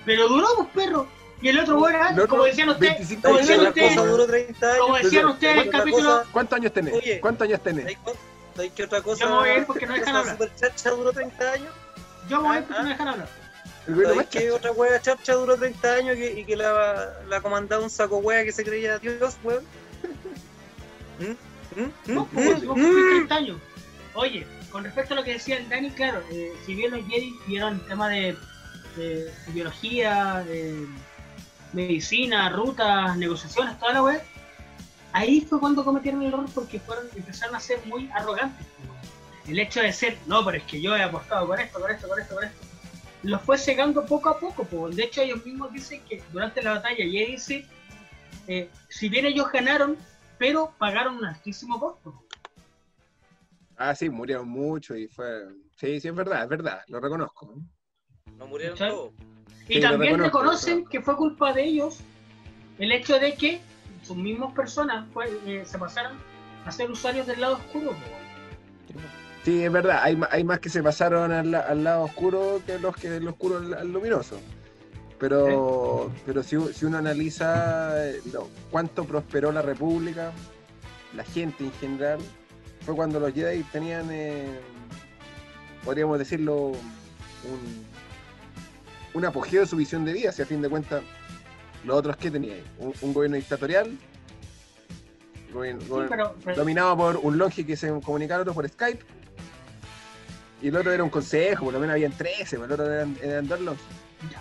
Pero 0.05 0.29
duró, 0.29 0.47
pues 0.57 0.69
perro. 0.75 1.07
Y 1.43 1.49
el 1.49 1.59
otro 1.59 1.79
weón, 1.81 1.95
El 1.97 2.13
otro, 2.13 2.29
como 2.29 2.45
decían 2.45 2.69
ustedes, 2.69 2.93
25 2.99 3.23
como 3.23 3.39
decían 3.39 3.67
ustedes, 3.67 3.97
cosa 3.97 4.07
duró 4.07 4.27
30 4.27 4.67
años. 4.71 4.79
como 4.81 4.97
decían 4.99 5.27
ustedes 5.27 5.53
en 5.55 5.59
el 5.63 5.71
capítulo, 5.71 6.05
cosa- 6.19 6.27
¿Cuántos 6.33 6.57
años 6.59 6.73
tenés? 6.73 6.95
Oye. 6.95 7.21
¿Cuántos 7.21 7.49
años 7.49 7.61
tenés? 7.63 7.83
¿Sabes 7.85 7.99
cuál- 8.05 8.17
sabes 8.57 8.73
qué 8.77 8.85
otra 8.85 9.03
cosa? 9.03 9.25
Yo 9.25 9.31
me 9.31 9.37
voy 9.37 9.49
a 9.49 9.59
ir 9.59 9.67
porque 9.67 9.87
no 9.87 9.95
dejan 9.95 10.17
hablar. 10.17 10.35
super 10.37 10.55
chacha 10.57 10.91
duró 10.91 11.13
30 11.13 11.53
años. 11.53 11.69
yo 12.29 12.41
me 12.41 12.49
voy 12.49 12.57
a 12.57 12.61
ir 12.61 12.65
Ah, 12.65 12.67
porque 12.69 12.79
no 12.79 12.85
me 12.85 12.91
dejan 12.91 13.09
hablar. 13.09 13.29
¿Sabes 13.85 14.31
chacha. 14.31 14.55
otra 14.55 14.73
wea 14.73 15.01
chacha 15.03 15.33
duró 15.35 15.57
30 15.57 15.95
años 15.95 16.17
y 16.17 16.21
que, 16.21 16.41
y 16.41 16.45
que 16.45 16.57
la, 16.57 17.13
la 17.29 17.41
comandaba 17.41 17.83
un 17.83 17.91
saco 17.91 18.19
wea 18.19 18.45
que 18.45 18.53
se 18.53 18.63
creía 18.65 18.99
Dios, 19.01 19.37
weón? 19.43 19.65
¿Mm? 21.19 21.81
¿Mm? 21.81 22.15
No, 22.15 22.25
¿Mm? 22.25 22.29
pues, 22.35 22.63
¿Mm? 22.63 22.67
vos 22.67 22.75
cumplís 22.75 23.07
30 23.11 23.35
años. 23.35 23.57
Oye, 24.15 24.47
con 24.71 24.85
respecto 24.85 25.15
a 25.15 25.17
lo 25.17 25.25
que 25.25 25.33
decía 25.33 25.57
el 25.57 25.69
Dani, 25.69 25.91
claro, 25.91 26.23
eh, 26.31 26.53
si 26.65 26.75
bien 26.77 26.93
los 26.93 27.05
Jedi 27.09 27.35
vieron 27.49 27.75
el 27.75 27.87
tema 27.87 28.09
de, 28.09 28.37
de- 28.97 29.25
de 29.25 29.53
biología, 29.53 30.45
de 30.47 30.87
medicina, 31.73 32.49
rutas, 32.51 33.17
negociaciones, 33.17 33.79
toda 33.79 33.93
la 33.95 34.03
web, 34.03 34.23
ahí 35.13 35.41
fue 35.43 35.61
cuando 35.61 35.85
cometieron 35.85 36.23
el 36.23 36.29
error 36.29 36.47
porque 36.55 36.81
fueron, 36.81 37.07
empezaron 37.15 37.55
a 37.55 37.61
ser 37.61 37.81
muy 37.87 38.11
arrogantes. 38.13 38.67
El 39.47 39.59
hecho 39.59 39.81
de 39.81 39.93
ser, 39.93 40.17
no, 40.27 40.45
pero 40.45 40.59
es 40.59 40.65
que 40.65 40.81
yo 40.81 40.97
he 40.97 41.03
apostado 41.03 41.47
con 41.47 41.59
esto, 41.59 41.81
con 41.81 41.91
esto, 41.91 42.09
con 42.09 42.21
esto, 42.21 42.35
con 42.35 42.45
esto, 42.45 42.67
los 43.23 43.43
fue 43.43 43.59
cegando 43.59 44.05
poco 44.07 44.29
a 44.29 44.39
poco. 44.39 44.65
po. 44.65 44.89
De 44.89 45.05
hecho, 45.05 45.23
ellos 45.23 45.45
mismos 45.45 45.73
dicen 45.73 46.03
que 46.09 46.23
durante 46.33 46.63
la 46.63 46.75
batalla 46.75 46.97
Jedi 46.97 47.33
dice, 47.33 47.67
eh, 48.47 48.71
si 48.89 49.09
bien 49.09 49.27
ellos 49.27 49.51
ganaron, 49.53 49.97
pero 50.39 50.73
pagaron 50.79 51.17
un 51.17 51.25
altísimo 51.25 51.79
costo. 51.79 52.25
Ah, 53.77 53.95
sí, 53.95 54.11
murieron 54.11 54.49
mucho 54.49 54.97
y 54.97 55.09
fue. 55.09 55.45
Sí, 55.77 56.01
sí, 56.01 56.09
es 56.09 56.15
verdad, 56.15 56.45
es 56.45 56.49
verdad, 56.49 56.83
lo 56.89 57.01
reconozco. 57.01 57.55
No 58.37 58.47
murieron 58.47 58.79
todos. 58.79 59.13
Y 59.79 59.81
también 59.81 60.19
reconocen 60.19 60.85
que 60.87 61.01
fue 61.01 61.17
culpa 61.17 61.53
de 61.53 61.65
ellos 61.65 61.99
el 62.79 62.93
hecho 62.93 63.19
de 63.19 63.35
que 63.35 63.61
sus 64.03 64.17
mismas 64.17 64.53
personas 64.53 65.07
fue- 65.13 65.39
eh, 65.47 65.65
se 65.65 65.79
pasaron 65.79 66.13
a 66.65 66.71
ser 66.73 66.91
usuarios 66.91 67.27
del 67.27 67.41
lado 67.41 67.55
oscuro. 67.57 67.95
Sí, 69.45 69.65
es 69.65 69.73
verdad, 69.73 70.01
hay, 70.03 70.19
hay 70.31 70.45
más 70.45 70.61
que 70.61 70.69
se 70.69 70.83
pasaron 70.83 71.33
al, 71.33 71.55
al 71.55 71.83
lado 71.85 72.05
oscuro 72.05 72.61
que 72.65 72.79
los 72.79 72.95
que 72.97 73.11
del 73.11 73.27
oscuro 73.27 73.59
al, 73.59 73.75
al 73.75 73.93
luminoso. 73.93 74.39
Pero, 75.19 76.11
pero 76.27 76.43
si, 76.43 76.57
uno 76.57 76.99
analiza 76.99 78.09
eh, 78.11 78.21
cuánto 78.73 79.05
prosperó 79.05 79.53
la 79.53 79.63
República, 79.63 80.33
la 81.15 81.23
gente 81.25 81.65
en 81.65 81.73
general, 81.75 82.19
fue 82.85 82.97
cuando 82.97 83.21
los 83.21 83.33
Jedi 83.33 83.63
tenían, 83.65 84.09
eh, 84.11 84.59
podríamos 85.85 86.19
decirlo, 86.19 86.57
un, 86.73 87.87
un 89.15 89.25
apogeo 89.25 89.61
de 89.63 89.67
su 89.67 89.77
visión 89.77 90.05
de 90.05 90.13
vida, 90.13 90.33
si 90.33 90.43
a 90.43 90.47
fin 90.47 90.63
de 90.63 90.69
cuentas, 90.69 91.03
los 91.85 91.97
otros 91.97 92.17
que 92.17 92.31
tenían, 92.31 92.59
un, 92.79 92.95
un 93.03 93.13
gobierno 93.13 93.37
dictatorial, 93.37 93.97
gobierno- 95.53 95.81
Sí, 95.83 95.89
gobierno- 95.89 96.09
pero, 96.17 96.35
pero- 96.45 96.57
dominado 96.57 96.97
por 96.97 97.17
un 97.19 97.39
longe 97.39 97.67
que 97.67 97.77
se 97.77 97.89
comunicaba 98.01 98.41
otro 98.43 98.55
por 98.55 98.69
Skype. 98.69 99.05
Y 100.63 100.69
el 100.69 100.77
otro 100.77 100.93
era 100.93 101.03
un 101.03 101.11
consejo, 101.11 101.65
por 101.65 101.75
lo 101.75 101.81
menos 101.81 101.95
habían 101.95 102.13
13, 102.13 102.57
por 102.57 102.67
el 102.67 102.73
otro 102.73 102.91
eran, 102.93 103.17
eran 103.21 103.49
dos 103.49 103.61
longes. 103.61 103.85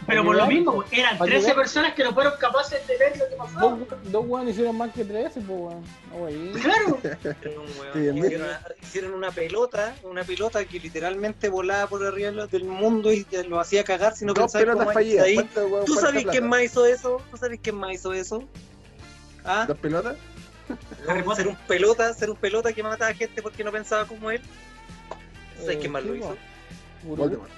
Pero 0.07 0.23
por 0.23 0.35
lo 0.35 0.45
mismo, 0.47 0.83
eran 0.91 1.17
Para 1.17 1.29
13 1.31 1.47
ayudar. 1.47 1.63
personas 1.63 1.93
que 1.93 2.03
no 2.03 2.13
fueron 2.13 2.33
capaces 2.39 2.85
de 2.87 2.97
ver 2.97 3.17
lo 3.17 3.27
que 3.29 3.35
pasaba. 3.35 3.77
Dos, 4.05 4.25
weones 4.27 4.53
hicieron 4.53 4.77
más 4.77 4.91
que 4.93 5.05
13, 5.05 5.41
pues 5.41 5.47
weón. 5.47 6.53
Claro, 6.61 6.99
Hicieron, 8.81 9.11
weón, 9.11 9.13
una 9.17 9.31
pelota, 9.31 9.95
una 10.03 10.23
pelota 10.23 10.63
que 10.65 10.79
literalmente 10.79 11.49
volaba 11.49 11.87
por 11.87 12.05
arriba 12.05 12.47
del 12.47 12.63
mundo 12.65 13.11
y 13.11 13.25
lo 13.47 13.59
hacía 13.59 13.83
cagar 13.83 14.15
si 14.15 14.25
no 14.25 14.33
Dos 14.33 14.43
pensaba 14.51 14.61
pelotas 14.65 14.83
cómo 14.85 14.93
fallidas. 14.93 15.25
ahí. 15.25 15.35
¿Cuánto, 15.35 15.67
weón, 15.67 15.85
¿Tú 15.85 15.95
sabes 15.95 16.25
quién 16.25 16.47
más 16.47 16.61
hizo 16.63 16.85
eso? 16.85 17.21
¿Tú 17.31 17.37
sabes 17.37 17.59
quién 17.61 17.75
más 17.75 17.93
hizo 17.93 18.13
eso? 18.13 18.43
¿Ah? 19.43 19.65
¿Dos 19.67 19.77
pelotas? 19.77 20.15
Ser 21.35 21.47
un 21.47 21.55
pelota, 21.67 22.13
ser 22.13 22.29
un 22.29 22.37
pelota 22.37 22.71
que 22.71 22.81
mataba 22.83 23.13
gente 23.13 23.41
porque 23.41 23.63
no 23.63 23.71
pensaba 23.71 24.05
como 24.05 24.31
él. 24.31 24.41
¿Sabes 25.59 25.75
Eh, 25.75 25.79
quién 25.79 25.91
más 25.91 26.03
lo 26.05 26.15
hizo? 26.15 26.37
Voldemort. 27.03 27.49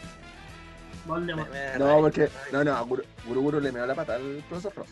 Voldemort. 1.05 1.49
No, 1.77 1.99
porque. 1.99 2.29
No, 2.51 2.63
no, 2.63 2.85
Guru 2.85 3.03
Guru, 3.27 3.41
Guru 3.41 3.59
le 3.59 3.71
meó 3.71 3.85
la 3.85 3.95
pata 3.95 4.15
al 4.15 4.43
profesor 4.49 4.71
Frost. 4.73 4.91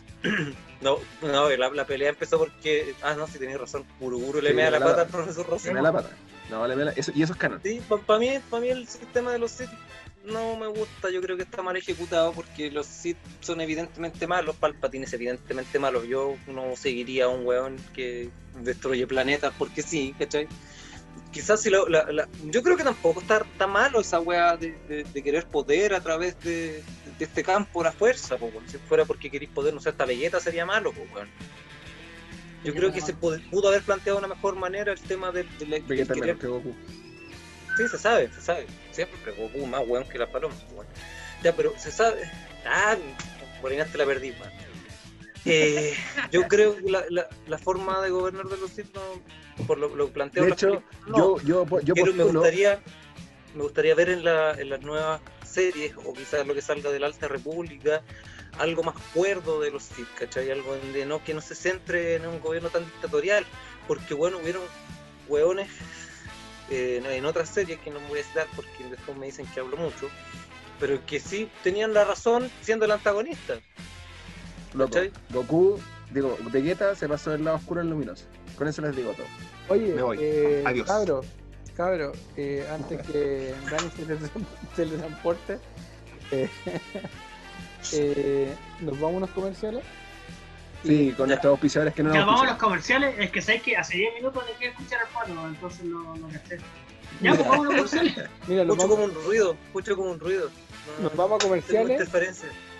No, 0.80 0.98
no, 1.22 1.48
la, 1.50 1.70
la 1.70 1.86
pelea 1.86 2.10
empezó 2.10 2.38
porque. 2.38 2.94
Ah, 3.02 3.14
no, 3.16 3.26
sí 3.26 3.38
tenías 3.38 3.60
razón. 3.60 3.84
Uruguru 4.00 4.40
le 4.40 4.50
Sí, 4.50 4.56
mea 4.56 4.70
la 4.70 4.78
la- 4.78 4.86
pata 4.86 5.02
al 5.02 5.08
profesor 5.08 5.46
Rossi. 5.48 5.68
Le 5.68 5.74
meó 5.74 5.82
la 5.82 5.92
pata. 5.92 6.10
No, 6.50 6.66
le 6.66 6.76
meó 6.76 6.84
la... 6.86 6.92
Eso, 6.92 7.12
y 7.14 7.22
eso 7.22 7.32
es 7.32 7.38
canon. 7.38 7.60
Sí, 7.62 7.80
para 8.06 8.18
mí, 8.18 8.30
pa 8.50 8.60
mí 8.60 8.68
el 8.68 8.86
sistema 8.86 9.32
de 9.32 9.38
los 9.38 9.52
Sith 9.52 9.70
no 10.24 10.56
me 10.56 10.66
gusta, 10.68 11.10
yo 11.10 11.20
creo 11.22 11.36
que 11.36 11.42
está 11.42 11.62
mal 11.62 11.76
ejecutado 11.76 12.32
porque 12.32 12.70
los 12.70 12.86
Sith 12.86 13.16
son 13.40 13.60
evidentemente 13.60 14.26
malos, 14.26 14.54
Palpatine 14.56 15.04
es 15.06 15.12
evidentemente 15.14 15.78
malo, 15.80 16.04
yo 16.04 16.36
no 16.46 16.76
seguiría 16.76 17.24
a 17.24 17.28
un 17.28 17.44
weón 17.46 17.76
que 17.94 18.30
destruye 18.60 19.06
planetas 19.06 19.52
porque 19.58 19.82
sí, 19.82 20.14
¿cachai? 20.18 20.46
Quizás 21.32 21.62
si 21.62 21.70
la, 21.70 21.78
la- 21.88 22.04
la- 22.12 22.28
yo 22.44 22.62
creo 22.62 22.76
que 22.76 22.84
tampoco 22.84 23.20
está 23.20 23.42
tan 23.56 23.70
malo 23.70 24.00
esa 24.00 24.20
weá 24.20 24.56
de, 24.56 24.72
de- 24.88 25.04
de 25.04 25.22
querer 25.22 25.46
poder 25.46 25.94
a 25.94 26.00
través 26.00 26.38
de, 26.40 26.82
de 27.18 27.24
este 27.24 27.42
campo 27.42 27.82
la 27.82 27.90
fuerza, 27.92 28.36
po, 28.36 28.50
si 28.66 28.76
fuera 28.78 29.04
porque 29.06 29.30
queréis 29.30 29.50
poder, 29.50 29.72
no 29.72 29.80
sé, 29.80 29.90
esta 29.90 30.04
belleta 30.04 30.40
sería 30.40 30.66
malo, 30.66 30.92
po, 30.92 31.00
weón. 31.14 31.28
Yo 32.64 32.72
creo 32.74 32.92
que 32.92 33.00
se 33.00 33.12
pudo, 33.14 33.38
pudo 33.50 33.68
haber 33.68 33.82
planteado 33.82 34.20
de 34.20 34.26
una 34.26 34.34
mejor 34.34 34.54
manera 34.56 34.92
el 34.92 35.00
tema 35.00 35.32
del 35.32 35.48
de, 35.58 35.66
la- 35.66 35.78
Vegeta 35.80 36.14
querer 36.14 36.36
que 36.36 36.46
Goku. 36.46 36.74
Sí, 37.78 37.88
se 37.88 37.98
sabe, 37.98 38.30
se 38.32 38.40
sabe. 38.42 38.66
Siempre 38.90 39.32
Goku 39.32 39.66
más 39.66 39.82
weón 39.86 40.04
que 40.04 40.18
la 40.18 40.30
paloma. 40.30 40.54
weón. 40.72 40.86
Ya, 41.42 41.56
pero 41.56 41.72
se 41.78 41.90
sabe. 41.90 42.30
Ah, 42.66 42.96
Molinaste 43.62 43.96
la 43.96 44.04
perdí, 44.04 44.32
man. 44.32 44.50
Eh, 45.44 45.94
yo 46.30 46.42
creo 46.46 46.76
que 46.76 46.90
la, 46.90 47.04
la, 47.10 47.28
la 47.48 47.58
forma 47.58 48.00
de 48.00 48.10
gobernar 48.10 48.46
de 48.46 48.56
los 48.58 48.70
Sith 48.70 48.94
no, 48.94 49.00
por 49.66 49.78
lo, 49.78 49.94
lo 49.94 50.08
planteado 50.08 50.46
De 50.46 50.52
hecho, 50.52 50.82
no. 51.08 51.40
yo, 51.40 51.64
yo, 51.66 51.80
yo 51.80 51.94
Pero 51.94 52.14
me 52.14 52.24
gustaría, 52.24 52.80
me 53.54 53.62
gustaría 53.62 53.94
ver 53.94 54.10
en, 54.10 54.24
la, 54.24 54.52
en 54.52 54.70
las 54.70 54.82
nuevas 54.82 55.20
series, 55.44 55.94
o 55.96 56.12
quizás 56.12 56.46
lo 56.46 56.54
que 56.54 56.62
salga 56.62 56.90
de 56.90 57.00
la 57.00 57.06
Alta 57.06 57.28
República, 57.28 58.02
algo 58.58 58.82
más 58.82 58.94
cuerdo 59.14 59.60
de 59.60 59.70
los 59.70 59.82
Sith, 59.82 60.08
¿cachai? 60.18 60.50
Algo 60.50 60.76
donde 60.76 61.06
no, 61.06 61.22
que 61.24 61.34
no 61.34 61.40
se 61.40 61.54
centre 61.54 62.16
en 62.16 62.26
un 62.26 62.40
gobierno 62.40 62.70
tan 62.70 62.84
dictatorial, 62.84 63.44
porque 63.88 64.14
bueno, 64.14 64.38
hubieron 64.38 64.62
hueones 65.28 65.68
eh, 66.70 67.02
en 67.04 67.24
otras 67.26 67.48
series 67.48 67.78
que 67.80 67.90
no 67.90 68.00
me 68.00 68.08
voy 68.08 68.20
a 68.20 68.24
citar 68.24 68.46
porque 68.54 68.84
después 68.90 69.16
me 69.18 69.26
dicen 69.26 69.46
que 69.46 69.60
hablo 69.60 69.76
mucho, 69.76 70.08
pero 70.78 71.04
que 71.04 71.20
sí 71.20 71.50
tenían 71.62 71.92
la 71.92 72.04
razón 72.04 72.50
siendo 72.60 72.84
el 72.84 72.92
antagonista. 72.92 73.60
Loco. 74.74 74.98
Goku, 75.30 75.78
digo, 76.10 76.36
Vegeta 76.50 76.94
se 76.94 77.08
pasó 77.08 77.30
del 77.30 77.44
lado 77.44 77.56
oscuro 77.58 77.80
al 77.80 77.90
luminoso. 77.90 78.24
Con 78.56 78.68
eso 78.68 78.82
les 78.82 78.94
digo 78.96 79.12
todo. 79.12 79.26
Oye, 79.68 79.94
Me 79.94 80.02
voy. 80.02 80.18
eh, 80.20 80.62
Adiós. 80.66 80.86
cabro, 80.86 81.20
cabro, 81.76 82.12
eh, 82.36 82.66
antes 82.72 83.06
que 83.06 83.54
Dani 83.70 83.90
se 83.96 84.06
le, 84.06 84.18
se 84.76 84.86
le 84.86 84.96
transporte, 84.98 85.58
eh, 86.30 86.48
eh, 87.92 88.54
nos 88.80 88.94
vamos 88.94 89.14
a 89.14 89.16
unos 89.18 89.30
comerciales. 89.30 89.82
Sí, 90.84 91.14
con 91.16 91.28
nuestros 91.28 91.52
auspiciadores 91.52 91.94
que 91.94 92.02
no 92.02 92.12
Ya 92.12 92.20
nos 92.20 92.26
vamos 92.26 92.42
a 92.42 92.46
los 92.46 92.56
comerciales. 92.56 93.14
Es 93.18 93.30
que 93.30 93.40
sabéis 93.40 93.62
que 93.62 93.76
hace 93.76 93.98
10 93.98 94.14
minutos 94.14 94.44
de 94.46 94.52
que 94.54 94.66
escuchar 94.66 95.00
el 95.00 95.08
pato, 95.14 95.46
entonces 95.48 95.84
no, 95.84 96.16
no 96.16 96.28
caché. 96.28 96.58
Ya, 97.20 97.34
pues 97.34 97.46
vamos 97.48 97.66
a 97.66 97.70
los 97.70 97.74
comerciales. 97.74 98.14
Mira, 98.48 98.64
nos 98.64 98.76
Escucho 98.76 98.88
vamos, 98.88 98.88
como 98.88 99.04
un 99.04 99.24
ruido, 99.24 99.56
escucho 99.66 99.96
como 99.96 100.10
un 100.10 100.18
ruido. 100.20 100.50
No, 100.98 101.04
nos 101.04 101.16
vamos 101.16 101.36
a 101.36 101.38
tengo 101.38 101.48
comerciales. 101.54 102.08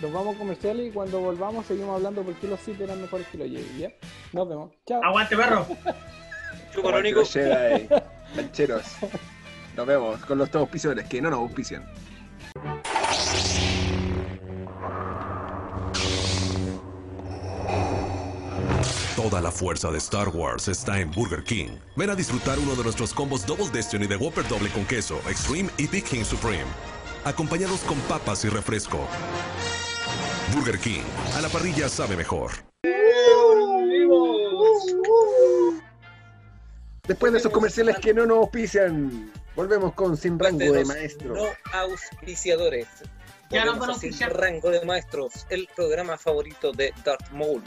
Nos 0.03 0.13
vamos 0.13 0.35
a 0.35 0.39
comerciales 0.39 0.89
y 0.89 0.91
cuando 0.91 1.21
volvamos 1.21 1.65
seguimos 1.65 1.95
hablando 1.95 2.25
por 2.25 2.35
qué 2.35 2.49
los 2.49 2.59
Sith 2.59 2.81
eran 2.81 3.01
mejores 3.01 3.25
que 3.29 3.39
los 3.39 3.49
Jedi, 3.49 3.79
¿ya? 3.79 3.93
Nos 4.33 4.49
vemos. 4.49 4.73
Chao. 4.85 5.01
Aguante, 5.05 5.37
perro. 5.37 5.65
Chupa, 6.75 6.89
Aguante 6.89 7.03
Nico. 7.09 7.21
los 7.21 7.33
Jedi, 7.33 7.89
lancheros. 8.35 8.83
Nos 9.77 9.87
vemos 9.87 10.25
con 10.27 10.39
los 10.39 10.51
dos 10.51 10.63
auspiciadores 10.63 11.09
que 11.09 11.23
no 11.23 11.31
nos 11.31 11.39
auspician. 11.39 11.89
Toda 19.15 19.41
la 19.41 19.53
fuerza 19.53 19.93
de 19.93 19.99
Star 19.99 20.31
Wars 20.31 20.67
está 20.67 20.99
en 20.99 21.13
Burger 21.13 21.45
King. 21.45 21.69
Ven 21.95 22.11
a 22.11 22.17
disfrutar 22.17 22.59
uno 22.59 22.75
de 22.75 22.83
nuestros 22.83 23.15
combos 23.15 23.47
Double 23.47 23.69
Destiny 23.73 24.09
de 24.09 24.17
Whopper 24.17 24.49
doble 24.49 24.69
con 24.71 24.85
queso, 24.85 25.21
Extreme 25.29 25.71
y 25.79 25.87
Big 25.87 26.05
King 26.05 26.25
Supreme, 26.25 26.67
acompañados 27.25 27.81
con 27.83 27.99
papas 28.01 28.45
y 28.45 28.49
refresco. 28.49 29.07
Burger 30.51 30.79
King, 30.79 31.03
a 31.35 31.41
la 31.41 31.49
parrilla 31.49 31.89
sabe 31.89 32.17
mejor. 32.17 32.51
Después 37.07 37.33
de 37.33 37.39
esos 37.39 37.53
comerciales 37.53 37.97
que 37.99 38.15
no 38.15 38.27
nos 38.27 38.39
auspician, 38.39 39.33
volvemos 39.57 39.95
con 39.95 40.17
Sin 40.17 40.39
Rango 40.39 40.59
de 40.59 40.73
los 40.81 40.89
Maestro. 40.89 41.35
No 41.35 41.47
auspiciadores. 41.73 42.87
Ya 43.51 43.65
nos 43.65 43.79
Volvemos 43.79 44.03
van 44.03 44.13
a 44.13 44.13
Sin. 44.13 44.31
Rango 44.31 44.71
de 44.71 44.85
Maestros, 44.85 45.47
el 45.51 45.69
programa 45.75 46.17
favorito 46.17 46.73
de 46.73 46.93
Darth 47.05 47.31
Maul. 47.31 47.63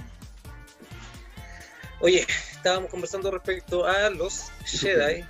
Oye, 2.00 2.26
estábamos 2.52 2.90
conversando 2.90 3.32
respecto 3.32 3.86
a 3.86 4.10
los 4.10 4.52
Jedi 4.66 5.24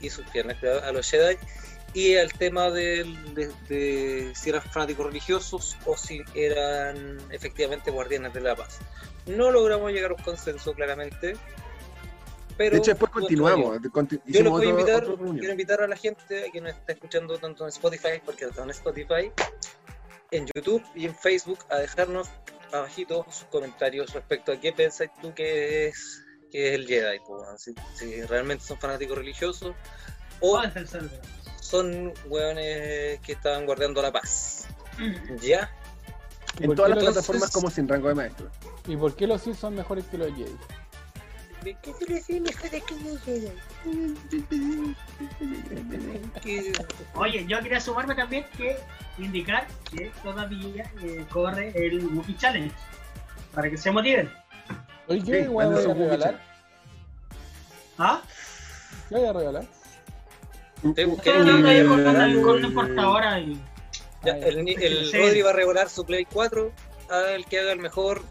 y 0.00 0.10
sus 0.10 0.26
piernas, 0.30 0.56
a 0.62 0.92
los 0.92 1.10
Jedi 1.10 1.36
y 1.94 2.16
al 2.16 2.32
tema 2.32 2.70
del- 2.70 3.34
de, 3.34 3.48
de 3.68 4.32
si 4.34 4.50
eran 4.50 4.62
fanáticos 4.62 5.06
religiosos 5.06 5.76
o 5.86 5.96
si 5.96 6.20
eran 6.34 7.18
efectivamente 7.30 7.90
guardianes 7.90 8.32
de 8.32 8.40
la 8.40 8.54
paz. 8.56 8.78
No 9.26 9.50
logramos 9.50 9.90
llegar 9.92 10.12
a 10.12 10.14
un 10.14 10.22
consenso 10.22 10.72
claramente, 10.72 11.36
pero 12.56 12.72
De 12.72 12.78
hecho, 12.78 12.90
después 12.92 13.10
continuamos. 13.10 13.78
conti- 13.92 14.20
yo 14.26 14.42
les 14.42 14.50
voy 14.50 14.66
a 14.66 14.70
invitar, 14.70 15.04
quiero 15.04 15.50
invitar 15.52 15.82
a 15.82 15.88
la 15.88 15.96
gente 15.96 16.46
a 16.48 16.50
que 16.52 16.60
nos 16.60 16.72
está 16.72 16.92
escuchando 16.92 17.38
tanto 17.38 17.64
en 17.64 17.70
Spotify, 17.70 18.20
porque 18.24 18.44
está 18.44 18.62
en 18.62 18.70
Spotify, 18.70 19.32
en 20.30 20.46
YouTube 20.54 20.84
y 20.94 21.06
en 21.06 21.14
Facebook, 21.14 21.58
a 21.70 21.78
dejarnos 21.78 22.28
abajito 22.72 23.26
sus 23.30 23.44
comentarios 23.46 24.12
respecto 24.12 24.52
a 24.52 24.60
qué 24.60 24.72
pensáis 24.72 25.10
tú 25.20 25.34
que 25.34 25.88
es, 25.88 26.22
que 26.52 26.68
es 26.68 26.74
el 26.74 26.86
Jedi, 26.86 27.18
weón. 27.28 27.58
si, 27.58 27.74
si 27.94 28.22
realmente 28.22 28.64
son 28.64 28.78
fanáticos 28.78 29.18
religiosos 29.18 29.74
o 30.40 30.50
¿Cuál 30.52 30.72
es 30.76 30.94
el? 30.94 31.10
Son 31.70 32.12
hueones 32.26 33.20
que 33.20 33.32
estaban 33.32 33.64
guardando 33.66 34.02
la 34.02 34.10
paz. 34.12 34.66
¿Ya? 35.40 35.70
¿Y 36.58 36.64
En 36.64 36.74
todas 36.74 36.90
las 36.90 36.98
los- 37.04 37.12
plataformas 37.14 37.50
como 37.50 37.70
Sin 37.70 37.88
Rango 37.88 38.08
de 38.08 38.14
Maestro. 38.14 38.50
¿Y 38.86 38.96
por 38.96 39.14
qué 39.14 39.26
los 39.26 39.40
Sith 39.42 39.54
son 39.56 39.74
mejores 39.76 40.04
que 40.06 40.18
los 40.18 40.28
Jedi? 40.34 40.56
¿De 41.62 41.76
qué 41.82 41.92
te 41.92 42.12
decís 42.14 42.40
mejor 42.40 42.70
de 42.70 42.80
que 42.80 42.94
no 42.96 43.18
Jedi? 43.20 43.52
Oye, 47.14 47.46
yo 47.46 47.60
quería 47.60 47.80
sumarme 47.80 48.14
también 48.14 48.44
que 48.56 48.76
indicar 49.18 49.66
que 49.90 50.10
todavía 50.22 50.90
eh, 51.02 51.24
corre 51.30 51.72
el 51.74 52.04
Wookiee 52.06 52.36
Challenge. 52.36 52.74
Para 53.54 53.68
que 53.70 53.76
se 53.76 53.90
motiven. 53.90 54.30
Oye, 55.08 55.22
¿qué 55.24 55.42
Sí, 55.42 55.48
voy 55.48 55.64
a 55.64 55.68
regalar? 55.68 56.40
¿Ah? 57.98 58.22
¿Qué 59.08 59.16
voy 59.16 59.26
a 59.26 59.32
regalar? 59.32 59.64
Estoy 60.84 61.16
que- 61.18 61.30
hablando 61.30 61.68
ahí 61.68 61.86
con, 61.86 62.02
con, 62.04 62.14
con 62.42 62.56
una 62.56 62.66
importadora 62.66 63.40
y. 63.40 63.60
Ya, 64.24 64.32
el, 64.36 64.68
el 64.68 65.10
Sí. 65.10 65.16
Rodri 65.18 65.42
va 65.42 65.50
a 65.50 65.52
regalar 65.54 65.88
su 65.88 66.04
Play 66.04 66.26
4 66.30 66.70
al 67.10 67.46
que 67.46 67.60
haga 67.60 67.72
el 67.72 67.78
mejor 67.78 68.22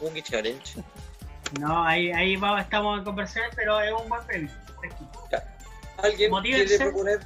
Wookiee 0.00 0.22
Challenge. 0.22 0.82
No, 1.60 1.84
ahí, 1.84 2.12
ahí 2.12 2.36
va, 2.36 2.60
estamos 2.60 2.98
en 2.98 3.04
conversación, 3.04 3.46
pero 3.56 3.80
es 3.80 3.92
un 3.92 4.08
buen 4.08 4.24
premio. 4.26 4.50
¿Alguien 5.98 6.32
quiere 6.42 6.78
proponer 6.78 7.20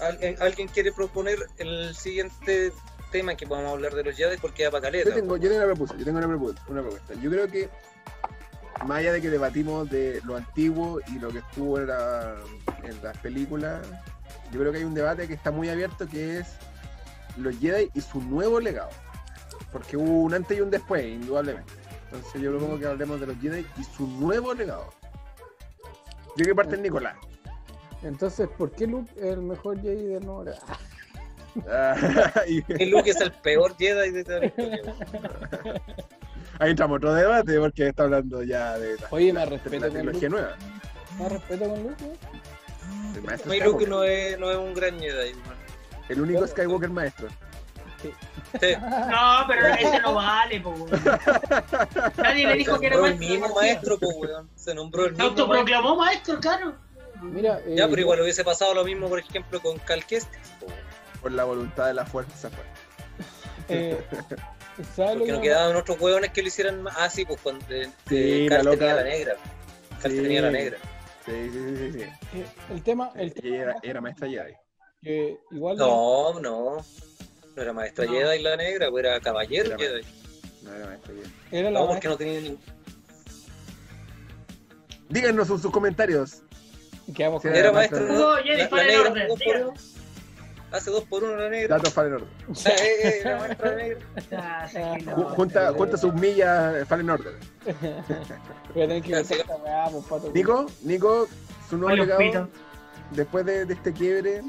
¿Alguien, 0.00 0.36
alguien 0.40 0.68
quiere 0.68 0.92
proponer 0.92 1.38
el 1.58 1.94
siguiente 1.94 2.72
tema 3.12 3.36
que 3.36 3.46
podamos 3.46 3.72
hablar 3.72 3.94
de 3.94 4.02
los 4.02 4.16
Jedi? 4.16 4.36
Porque 4.38 4.64
va 4.64 4.72
para 4.72 4.82
caleta. 4.82 5.10
Yo 5.10 5.14
tengo, 5.14 5.36
yo 5.36 5.42
tengo 5.48 5.56
una 5.56 5.66
propuesta, 5.66 5.96
yo 5.96 6.04
tengo 6.04 6.18
una 6.18 6.26
propuesta, 6.28 6.62
una 6.68 6.82
propuesta. 6.82 7.14
Yo 7.22 7.30
creo 7.30 7.46
que, 7.48 7.68
más 8.86 8.98
allá 8.98 9.12
de 9.12 9.20
que 9.22 9.30
debatimos 9.30 9.88
de 9.90 10.20
lo 10.24 10.36
antiguo 10.36 11.00
y 11.08 11.18
lo 11.18 11.28
que 11.30 11.38
estuvo 11.38 11.78
en, 11.78 11.86
la- 11.88 12.36
en 12.82 13.02
las 13.02 13.16
películas, 13.18 13.86
yo 14.52 14.60
creo 14.60 14.72
que 14.72 14.78
hay 14.78 14.84
un 14.84 14.94
debate 14.94 15.26
que 15.28 15.34
está 15.34 15.50
muy 15.50 15.68
abierto 15.68 16.06
que 16.06 16.38
es 16.38 16.56
los 17.36 17.56
Jedi 17.58 17.90
y 17.94 18.00
su 18.00 18.20
nuevo 18.20 18.60
legado. 18.60 18.90
Porque 19.72 19.96
hubo 19.96 20.22
un 20.22 20.34
antes 20.34 20.56
y 20.56 20.60
un 20.60 20.70
después, 20.70 21.04
indudablemente. 21.04 21.72
Entonces 22.06 22.40
yo 22.40 22.50
propongo 22.50 22.78
que 22.78 22.86
hablemos 22.86 23.20
de 23.20 23.26
los 23.26 23.36
Jedi 23.40 23.66
y 23.76 23.84
su 23.84 24.06
nuevo 24.06 24.54
legado. 24.54 24.92
Yo 26.36 26.44
que 26.44 26.54
parte 26.54 26.74
el 26.76 26.82
Nicolás. 26.82 27.16
Entonces, 28.02 28.48
¿por 28.58 28.70
qué 28.72 28.86
Luke 28.86 29.10
es 29.16 29.24
el 29.24 29.40
mejor 29.42 29.80
Jedi 29.80 30.04
de 30.04 30.20
nuevo? 30.20 30.44
Ah, 31.70 31.96
y 32.48 32.84
Luke 32.86 33.10
es 33.10 33.20
el 33.20 33.32
peor 33.32 33.76
Jedi 33.76 34.10
de 34.10 34.24
toda 34.24 34.38
la 34.40 34.46
historia. 34.46 34.82
ahí 36.64 36.70
entramos 36.70 36.96
otro 36.96 37.14
debate 37.14 37.58
porque 37.58 37.88
está 37.88 38.04
hablando 38.04 38.42
ya 38.42 38.78
de 38.78 38.96
la, 38.98 39.06
Oye, 39.10 39.32
me 39.32 39.40
de 39.40 39.46
respeto 39.46 39.76
la 39.76 39.86
con 39.86 39.92
tecnología 39.96 40.28
Luke. 40.28 40.40
nueva. 40.42 40.56
¿Me 41.18 41.28
respeto 41.28 41.64
con 41.68 41.82
Luke? 41.82 42.04
eh? 42.04 42.16
El 43.16 43.22
maestro 43.22 43.50
Mi 43.50 43.60
Luke 43.60 43.86
no 43.86 44.02
es, 44.04 44.38
no 44.38 44.50
es 44.50 44.56
un 44.56 44.74
gran 44.74 44.98
Jedi. 44.98 45.34
man. 45.34 45.56
El 46.08 46.20
único 46.20 46.46
Skywalker 46.46 46.90
maestro. 46.90 47.28
Sí. 48.02 48.10
No, 49.10 49.44
pero 49.48 49.66
ese 49.68 50.00
no 50.00 50.14
vale, 50.14 50.60
po. 50.60 50.70
weón. 50.70 50.90
Nadie 52.18 52.46
le 52.46 52.54
dijo 52.54 52.74
Se 52.74 52.80
que 52.80 52.86
era 52.86 52.96
nombró 52.96 53.12
el 53.12 53.18
maestro. 53.18 53.38
mismo 53.40 53.54
maestro, 53.54 53.98
po, 53.98 54.08
weón. 54.08 54.50
Se 54.54 54.74
nombró 54.74 55.04
el 55.06 55.08
Se 55.08 55.12
mismo 55.12 55.24
maestro. 55.28 55.44
autoproclamó 55.44 55.96
maestro, 55.96 56.40
claro. 56.40 56.74
Mira, 57.22 57.58
eh, 57.60 57.74
Ya, 57.76 57.88
pero 57.88 58.00
igual 58.02 58.20
hubiese 58.20 58.44
pasado 58.44 58.74
lo 58.74 58.84
mismo, 58.84 59.08
por 59.08 59.18
ejemplo, 59.18 59.60
con 59.62 59.78
Cal 59.78 60.04
Kestis, 60.04 60.48
po, 60.60 60.66
weón. 60.66 60.78
Por 61.22 61.32
la 61.32 61.44
voluntad 61.44 61.86
de 61.86 61.94
la 61.94 62.04
fuerza. 62.04 62.50
pues. 62.50 63.28
eh, 63.70 64.04
¿sabes 64.10 64.24
lo 64.30 64.36
Porque 64.76 65.24
que 65.24 65.32
no 65.32 65.40
quedaban 65.40 65.76
otros 65.76 66.00
hueones 66.00 66.30
que 66.32 66.42
lo 66.42 66.48
hicieran 66.48 66.82
más. 66.82 66.94
Ah, 66.98 67.08
sí, 67.10 67.24
pues 67.24 67.40
cuando 67.40 67.64
eh, 67.70 67.88
Sí, 68.08 68.48
la 68.48 68.62
loca. 68.62 68.78
tenía 68.78 68.94
la 68.94 69.02
negra. 69.04 69.36
Cal 70.02 70.10
Sí. 70.12 70.16
tenía 70.22 70.42
la 70.42 70.50
negra. 70.50 70.78
Sí, 71.24 71.32
sí, 71.32 71.50
sí, 71.52 71.76
sí. 71.92 71.92
sí. 72.00 72.38
eh, 72.38 72.46
el 72.72 72.82
tema, 72.82 73.10
el 73.14 73.32
tema 73.32 73.56
era, 73.56 73.76
era 73.82 74.00
maestra 74.00 74.28
Jedi. 74.28 74.52
que 75.02 75.38
igual 75.52 75.76
No, 75.76 76.40
no. 76.40 76.76
No 77.56 77.62
era 77.62 77.72
maestra 77.72 78.04
No. 78.04 78.12
Jedi 78.12 78.42
la 78.42 78.56
negra, 78.56 78.90
pues 78.90 79.04
era 79.04 79.20
caballero 79.20 79.66
Era 79.68 79.78
Jedi. 79.78 80.02
No 80.62 80.74
era 80.74 80.86
maestra 80.86 81.14
Jedi. 81.14 81.30
era 81.52 81.70
la 81.70 81.80
No, 81.80 81.86
porque 81.88 82.08
no 82.08 82.16
tenía 82.16 82.40
ni... 82.40 82.58
Díganos 85.08 85.50
en 85.50 85.58
sus 85.60 85.70
comentarios. 85.70 86.42
quedamos 87.14 87.42
con 87.42 87.50
Era 87.52 87.60
Era 87.60 87.72
maestra. 87.72 88.00
maestra- 88.00 88.18
la, 88.36 88.42
Jedi 88.42 88.62
la 88.62 88.68
para 88.68 88.82
el 88.82 88.88
negra 88.88 89.10
Hace 90.74 90.90
dos 90.90 91.04
por 91.04 91.22
uno 91.22 91.36
la 91.36 91.48
negra. 91.48 91.76
Datos 91.76 91.92
Fallen 91.92 92.14
Order. 92.14 92.28
Eh, 92.66 92.72
eh, 93.04 93.20
la 93.24 93.36
maestra 93.38 93.74
negra. 93.76 93.98
Ah, 94.36 94.68
sí, 94.70 94.78
aquí 94.78 95.04
no. 95.04 95.16
Ju- 95.16 95.34
Junta, 95.36 95.72
junta 95.72 95.96
sus 95.96 96.12
millas 96.14 96.74
eh, 96.76 96.84
Fallen 96.84 97.10
Order. 97.10 97.34
Voy 98.74 98.82
a 98.82 98.88
tener 98.88 99.02
que 99.02 99.24
siga. 99.24 99.40
esta 99.42 99.56
weá, 99.56 99.84
pues, 99.90 100.04
pato. 100.06 100.30
Nico, 100.34 100.66
Nico, 100.82 101.28
su 101.70 101.76
nuevo 101.78 101.92
Oye, 101.92 102.02
legado. 102.02 102.18
pito. 102.20 102.48
Después 103.12 103.46
de, 103.46 103.64
de 103.66 103.74
este 103.74 103.92
quiebre, 103.92 104.42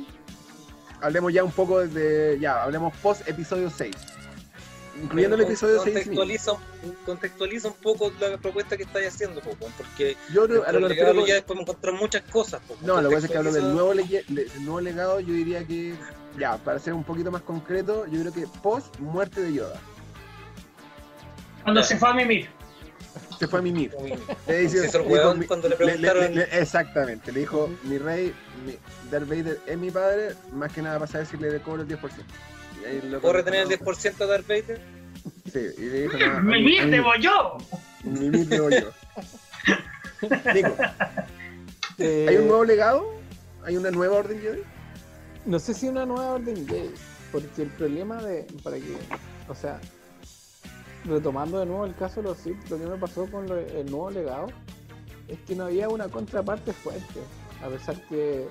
hablemos 1.02 1.32
ya 1.32 1.44
un 1.44 1.52
poco 1.52 1.86
de. 1.86 2.38
Ya, 2.40 2.64
hablemos 2.64 2.96
post 2.98 3.28
episodio 3.28 3.70
6. 3.70 3.96
Incluyendo 5.02 5.36
el 5.36 5.42
episodio 5.42 5.82
6. 5.84 5.94
contextualiza, 5.96 6.52
contextualiza 7.06 7.68
un 7.68 7.74
poco 7.76 8.12
la 8.20 8.38
propuesta 8.38 8.78
que 8.78 8.84
estáis 8.84 9.08
haciendo, 9.10 9.42
porque 9.42 10.16
Yo 10.34 10.46
creo- 10.48 10.66
a 10.66 10.72
lo 10.72 10.88
legado 10.88 11.26
ya 11.26 11.46
podemos 11.46 11.68
encontrar 11.70 11.96
muchas 11.96 12.22
cosas. 12.24 12.62
po, 12.68 12.78
No, 12.82 13.02
lo 13.02 13.10
que 13.10 13.16
pasa 13.16 13.26
es 13.28 13.32
que 13.32 13.38
hablo 13.38 13.52
del 13.52 13.74
nuevo, 13.74 13.94
leye- 13.94 14.24
le- 14.30 14.46
del 14.46 14.64
nuevo 14.64 14.80
legado. 14.82 15.20
Yo 15.20 15.34
diría 15.34 15.66
que, 15.66 15.96
ya, 16.40 16.58
para 16.58 16.80
ser 16.80 16.94
un 16.94 17.04
poquito 17.04 17.30
más 17.32 17.42
concreto, 17.42 18.06
yo 18.08 18.22
creo 18.22 18.34
que 18.34 18.48
post 18.64 18.98
muerte 19.00 19.42
de 19.42 19.54
Yoda. 19.54 19.80
Cuando 21.64 21.84
se 21.84 21.98
fue 21.98 22.10
a 22.10 22.14
mimir. 22.14 22.50
Se 23.40 23.48
fue 23.48 23.60
a 23.60 23.62
mimir. 23.62 23.92
Le 24.48 24.60
dice- 24.60 24.82
dijo, 24.82 25.04
cuando 25.48 25.68
le 25.70 25.76
le- 25.78 25.86
le- 25.98 26.08
preguntaron. 26.08 26.36
le- 26.36 26.60
exactamente, 26.60 27.32
le 27.34 27.42
dijo, 27.42 27.70
mi 27.84 27.98
rey, 27.98 28.34
mi, 28.66 28.78
Darth 29.12 29.28
Vader 29.28 29.60
es 29.66 29.78
mi 29.78 29.92
padre, 29.92 30.36
más 30.54 30.72
que 30.72 30.82
nada 30.82 31.00
para 31.00 31.12
saber 31.12 31.28
si 31.28 31.36
le 31.38 31.60
cobro 31.60 31.82
el 31.82 31.88
10%. 31.88 32.24
Loco 33.04 33.22
¿Puedo 33.22 33.34
retener 33.34 33.62
el 33.64 33.70
no, 33.70 33.76
10% 33.86 34.18
de 34.18 34.28
Darth 34.28 34.48
Vader? 34.48 34.82
Sí, 35.52 35.60
y 35.78 35.82
le 35.82 36.02
dijo, 36.04 36.18
no, 36.18 36.42
¡Mimir 36.42 36.82
a 36.82 36.86
mí- 36.86 36.92
debo 36.92 37.16
yo! 37.16 37.58
Mimir 38.04 38.48
debo 38.48 38.70
yo. 38.70 38.92
Nico, 40.54 40.76
Eh, 41.98 42.26
¿hay 42.30 42.36
un 42.38 42.48
nuevo 42.48 42.66
legado? 42.66 43.06
¿Hay 43.64 43.78
una 43.78 43.90
nueva 43.92 44.18
orden 44.18 44.40
Jedi? 44.42 44.62
No 45.46 45.60
sé 45.60 45.74
si 45.74 45.88
una 45.88 46.06
nueva 46.06 46.34
orden 46.34 46.68
Jedi, 46.68 46.92
porque 47.32 47.62
el 47.64 47.70
problema 47.70 48.22
de. 48.22 48.46
para 48.64 48.78
que. 48.78 48.98
O 49.48 49.56
sea. 49.56 49.80
retomando 51.06 51.60
de 51.60 51.66
nuevo 51.68 51.86
el 51.86 51.96
caso 51.96 52.22
de 52.22 52.30
los 52.30 52.38
Sith, 52.40 52.58
lo 52.70 52.78
que 52.80 52.86
me 52.86 52.98
pasó 52.98 53.28
con 53.28 53.48
lo- 53.48 53.60
el 53.60 53.86
nuevo 53.92 54.10
legado 54.12 54.48
es 55.28 55.40
que 55.48 55.56
no 55.56 55.66
había 55.66 55.88
una 55.88 56.08
contraparte 56.10 56.74
fuerte. 56.74 57.20
A 57.64 57.68
pesar 57.70 57.96
que 58.10 58.46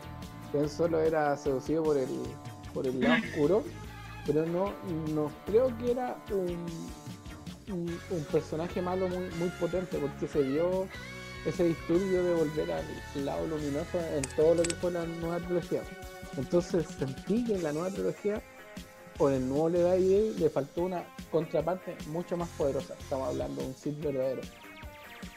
Ben 0.53 0.69
Solo 0.69 1.01
era 1.01 1.37
seducido 1.37 1.83
por 1.83 1.99
el, 1.99 2.09
por 2.73 2.87
el 2.87 3.01
lado 3.01 3.23
oscuro, 3.25 3.65
pero 4.27 4.47
no, 4.47 4.73
no 5.13 5.31
creo 5.47 5.77
que 5.79 5.93
era 5.93 6.17
un, 6.31 7.87
un, 8.11 8.25
personaje 8.31 8.81
malo 8.81 9.09
muy, 9.09 9.29
muy 9.37 9.49
potente 9.61 9.99
porque 9.99 10.29
se 10.29 10.43
vio 10.43 10.89
ese 11.47 11.65
disturbio 11.65 12.23
de 12.23 12.35
volver 12.35 12.73
al 12.73 13.25
lado 13.25 13.47
luminoso 13.47 13.99
en 14.01 14.23
todo 14.37 14.55
lo 14.55 14.63
que 14.63 14.75
fue 14.77 14.91
la 14.91 15.05
nueva 15.05 15.39
trilogía. 15.39 15.83
Entonces 16.37 16.87
sentí 16.99 17.45
que 17.45 17.55
en 17.55 17.63
la 17.63 17.73
nueva 17.73 17.91
trilogía 17.91 18.43
o 19.19 19.29
en 19.29 19.37
el 19.37 19.49
nuevo 19.49 19.69
Legacy 19.69 20.35
le 20.39 20.51
faltó 20.51 20.83
una 20.83 21.05
contraparte 21.31 21.97
mucho 22.09 22.37
más 22.37 22.49
poderosa. 22.51 22.95
Estamos 22.99 23.29
hablando 23.29 23.61
de 23.63 23.69
un 23.69 23.75
Sith 23.75 24.01
verdadero. 24.01 24.43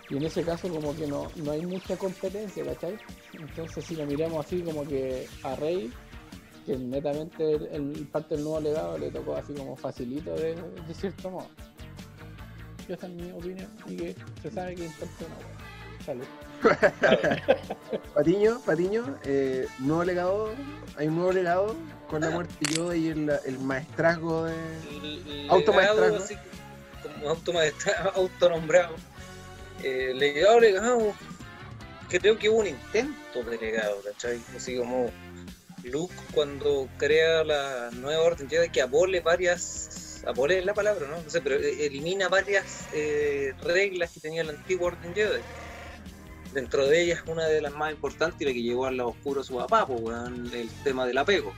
Y 0.10 0.18
en 0.18 0.24
ese 0.24 0.44
caso 0.44 0.70
como 0.70 0.96
que 0.96 1.06
no, 1.06 1.28
no 1.36 1.52
hay 1.52 1.66
mucha 1.66 1.98
competencia, 1.98 2.64
¿cachai? 2.64 2.98
Entonces 3.34 3.84
si 3.84 3.96
lo 3.96 4.06
miramos 4.06 4.46
así 4.46 4.62
como 4.62 4.86
que 4.86 5.28
a 5.44 5.56
Rey, 5.56 5.92
que 6.68 6.76
netamente 6.78 7.54
el, 7.54 7.68
el 7.72 8.08
parte 8.12 8.36
del 8.36 8.44
nuevo 8.44 8.60
legado 8.60 8.98
le 8.98 9.10
tocó 9.10 9.36
así 9.36 9.54
como 9.54 9.76
facilito 9.76 10.36
de, 10.36 10.54
de 10.56 10.94
cierto 10.94 11.32
modo. 11.32 11.48
Yo 12.88 12.94
esa 12.96 13.08
es 13.08 13.14
mi 13.14 13.32
opinión 13.32 13.68
y 13.88 13.96
que 13.96 14.16
se 14.42 14.52
sabe 14.52 14.76
que 14.76 14.86
importa 14.86 15.26
una. 15.26 16.06
Salud. 16.06 16.26
Patiño, 18.14 18.60
Patiño, 18.66 19.18
eh, 19.26 19.68
nuevo 19.80 20.04
legado, 20.04 20.50
hay 20.98 21.08
un 21.08 21.16
nuevo 21.16 21.32
legado 21.32 21.76
con 22.10 22.22
la 22.22 22.30
muerte 22.30 22.54
de 22.62 22.76
Yoda 22.76 22.96
y 22.96 23.08
el, 23.08 23.30
el 23.46 23.60
maestrazgo 23.60 24.46
de... 24.46 25.48
Automaestrazgo. 25.50 26.02
legado, 26.06 26.24
así 26.24 26.36
como 27.04 27.30
automaestra- 27.30 28.12
autonombrado. 28.16 28.96
Eh, 29.84 30.14
legado, 30.16 30.60
legado. 30.60 31.14
Creo 32.10 32.38
que 32.38 32.50
hubo 32.50 32.60
un 32.60 32.68
intento 32.68 33.44
de 33.44 33.58
legado, 33.58 33.98
¿cachai? 34.04 34.40
Así 34.56 34.78
como 34.78 35.08
Luke 35.88 36.14
cuando 36.34 36.88
crea 36.98 37.44
la 37.44 37.90
nueva 37.94 38.24
orden 38.24 38.50
Jedi 38.50 38.70
que 38.70 38.82
abole 38.82 39.22
varias. 39.22 40.22
Abole 40.26 40.60
es 40.60 40.66
la 40.66 40.74
palabra, 40.74 41.08
¿no? 41.08 41.22
No 41.22 41.30
sé, 41.30 41.42
pero 41.42 41.56
eh, 41.56 41.86
elimina 41.86 42.28
varias 42.28 42.88
eh, 42.92 43.54
reglas 43.62 44.12
que 44.12 44.20
tenía 44.20 44.44
la 44.44 44.52
antigua 44.52 44.88
orden 44.88 45.14
Jedi. 45.14 45.42
Dentro 46.54 46.88
de 46.88 47.02
ellas, 47.04 47.22
una 47.28 47.46
de 47.48 47.62
las 47.62 47.74
más 47.74 47.92
importantes 47.92 48.42
y 48.42 48.46
la 48.46 48.54
que 48.54 48.62
llevó 48.64 48.86
al 48.86 48.98
lado 48.98 49.10
oscuro 49.10 49.44
su 49.44 49.56
papá, 49.58 49.86
pues, 49.86 50.04
el 50.54 50.70
tema 50.84 51.06
del 51.06 51.18
apego. 51.18 51.54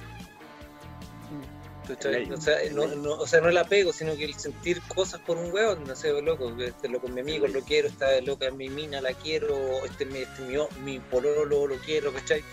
O 2.34 2.41
sea, 2.41 2.57
no, 2.71 2.86
no- 2.88 3.13
o 3.13 3.25
sea, 3.25 3.41
no 3.41 3.49
el 3.49 3.57
apego, 3.57 3.91
sino 3.93 4.15
que 4.15 4.25
el 4.25 4.36
sentir 4.36 4.80
cosas 4.93 5.21
por 5.21 5.38
un 5.38 5.51
weón, 5.51 5.84
no 5.86 5.95
sé, 5.95 6.21
loco, 6.21 6.53
este 6.59 6.88
loco 6.88 7.07
es 7.07 7.13
mi 7.13 7.21
amigo, 7.21 7.47
lo 7.47 7.61
quiero, 7.61 7.88
esta 7.88 8.19
loca 8.21 8.47
es 8.47 8.53
mi 8.53 8.69
mina, 8.69 9.01
la 9.01 9.13
quiero, 9.13 9.84
este, 9.86 10.03
es 10.03 10.09
mi, 10.11 10.19
este 10.19 10.43
es 10.43 10.47
mi, 10.49 10.91
mi 10.93 10.99
pololo, 10.99 11.65
lo 11.65 11.75
quiero, 11.77 12.13
¿cachai? 12.13 12.43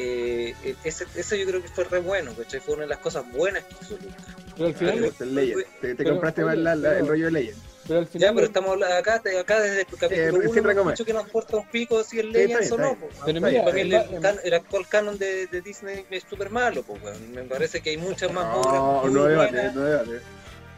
Eh, 0.00 0.54
e- 0.64 0.76
ese, 0.84 1.06
ese 1.16 1.38
yo 1.40 1.46
creo 1.46 1.60
que 1.62 1.68
fue 1.68 1.82
re 1.84 1.98
bueno, 1.98 2.32
¿cachai? 2.36 2.60
Fue 2.60 2.74
una 2.74 2.84
de 2.84 2.90
las 2.90 2.98
cosas 2.98 3.24
buenas 3.32 3.64
que 3.64 3.74
hizo 3.82 3.94
Luke. 3.94 4.14
Pero 4.56 4.66
al 4.68 4.74
Ah, 4.74 4.78
final, 4.78 5.12
el 5.20 5.34
Legend. 5.34 5.64
Te, 5.80 5.88
te 5.88 5.94
pero, 5.96 6.10
compraste 6.10 6.44
más 6.44 6.56
la- 6.56 6.74
la- 6.76 6.88
pero- 6.90 7.00
el 7.00 7.08
rollo 7.08 7.24
de 7.26 7.30
Legend. 7.32 7.62
pero 7.88 7.98
al 8.00 8.04
Ya, 8.06 8.10
final 8.12 8.34
pero 8.34 8.46
estamos 8.46 8.70
hablando 8.70 8.96
acá, 8.96 9.14
acá 9.40 9.60
desde 9.60 9.80
el 9.80 9.86
capítulo 9.86 10.14
Eh, 10.14 10.30
1 10.30 10.42
sin 10.54 10.54
recomendar. 10.64 10.84
mucho 10.84 11.04
que 11.04 11.12
nos 11.12 11.24
importa 11.24 11.56
un 11.56 11.66
pico 11.68 12.04
si 12.04 12.18
el 12.20 12.30
Legends 12.32 12.70
o 12.72 12.78
no. 12.78 12.96
Pero 12.96 13.10
Para 13.18 13.32
mira, 13.32 13.72
mí 13.72 13.80
el, 13.80 13.92
en- 13.94 14.20
can- 14.22 14.38
el 14.44 14.54
actual 14.54 14.86
canon 14.88 15.18
de, 15.18 15.46
de 15.48 15.60
Disney 15.62 16.04
es 16.10 16.22
súper 16.28 16.50
malo, 16.50 16.82
pues, 16.84 17.02
weón. 17.02 17.32
Me 17.32 17.42
parece 17.42 17.80
que 17.80 17.90
hay 17.90 17.96
muchas 17.96 18.30
más 18.32 18.44
No, 18.46 18.60
obras 18.60 19.04
muy 19.04 19.14
no 19.14 19.24
debate, 19.24 19.52
buenas. 19.52 19.74
no 19.74 19.80
debate. 19.84 20.20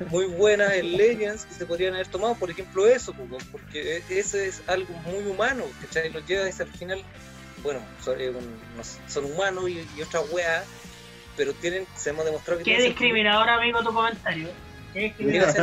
muy 0.08 0.24
buenas 0.28 0.72
en 0.72 0.96
Legends 0.96 1.44
que 1.44 1.52
se 1.54 1.66
podrían 1.66 1.92
haber 1.92 2.06
tomado, 2.08 2.34
por 2.36 2.50
ejemplo, 2.50 2.86
eso, 2.86 3.12
pues, 3.12 3.44
porque 3.52 3.98
e- 3.98 4.02
ese 4.18 4.46
es 4.48 4.62
algo 4.66 4.94
muy 5.04 5.26
humano, 5.26 5.64
¿cachai? 5.82 6.10
Los 6.10 6.24
Jedi 6.24 6.50
al 6.58 6.68
final, 6.72 7.02
bueno, 7.62 7.80
son, 8.02 8.20
eh, 8.20 8.32
son 9.08 9.24
humanos 9.24 9.68
y, 9.68 9.86
y 9.96 10.02
otras 10.02 10.24
weas, 10.30 10.64
pero 11.36 11.52
tienen, 11.54 11.86
se 11.96 12.10
hemos 12.10 12.24
demostrado 12.24 12.58
que 12.58 12.64
Qué 12.64 12.70
tienen 12.72 12.88
discriminador, 12.88 13.48
amigo, 13.48 13.82
tu 13.82 13.92
comentario. 13.92 14.48
Qué 14.92 15.14
pues, 15.18 15.56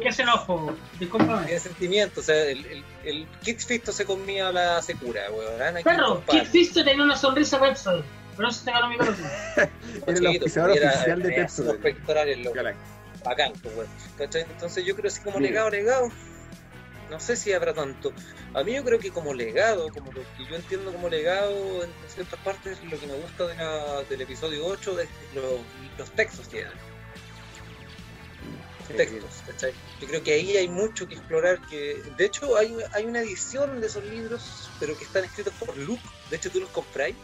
¿Qué 0.00 0.12
se 0.12 0.22
enojo? 0.22 0.76
Discúlpame. 1.00 1.46
Tiene 1.46 1.60
sentimientos, 1.60 2.18
o 2.18 2.26
sea, 2.26 2.44
el, 2.44 2.64
el, 2.66 2.84
el 3.04 3.26
Kid 3.42 3.58
Fisto 3.58 3.90
se 3.90 4.04
comía 4.04 4.48
a 4.48 4.52
la 4.52 4.82
secura, 4.82 5.22
weón. 5.30 5.82
Perro. 5.82 6.22
Kid 6.26 6.44
Fisto 6.44 6.84
tenía 6.84 7.04
una 7.04 7.16
sonrisa 7.16 7.60
Pepsi. 7.60 7.90
Pero 8.36 8.50
eso 8.50 8.64
te 8.64 8.70
ganó 8.70 8.88
mi 8.88 8.96
corazón. 8.96 9.26
Era 10.06 10.18
el 10.18 10.26
oficial 10.36 11.22
de 11.22 11.78
pectorales, 11.82 12.38
loco. 12.44 12.60
Bacán, 13.24 13.52
pues, 13.60 13.74
weón. 13.76 13.88
Entonces 14.20 14.84
yo 14.84 14.94
creo 14.94 15.08
así 15.08 15.20
como 15.22 15.40
legado, 15.40 15.70
legado, 15.70 16.08
no 17.10 17.20
sé 17.20 17.36
si 17.36 17.52
habrá 17.52 17.72
tanto. 17.74 18.12
A 18.54 18.62
mí 18.64 18.74
yo 18.74 18.84
creo 18.84 18.98
que 18.98 19.10
como 19.10 19.34
legado, 19.34 19.90
como 19.90 20.12
lo 20.12 20.22
que 20.36 20.46
yo 20.48 20.56
entiendo 20.56 20.92
como 20.92 21.08
legado 21.08 21.84
en 21.84 21.92
ciertas 22.08 22.40
partes, 22.40 22.82
lo 22.84 22.98
que 23.00 23.06
me 23.06 23.14
gusta 23.14 23.46
de 23.46 23.54
la- 23.56 24.02
del 24.04 24.20
episodio 24.22 24.66
8 24.66 24.98
es 25.00 25.08
lo- 25.34 25.64
los 25.96 26.10
textos 26.14 26.48
que 26.48 26.64
dan. 26.64 26.74
Sí, 28.86 28.94
Textos, 28.94 29.42
¿cachai? 29.46 29.74
Yo 30.00 30.08
creo 30.08 30.22
que 30.22 30.32
ahí 30.32 30.56
hay 30.56 30.68
mucho 30.68 31.06
que 31.06 31.14
explorar. 31.16 31.60
que 31.68 32.02
De 32.16 32.24
hecho, 32.24 32.56
hay, 32.56 32.74
hay 32.92 33.04
una 33.04 33.20
edición 33.20 33.80
de 33.80 33.86
esos 33.86 34.02
libros, 34.04 34.70
pero 34.80 34.96
que 34.96 35.04
están 35.04 35.24
escritos 35.24 35.52
por 35.54 35.76
Luke. 35.76 36.02
De 36.30 36.36
hecho, 36.36 36.50
tú 36.50 36.60
los 36.60 36.70
compráis. 36.70 37.14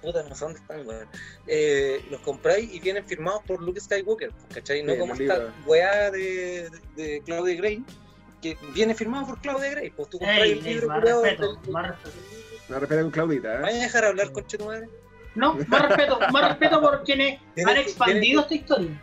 Puta, 0.00 0.22
no 0.22 0.34
sé 0.34 0.44
dónde 0.44 0.60
están, 0.60 0.86
weón. 0.86 1.08
Eh, 1.46 2.02
los 2.10 2.20
compráis 2.22 2.72
y 2.72 2.80
vienen 2.80 3.04
firmados 3.04 3.42
por 3.46 3.62
Luke 3.62 3.80
Skywalker, 3.80 4.32
¿cachai? 4.52 4.82
No 4.82 4.92
Sí, 4.94 4.98
como 4.98 5.14
esta 5.14 5.54
weá 5.66 6.10
de, 6.10 6.70
de, 6.70 6.80
de 7.02 7.22
Claudia 7.24 7.54
Gray, 7.56 7.84
que 8.52 8.58
viene 8.74 8.94
firmado 8.94 9.26
por 9.26 9.40
Claudia 9.40 9.70
Gray. 9.70 9.90
Pues 9.90 10.08
tú 10.10 10.18
compras 10.18 10.38
el 10.40 10.62
libro 10.62 10.88
más 10.88 11.02
respeto, 11.02 11.54
del- 11.56 11.70
más 11.72 11.88
respeto. 11.88 12.16
No 12.68 12.78
respeta 12.78 13.02
con 13.02 13.10
Claudita, 13.10 13.48
¿Me 13.48 13.54
¿eh? 13.54 13.60
vas 13.62 13.72
a 13.74 13.76
dejar 13.76 14.04
hablar, 14.04 14.32
conche 14.32 14.58
tu 14.58 14.64
madre? 14.66 14.88
No, 15.34 15.54
más 15.68 15.82
respeto, 15.88 16.18
más 16.32 16.48
respeto 16.48 16.80
por 16.80 17.02
quienes 17.04 17.40
Tiene- 17.54 17.70
han 17.72 17.76
expandido 17.78 18.42
esta 18.42 18.54
historia. 18.54 19.00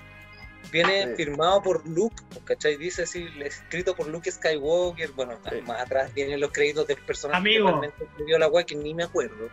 Viene 0.71 1.07
Sí. 1.09 1.15
firmado 1.15 1.61
por 1.61 1.85
Luke, 1.87 2.15
pues, 2.29 2.45
¿cachai? 2.45 2.77
Dice 2.77 3.03
así, 3.03 3.27
escrito 3.43 3.93
por 3.95 4.07
Luke 4.07 4.31
Skywalker. 4.31 5.11
Bueno, 5.11 5.37
Sí. 5.49 5.61
más 5.67 5.81
atrás 5.81 6.13
vienen 6.13 6.39
los 6.39 6.51
créditos 6.51 6.87
del 6.87 6.97
personaje 6.99 7.39
Amigo. 7.39 7.65
que 7.65 7.71
realmente 7.71 8.03
escribió 8.05 8.39
la 8.39 8.47
weá, 8.47 8.63
que 8.65 8.75
ni 8.75 8.93
me 8.93 9.03
acuerdo. 9.03 9.49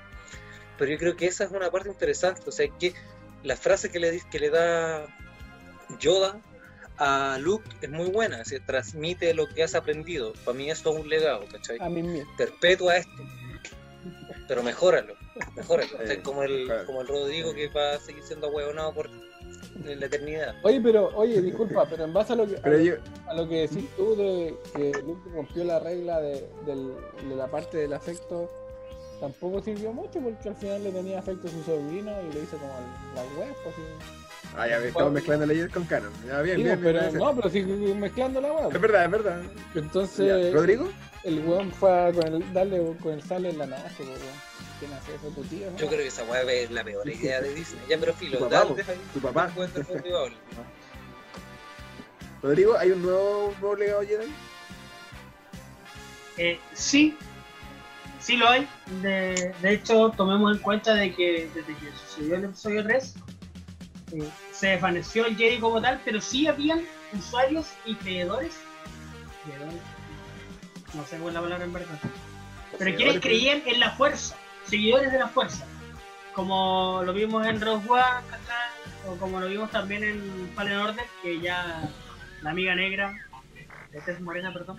Pero 0.78 0.90
yo 0.92 0.98
creo 0.98 1.16
que 1.16 1.26
esa 1.26 1.44
es 1.44 1.50
una 1.50 1.70
parte 1.70 1.88
interesante. 1.88 2.42
O 2.46 2.52
sea, 2.52 2.68
que 2.78 2.94
la 3.42 3.56
frase 3.56 3.90
que 3.90 3.98
le, 3.98 4.20
que 4.30 4.38
le 4.38 4.50
da 4.50 5.06
Yoda 5.98 6.38
a 6.98 7.38
Luke 7.40 7.68
es 7.80 7.90
muy 7.90 8.10
buena. 8.10 8.44
Se 8.44 8.60
transmite 8.60 9.32
lo 9.34 9.46
que 9.48 9.62
has 9.62 9.74
aprendido. 9.74 10.32
Para 10.44 10.56
mí 10.56 10.70
esto 10.70 10.92
es 10.94 11.00
un 11.02 11.08
legado, 11.08 11.44
¿cachai? 11.50 11.78
a 11.80 11.88
mí 11.88 12.02
mismo. 12.02 12.30
Perpetúa 12.36 12.96
esto. 12.98 13.12
Pero 14.46 14.62
mejóralo, 14.62 15.14
mejóralo. 15.56 15.90
Sí, 16.06 16.16
como, 16.18 16.42
el, 16.42 16.64
claro. 16.66 16.86
como 16.86 17.02
el 17.02 17.08
Rodrigo 17.08 17.52
que 17.54 17.68
va 17.68 17.92
a 17.94 17.98
seguir 18.00 18.22
siendo 18.22 18.48
huevonado 18.48 18.94
por 18.94 19.10
la 19.84 20.06
eternidad. 20.06 20.54
Oye, 20.62 20.80
pero, 20.80 21.08
oye, 21.14 21.42
disculpa, 21.42 21.86
pero 21.88 22.04
en 22.04 22.14
base 22.14 22.32
a 22.32 22.36
lo 22.36 22.46
que, 22.46 22.56
a 22.56 22.62
Pero 22.62 22.78
lo- 22.78 22.82
yo, 22.82 22.94
a 23.26 23.34
lo 23.34 23.46
que 23.48 23.60
decís 23.68 23.84
tú 23.96 24.16
de 24.16 24.56
que 24.74 24.92
Luke 25.02 25.28
rompió 25.34 25.64
la 25.64 25.78
regla 25.80 26.20
de, 26.20 26.48
del- 26.64 26.94
de 27.28 27.36
la 27.36 27.46
parte 27.48 27.76
del 27.76 27.92
afecto, 27.92 28.50
tampoco 29.20 29.60
sirvió 29.60 29.92
mucho 29.92 30.18
porque 30.20 30.48
al 30.48 30.56
final 30.56 30.82
le 30.82 30.92
tenía 30.92 31.18
afecto 31.18 31.48
a 31.48 31.50
su 31.50 31.62
sobrino 31.64 32.10
y 32.22 32.32
le 32.32 32.42
hizo 32.42 32.56
como 32.56 32.72
la 33.14 33.22
web, 33.38 33.54
pues 33.64 33.74
sí. 33.76 33.82
Ah, 34.56 34.66
ya, 34.68 34.78
estamos 34.78 35.12
mezclando 35.12 35.46
Legend 35.46 35.72
con 35.72 35.84
Canon. 35.84 36.12
Ya, 36.26 36.42
bien, 36.42 36.56
Digo, 36.56 36.68
bien, 36.68 36.80
pero 36.82 37.00
bien, 37.00 37.14
no, 37.14 37.34
pero 37.36 37.50
sí 37.50 37.62
mezclando 37.62 38.40
la 38.40 38.52
web. 38.52 38.70
Es 38.74 38.80
verdad, 38.80 39.04
es 39.04 39.10
verdad. 39.10 39.42
Entonces, 39.74 40.26
Ya, 40.26 40.52
¿Rodrigo? 40.52 40.90
el 41.24 41.40
weón 41.40 41.72
fue 41.72 41.90
a 41.90 42.12
con 42.12 42.26
el, 42.26 42.52
darle 42.52 42.94
con 43.02 43.12
el 43.12 43.22
sable 43.22 43.50
en 43.50 43.58
la 43.58 43.66
nave, 43.66 43.90
pues, 43.96 44.08
weón. 44.08 44.20
¿Quién 44.78 44.92
hace 44.92 45.14
eso? 45.14 45.28
¿Tu 45.34 45.42
tío? 45.44 45.70
no? 45.70 45.76
Yo 45.76 45.86
creo 45.88 45.98
que 45.98 46.06
esa 46.06 46.22
weá 46.24 46.42
es 46.52 46.70
la 46.70 46.84
peor 46.84 47.08
idea 47.08 47.40
de 47.40 47.52
Disney. 47.52 47.82
Ya, 47.88 47.98
pero 47.98 48.14
filo, 48.14 48.38
Tu 48.38 48.44
papá, 48.44 48.64
dale, 48.64 48.84
tu 49.12 49.20
papá. 49.20 49.52
Rodrigo, 52.42 52.76
¿hay 52.78 52.92
un 52.92 53.02
nuevo, 53.02 53.52
nuevo 53.60 53.74
legado 53.76 54.02
Jedi? 54.02 54.32
Eh, 56.36 56.60
sí, 56.72 57.16
sí 58.20 58.36
lo 58.36 58.48
hay. 58.48 58.68
De, 59.02 59.52
de 59.60 59.72
hecho, 59.72 60.10
tomemos 60.16 60.56
en 60.56 60.62
cuenta 60.62 60.94
de 60.94 61.12
que 61.12 61.50
desde 61.52 61.74
que 61.74 61.90
sucedió 62.06 62.36
el 62.36 62.44
episodio 62.44 62.84
3, 62.84 63.14
eh, 64.12 64.28
se 64.52 64.68
desvaneció 64.68 65.26
el 65.26 65.36
Jedi 65.36 65.58
como 65.58 65.80
tal, 65.80 66.00
pero 66.04 66.20
sí 66.20 66.46
habían 66.46 66.82
usuarios 67.12 67.66
y 67.84 67.94
creadores, 67.96 68.54
No 70.94 71.04
sé 71.04 71.16
cuál 71.18 71.28
es 71.28 71.34
la 71.34 71.40
palabra 71.40 71.64
en 71.64 71.72
verdad. 71.72 71.98
Pero 72.78 72.96
quienes 72.96 73.20
creían 73.20 73.62
en 73.66 73.80
la 73.80 73.90
fuerza, 73.90 74.36
seguidores 74.64 75.12
de 75.12 75.18
la 75.18 75.28
fuerza. 75.28 75.66
Como 76.34 77.02
lo 77.04 77.12
vimos 77.12 77.46
en 77.46 77.60
Rogue 77.60 77.88
One, 77.88 78.04
o 79.08 79.16
como 79.16 79.40
lo 79.40 79.48
vimos 79.48 79.70
también 79.70 80.04
en 80.04 80.52
Fallen 80.54 80.78
Order, 80.78 81.04
que 81.22 81.40
ya 81.40 81.88
la 82.42 82.50
amiga 82.50 82.74
negra, 82.74 83.18
esta 83.92 84.12
es 84.12 84.20
morena, 84.20 84.52
perdón, 84.52 84.78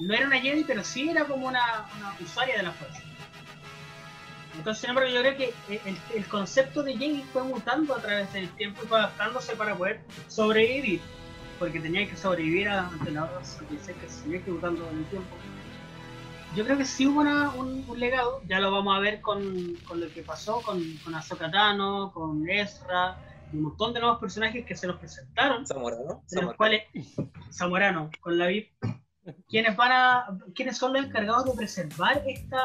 no 0.00 0.14
era 0.14 0.26
una 0.26 0.40
Jedi, 0.40 0.64
pero 0.64 0.82
sí 0.82 1.08
era 1.08 1.24
como 1.24 1.46
una, 1.46 1.86
una 1.96 2.16
usuaria 2.20 2.56
de 2.56 2.62
la 2.64 2.72
fuerza. 2.72 3.00
Entonces, 4.56 4.88
embargo, 4.88 5.10
yo 5.10 5.20
creo 5.20 5.36
que 5.36 5.54
el, 5.84 5.96
el 6.14 6.28
concepto 6.28 6.82
de 6.82 6.96
Jedi 6.96 7.22
fue 7.32 7.42
mutando 7.44 7.94
a 7.94 8.00
través 8.00 8.32
del 8.32 8.48
tiempo 8.56 8.82
y 8.84 8.86
fue 8.86 8.98
adaptándose 8.98 9.56
para 9.56 9.76
poder 9.76 10.00
sobrevivir. 10.28 11.00
porque 11.58 11.78
tenía 11.80 12.08
que 12.08 12.16
sobrevivir 12.16 12.68
a 12.68 12.88
ante 12.88 13.10
la 13.12 13.24
Orden 13.24 13.44
66 13.44 13.96
que 14.00 14.08
se 14.08 14.22
seguía 14.22 14.38
ejecutando 14.38 14.88
en 14.90 14.98
el 14.98 15.04
tiempo. 15.06 15.36
Yo 16.56 16.64
creo 16.64 16.76
que 16.78 16.84
sí 16.84 17.06
hubo 17.06 17.20
una- 17.20 17.50
un, 17.50 17.84
un 17.88 17.98
legado, 18.00 18.40
ya 18.48 18.58
lo 18.60 18.70
vamos 18.70 18.96
a 18.96 19.00
ver 19.00 19.20
con, 19.20 19.76
con 19.84 20.00
lo 20.00 20.10
que 20.12 20.22
pasó 20.22 20.62
con, 20.62 20.80
con 20.98 21.14
Ahsoka 21.14 21.50
Tano, 21.50 22.12
con 22.12 22.48
Ezra, 22.48 23.16
un 23.52 23.62
montón 23.62 23.92
de 23.94 24.00
nuevos 24.00 24.18
personajes 24.18 24.64
que 24.66 24.76
se 24.76 24.86
nos 24.86 24.98
presentaron 24.98 25.66
Zamora, 25.66 25.96
¿no? 26.06 26.22
de 26.28 26.42
los 26.42 26.54
cuales 26.54 26.82
Zamorano 27.52 28.10
con 28.20 28.36
la 28.38 28.46
VIP 28.48 28.72
quienes 29.48 29.76
van 29.76 29.92
a 29.92 30.38
quienes 30.54 30.76
son 30.76 30.92
los 30.92 31.04
encargados 31.04 31.44
de 31.46 31.52
preservar 31.52 32.22
esta, 32.26 32.62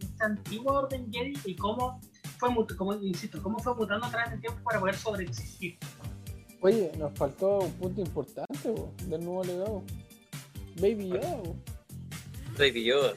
esta 0.00 0.24
antigua 0.24 0.80
orden 0.80 1.10
Jedi 1.12 1.34
y 1.44 1.56
cómo 1.56 2.00
fue 2.38 2.48
mut- 2.50 2.74
como 2.76 2.94
insisto 2.94 3.42
cómo 3.42 3.58
fue 3.58 3.74
mutando 3.74 4.06
a 4.06 4.10
través 4.10 4.30
del 4.30 4.40
tiempo 4.40 4.60
para 4.64 4.80
poder 4.80 4.94
sobreexistir 4.96 5.78
Oye, 6.62 6.92
nos 6.98 7.12
faltó 7.18 7.58
un 7.60 7.72
punto 7.72 8.00
importante 8.02 8.58
po, 8.62 8.92
del 9.06 9.24
nuevo 9.24 9.44
legado. 9.44 9.82
Baby 10.76 11.08
Yoda. 11.08 11.42
Baby 12.58 12.84
Yoda. 12.84 13.14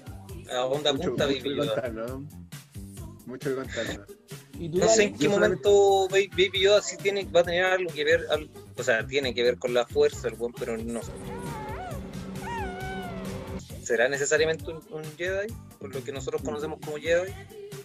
A 0.56 0.66
onda 0.66 0.94
Mucho, 0.94 1.10
punta 1.10 1.28
mucho 1.28 1.40
Baby 1.40 1.56
Yoda. 1.58 1.74
contar, 1.74 1.94
¿no? 1.94 2.28
Mucho 3.26 3.50
que 3.50 3.56
contar, 3.56 3.86
¿no? 4.00 4.70
No 4.80 4.88
sé 4.88 5.04
en 5.04 5.18
qué 5.18 5.28
momento 5.28 6.08
Ba- 6.10 6.18
Baby 6.32 6.62
Yoda 6.62 6.82
sí 6.82 6.96
tiene, 6.96 7.26
va 7.26 7.42
a 7.42 7.44
tener 7.44 7.66
algo 7.66 7.92
que 7.94 8.06
ver, 8.06 8.26
o 8.78 8.84
sea, 8.84 9.06
tiene 9.06 9.34
que 9.34 9.44
ver 9.44 9.58
con 9.60 9.74
la 9.74 9.86
fuerza, 9.86 10.30
el 10.30 10.36
buen, 10.36 10.54
pero 10.54 10.78
no. 10.78 11.02
¿Será 13.84 14.08
necesariamente 14.08 14.66
un, 14.72 14.82
un 14.92 15.04
Jedi? 15.18 15.54
Por 15.80 15.94
lo 15.94 16.04
que 16.04 16.12
nosotros 16.12 16.42
conocemos 16.42 16.80
como 16.84 16.98
Jedi. 16.98 17.32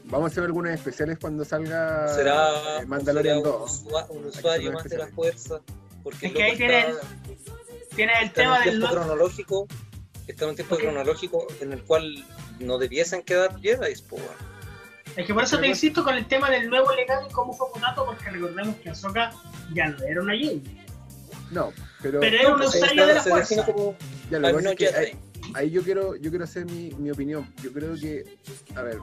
Vamos 0.05 0.31
a 0.31 0.33
hacer 0.33 0.45
algunos 0.45 0.73
especiales 0.73 1.19
cuando 1.21 1.45
salga 1.45 2.09
¿Será, 2.15 2.81
eh, 2.81 2.87
Mandalorian 2.87 3.39
será 3.39 3.51
un, 3.51 3.61
2. 3.61 3.71
usua- 3.85 4.07
un 4.11 4.25
usuario 4.27 4.73
más 4.73 4.85
de 4.85 4.97
la 4.99 5.09
fuerza? 5.09 5.61
Porque 6.03 6.27
Es 6.27 6.33
el 6.33 6.37
que 6.37 6.43
ahí 6.45 6.57
tiene 6.57 6.79
está, 6.81 7.01
tiene 7.97 8.13
el 8.21 8.27
está 8.27 8.43
en 8.43 8.47
tema 8.49 8.59
un 8.59 8.65
del 8.65 8.71
tiempo 8.79 8.87
no- 8.87 8.93
cronológico, 9.01 9.67
está 10.27 10.45
en 10.45 10.51
un 10.51 10.57
tiempo 10.57 10.75
Ok. 10.77 10.81
cronológico 10.83 11.47
en 11.61 11.73
el 11.73 11.83
cual 11.85 12.25
no 12.61 12.79
debiesen 12.79 13.23
quedar 13.23 13.61
Jedi, 13.61 13.79
weón. 14.11 14.25
es 15.17 15.27
que 15.27 15.35
por 15.35 15.43
eso 15.43 15.57
te 15.57 15.63
Pero- 15.63 15.71
insisto 15.73 16.05
con 16.05 16.15
el 16.15 16.27
tema 16.29 16.49
del 16.51 16.71
nuevo 16.71 16.93
legado 16.95 17.27
y 17.29 17.33
cómo 17.33 17.53
fue 17.53 17.67
mutando 17.75 18.07
porque 18.07 18.31
recordemos 18.31 18.77
que 18.77 18.91
Ahsoka 18.91 19.33
ya 19.75 19.89
no 19.89 20.05
era 20.05 20.23
una 20.23 20.33
Jedi 20.35 20.63
No, 21.51 21.73
pero, 22.03 22.21
pero 22.21 22.37
era 22.37 22.53
un 22.53 22.59
Pues, 22.59 22.75
usuario 22.77 23.07
de 23.07 23.15
la 23.15 23.23
fuerza 23.23 23.67
como 23.67 23.97
ya, 24.31 24.39
lo 24.39 24.43
que 24.43 24.47
al 24.49 24.55
pasa 24.55 24.65
no 24.65 24.71
es 24.71 24.77
que 24.77 24.87
Jedi. 24.87 25.17
Ahí, 25.55 25.71
yo 25.71 25.83
quiero 25.83 26.17
yo 26.17 26.31
quiero 26.31 26.45
hacer 26.45 26.67
mi, 26.67 26.91
mi 26.99 27.11
opinión. 27.11 27.53
Yo 27.63 27.73
creo 27.73 27.95
que, 27.95 28.39
a 28.75 28.83
ver, 28.83 28.99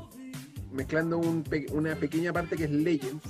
mezclando 0.71 1.17
un 1.17 1.43
una 1.71 1.95
pequeña 1.95 2.33
parte 2.33 2.55
que 2.55 2.65
es 2.65 2.71
Legends, 2.71 3.23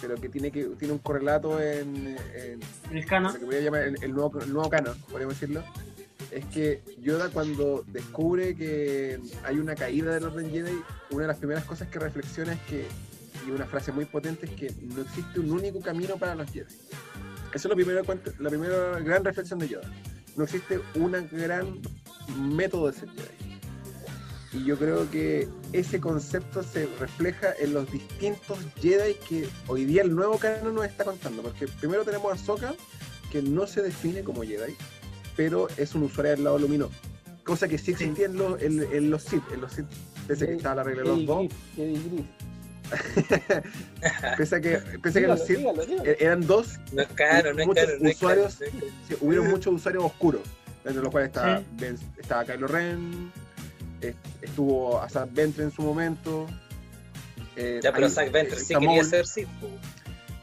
pero 0.00 0.16
que 0.16 0.28
tiene 0.28 0.50
que 0.50 0.64
tiene 0.78 0.92
un 0.92 1.00
correlato 1.00 1.60
en, 1.60 2.16
en 2.34 2.60
el 2.96 3.06
canon 3.06 3.32
lo 3.32 3.38
que 3.38 3.44
voy 3.44 3.56
a 3.56 3.60
llamar 3.60 3.82
el, 3.82 4.02
el 4.02 4.12
nuevo, 4.12 4.40
el 4.40 4.52
nuevo 4.52 4.70
canon, 4.70 4.96
podríamos 5.08 5.38
decirlo, 5.38 5.62
es 6.30 6.44
que 6.46 6.82
Yoda 7.00 7.30
cuando 7.30 7.84
descubre 7.88 8.54
que 8.54 9.18
hay 9.44 9.58
una 9.58 9.74
caída 9.74 10.14
del 10.14 10.24
orden 10.24 10.50
Jedi, 10.50 10.78
una 11.10 11.22
de 11.22 11.28
las 11.28 11.38
primeras 11.38 11.64
cosas 11.64 11.88
que 11.88 11.98
reflexiona 11.98 12.52
es 12.52 12.60
que, 12.62 12.86
y 13.46 13.50
una 13.50 13.66
frase 13.66 13.92
muy 13.92 14.04
potente, 14.04 14.46
es 14.46 14.52
que 14.52 14.72
no 14.94 15.02
existe 15.02 15.40
un 15.40 15.50
único 15.52 15.80
camino 15.80 16.16
para 16.16 16.34
los 16.34 16.50
Jedi. 16.50 16.66
Eso 17.54 17.54
es 17.54 17.64
lo 17.64 17.74
primero, 17.74 18.02
la 18.38 18.50
primera 18.50 19.00
gran 19.00 19.24
reflexión 19.24 19.58
de 19.58 19.68
Yoda. 19.68 19.90
No 20.38 20.44
existe 20.44 20.80
un 20.94 21.10
gran 21.32 21.80
método 22.38 22.86
de 22.86 22.92
ser 22.92 23.08
Jedi. 23.10 23.58
Y 24.52 24.64
yo 24.64 24.78
creo 24.78 25.10
que 25.10 25.48
ese 25.72 25.98
concepto 26.00 26.62
se 26.62 26.86
refleja 27.00 27.52
en 27.58 27.74
los 27.74 27.90
distintos 27.90 28.56
Jedi 28.80 29.14
que 29.28 29.48
hoy 29.66 29.84
día 29.84 30.02
el 30.02 30.14
nuevo 30.14 30.38
canon 30.38 30.76
nos 30.76 30.86
está 30.86 31.04
contando. 31.04 31.42
Porque 31.42 31.66
primero 31.66 32.04
tenemos 32.04 32.30
a 32.30 32.34
Ahsoka, 32.36 32.72
que 33.32 33.42
no 33.42 33.66
se 33.66 33.82
define 33.82 34.22
como 34.22 34.42
Jedi, 34.44 34.76
pero 35.36 35.66
es 35.76 35.96
un 35.96 36.04
usuario 36.04 36.30
del 36.36 36.44
lado 36.44 36.60
luminoso. 36.60 36.94
Cosa 37.42 37.66
que 37.66 37.76
sí 37.76 37.90
existía 37.90 38.26
en, 38.26 38.36
los, 38.36 38.62
en, 38.62 38.80
en 38.92 39.10
los 39.10 39.24
Sith. 39.24 39.42
En 39.52 39.60
los 39.60 39.72
Sith, 39.72 39.86
a 40.30 40.36
que 40.36 40.52
estaba 40.52 40.76
la 40.76 40.84
regla 40.84 41.02
de 41.02 41.08
los 41.08 41.26
dos. 41.26 41.48
pese 44.36 44.56
a 44.56 44.60
que, 44.60 44.78
pese 45.02 45.18
a 45.18 45.22
que 45.22 45.28
los 45.28 45.46
Dígalo, 45.46 45.46
Sith 45.46 45.56
dígalo, 45.58 45.86
dígalo. 45.86 46.04
e- 46.10 46.16
eran 46.20 46.46
dos, 46.46 46.78
No 46.92 47.02
es 47.02 47.08
caro, 47.08 47.54
no 47.54 47.60
es 47.60 47.66
Muchos 47.66 47.84
caro, 47.84 47.96
no 48.00 48.08
es 48.08 48.18
caro. 48.18 48.44
usuarios- 48.46 48.72
sí, 49.08 49.16
hubieron 49.20 49.50
muchos 49.50 49.74
usuarios 49.74 50.04
oscuros, 50.04 50.42
entre 50.84 51.02
los 51.02 51.10
cuales 51.10 51.28
estaba, 51.28 51.58
Sí. 51.58 51.64
Ben- 51.72 51.98
estaba 52.18 52.44
Kylo 52.44 52.66
Ren, 52.68 53.32
est- 54.00 54.16
estuvo 54.42 55.00
Asad 55.00 55.28
Ventre 55.32 55.64
en 55.64 55.70
su 55.70 55.82
momento. 55.82 56.46
eh, 57.56 57.80
Ya, 57.82 57.92
pero 57.92 58.06
ahí, 58.06 58.12
Zack 58.12 58.30
Ventre 58.30 58.56
eh, 58.56 58.60
sí 58.60 58.72
Maul, 58.74 58.86
quería 58.86 59.04
ser 59.04 59.26
Sith. 59.26 59.48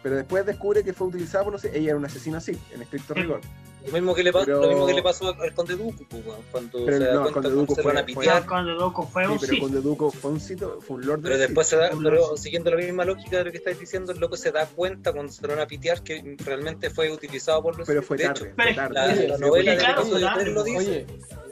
Pero 0.03 0.17
después 0.17 0.45
descubre 0.45 0.83
que 0.83 0.93
fue 0.93 1.07
utilizada 1.07 1.43
por 1.45 1.53
no 1.53 1.59
sé, 1.59 1.69
ella 1.75 1.89
era 1.89 1.97
una 1.97 2.07
asesina 2.07 2.37
así, 2.39 2.51
en 2.73 2.81
estricto 2.81 3.13
Sí. 3.13 3.21
rigor. 3.21 3.41
Lo 3.85 3.91
mismo 3.93 4.15
que 4.15 4.23
le, 4.23 4.31
pa- 4.33 4.43
Pero- 4.45 4.61
lo 4.61 4.67
mismo 4.67 4.85
que 4.87 4.93
le 4.93 5.03
pasó 5.03 5.27
al, 5.39 5.53
Conde 5.53 5.75
po, 5.77 5.83
weón, 5.83 6.39
cuando 6.51 6.85
Pero 6.85 6.97
se 6.97 7.03
da 7.03 7.13
no, 7.13 7.21
cuenta 7.21 7.33
Conde 7.33 7.49
Dooku 7.51 7.75
se 7.75 7.81
van 7.83 7.97
a 7.97 8.03
fue- 8.03 8.13
fue- 8.13 8.23
pitear. 8.23 8.45
cuando 8.47 8.73
Dooku 8.75 9.03
fue 9.07 9.23
Sí, 9.25 9.31
un 9.31 9.37
pero 9.39 9.51
Sith. 9.51 9.59
cuando 9.59 9.81
Duco 9.81 10.11
fue 10.11 10.31
un 10.31 10.39
sitio, 10.39 10.79
fue 10.81 10.95
un 10.97 11.05
Lord 11.05 11.21
Pero 11.21 11.37
después 11.37 11.67
se 11.67 11.75
da, 11.77 11.89
pero 12.03 12.37
siguiendo 12.37 12.71
la 12.71 12.77
misma 12.77 13.05
lógica 13.05 13.37
de 13.37 13.43
lo 13.45 13.51
que 13.51 13.57
estáis 13.57 13.79
diciendo, 13.79 14.11
el 14.11 14.19
loco 14.19 14.37
se 14.37 14.51
da 14.51 14.65
cuenta 14.65 15.13
cuando 15.13 15.31
se 15.31 15.45
van 15.45 15.59
a 15.59 15.67
pitear 15.67 16.01
que 16.03 16.35
realmente 16.45 16.89
fue 16.89 17.11
utilizado 17.11 17.61
por 17.61 17.77
los 17.77 17.87
Pero 17.87 18.01
fue 18.01 18.17
De 18.17 18.23
tarde, 18.25 18.45
hecho, 18.45 18.55
fue 18.55 18.63
pero- 18.63 18.75
tarde. 18.75 19.27
la, 19.27 19.35
Sí, 19.35 19.41
novela 19.41 19.71
del 19.71 19.79
claro, 19.79 20.01
episodio 20.01 20.25
claro. 20.27 20.41
3 20.41 20.53
lo 20.53 20.63
dice. 20.63 20.77
Oye, 20.77 21.05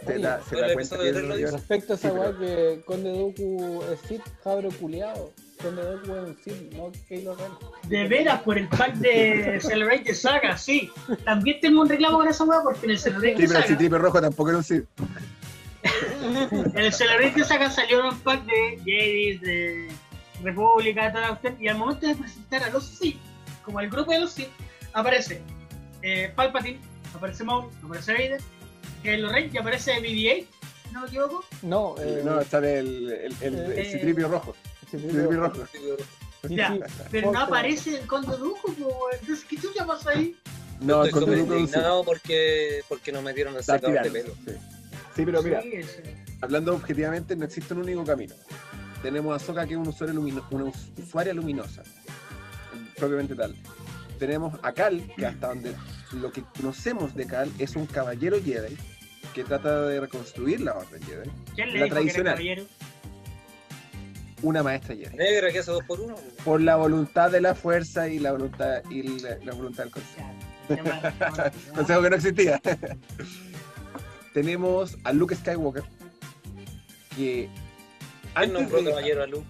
se 0.05 0.19
da, 0.19 0.41
se 0.43 0.55
da 0.55 0.73
cuenta 0.73 0.97
que 0.97 1.11
dice. 1.13 1.51
respecto 1.51 1.93
a 1.93 1.95
esa 1.95 2.09
Sí, 2.09 2.15
weá 2.15 2.31
pero- 2.37 2.39
que 2.39 2.81
Conde 2.85 3.09
Dooku 3.11 3.83
es 3.93 3.99
Sith, 4.07 4.21
cabro 4.43 4.69
culiado. 4.79 5.31
Conde 5.61 5.81
Dooku 5.83 6.11
es 6.11 6.23
un 6.23 6.37
Sith, 6.43 6.73
no 6.73 6.91
Kylo 7.07 7.35
Ren. 7.35 7.51
De 7.89 8.07
veras, 8.07 8.41
por 8.41 8.57
el 8.57 8.67
pack 8.67 8.95
de 8.95 9.59
Celebrate 9.61 10.13
Saga, 10.13 10.57
sí. 10.57 10.89
También 11.23 11.59
tengo 11.61 11.81
un 11.81 11.89
reclamo 11.89 12.17
con 12.17 12.27
esa 12.27 12.43
weá 12.43 12.61
porque 12.63 12.85
en 12.85 12.91
el 12.91 12.99
Celebrate 12.99 13.35
Sí, 13.37 13.41
the 13.43 13.47
pero 13.47 13.57
el 13.59 13.63
Saga, 13.63 13.67
Citripe 13.67 13.97
Rojo 13.97 14.21
tampoco 14.21 14.49
era 14.49 14.57
un 14.57 14.63
Sith. 14.63 14.85
en 16.23 16.77
el 16.77 16.93
Celebrate 16.93 17.43
Saga 17.43 17.69
salió 17.69 18.07
un 18.09 18.19
pack 18.19 18.45
de 18.45 18.79
Jedis, 18.85 19.41
de 19.41 19.87
República, 20.43 21.11
toda 21.11 21.21
la 21.21 21.27
cuestión, 21.29 21.57
y 21.59 21.67
al 21.67 21.77
momento 21.77 22.07
de 22.07 22.15
presentar 22.15 22.63
a 22.63 22.69
los 22.69 22.85
Sith, 22.85 23.17
como 23.63 23.79
el 23.79 23.89
grupo 23.89 24.11
de 24.11 24.19
los 24.21 24.31
Sith, 24.31 24.49
aparece 24.93 25.41
eh, 26.01 26.31
Palpatine, 26.35 26.79
aparece 27.15 27.43
Maul, 27.43 27.69
aparece 27.83 28.13
Vader, 28.13 28.41
Kylo 29.03 29.29
Ren 29.29 29.51
y 29.53 29.57
aparece 29.57 29.91
BB-8, 30.01 30.45
si 30.87 30.93
no 30.93 31.01
me 31.01 31.07
equivoco. 31.07 31.45
No, 31.61 31.95
eh, 31.99 32.21
No, 32.23 32.41
sale 32.43 32.79
el, 32.79 33.11
el, 33.11 33.35
el, 33.41 33.53
el 33.59 33.71
Eh, 33.79 33.85
Citripio 33.91 34.27
Rojo. 34.29 34.55
Citripio 34.89 35.09
Citripio 35.21 35.39
Rojo. 35.39 35.63
Ya, 36.49 36.77
Pero 37.11 37.31
no 37.31 37.39
aparece 37.39 37.99
el 37.99 38.07
Conde 38.07 38.35
weón. 38.35 38.53
entonces, 39.19 39.45
¿qué 39.49 39.55
chucha 39.57 39.85
pasa 39.85 40.09
ahí? 40.11 40.35
No, 40.81 41.05
el 41.05 41.11
Conde 41.11 41.35
Sith. 41.37 41.45
indignado 41.47 42.03
porque, 42.03 42.81
porque 42.89 43.11
no 43.13 43.21
metieron 43.21 43.53
el 43.53 43.61
Está 43.61 43.75
secador 43.79 44.03
de 44.03 44.11
pelo. 44.11 44.33
Sí. 44.45 44.51
Sí, 45.15 45.25
pero 45.25 45.41
mira, 45.43 45.61
Sí, 45.61 45.81
hablando 46.41 46.73
objetivamente, 46.75 47.35
no 47.35 47.45
existe 47.45 47.73
un 47.73 47.81
único 47.83 48.03
camino. 48.03 48.35
Tenemos 49.01 49.41
a 49.41 49.45
Soka, 49.45 49.65
que 49.65 49.73
es 49.73 49.79
un 49.79 49.87
usuario 49.87 50.15
lumino- 50.15 50.45
una 50.51 50.65
us- 50.65 50.89
usuaria 50.97 51.33
luminosa, 51.33 51.83
propiamente 52.97 53.35
tal. 53.35 53.55
Tenemos 54.19 54.57
a 54.63 54.71
Cal, 54.73 55.01
que 55.15 55.25
hasta 55.25 55.47
donde 55.47 55.75
lo 56.13 56.31
que 56.31 56.43
conocemos 56.57 57.13
de 57.15 57.25
Cal 57.27 57.51
es 57.59 57.75
un 57.75 57.85
caballero 57.85 58.37
Jedi 58.43 58.77
que 59.33 59.43
trata 59.43 59.81
de 59.83 59.99
reconstruir 59.99 60.61
la 60.61 60.73
Orden 60.75 61.01
Jedi. 61.03 61.29
¿Quién 61.55 61.73
le 61.73 61.79
La 61.79 61.85
dijo 61.85 61.95
que 61.95 62.01
era 62.01 62.01
tradicional. 62.01 62.33
caballero? 62.33 62.63
Una 64.41 64.61
maestra 64.63 64.95
Jedi. 64.95 65.15
Negra 65.15 65.51
que 65.51 65.59
hace 65.59 65.71
dos 65.71 65.83
por 65.85 65.99
uno. 66.01 66.15
Por 66.43 66.61
la 66.61 66.75
voluntad 66.75 67.31
de 67.31 67.41
la 67.41 67.55
fuerza 67.55 68.07
y 68.09 68.19
la 68.19 68.31
voluntad, 68.33 68.81
y 68.89 69.03
la, 69.19 69.37
la 69.43 69.53
voluntad 69.53 69.83
del 69.85 69.91
consejo. 69.93 70.29
Consejo 71.75 72.01
que 72.01 72.09
no 72.09 72.15
existía. 72.15 72.61
Tenemos 74.33 74.97
a 75.03 75.13
Luke 75.13 75.35
Skywalker, 75.35 75.83
que 77.15 77.49
¿Quién 78.35 78.53
nombró 78.53 78.81
de- 78.81 78.89
caballero 78.89 79.23
a 79.23 79.27
Luke? 79.27 79.45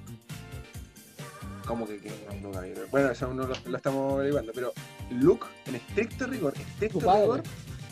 ¿Cómo 1.65 1.87
que 1.87 1.97
quién 1.99 2.13
nombró 2.27 2.51
caballero? 2.51 2.81
Bueno, 2.91 3.11
eso 3.11 3.25
aún 3.27 3.37
no 3.37 3.47
lo, 3.47 3.55
lo 3.65 3.77
estamos 3.77 4.13
averiguando, 4.15 4.51
pero 4.53 4.73
Luke, 5.11 5.45
en 5.67 5.75
estricto 5.75 6.27
rigor, 6.27 6.53
estricto 6.57 6.99
rigor, 6.99 7.43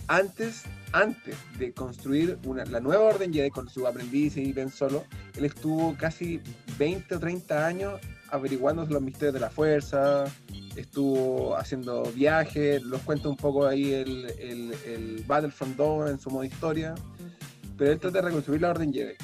antes, 0.07 0.63
antes 0.93 1.35
de 1.57 1.71
construir 1.73 2.37
una, 2.45 2.65
la 2.65 2.79
nueva 2.79 3.03
Orden 3.05 3.33
Jedi 3.33 3.49
con 3.49 3.69
su 3.69 3.87
aprendiz 3.87 4.37
y 4.37 4.51
Ben 4.53 4.69
Solo, 4.69 5.05
él 5.35 5.45
estuvo 5.45 5.95
casi 5.97 6.41
20 6.77 7.15
o 7.15 7.19
30 7.19 7.65
años 7.65 7.99
averiguando 8.29 8.85
los 8.85 9.01
misterios 9.01 9.33
de 9.33 9.39
la 9.41 9.49
fuerza, 9.49 10.25
estuvo 10.75 11.55
haciendo 11.57 12.03
viajes, 12.13 12.81
los 12.83 13.01
cuenta 13.01 13.27
un 13.29 13.35
poco 13.37 13.65
ahí 13.67 13.91
el, 13.93 14.25
el, 14.39 14.73
el 14.85 15.23
Battlefront 15.27 15.75
2 15.75 16.11
en 16.11 16.19
su 16.19 16.29
modo 16.29 16.43
historia, 16.45 16.95
pero 17.77 17.91
él 17.91 17.99
trata 17.99 18.19
de 18.19 18.27
reconstruir 18.27 18.61
la 18.61 18.69
Orden 18.69 18.93
Jedi. 18.93 19.15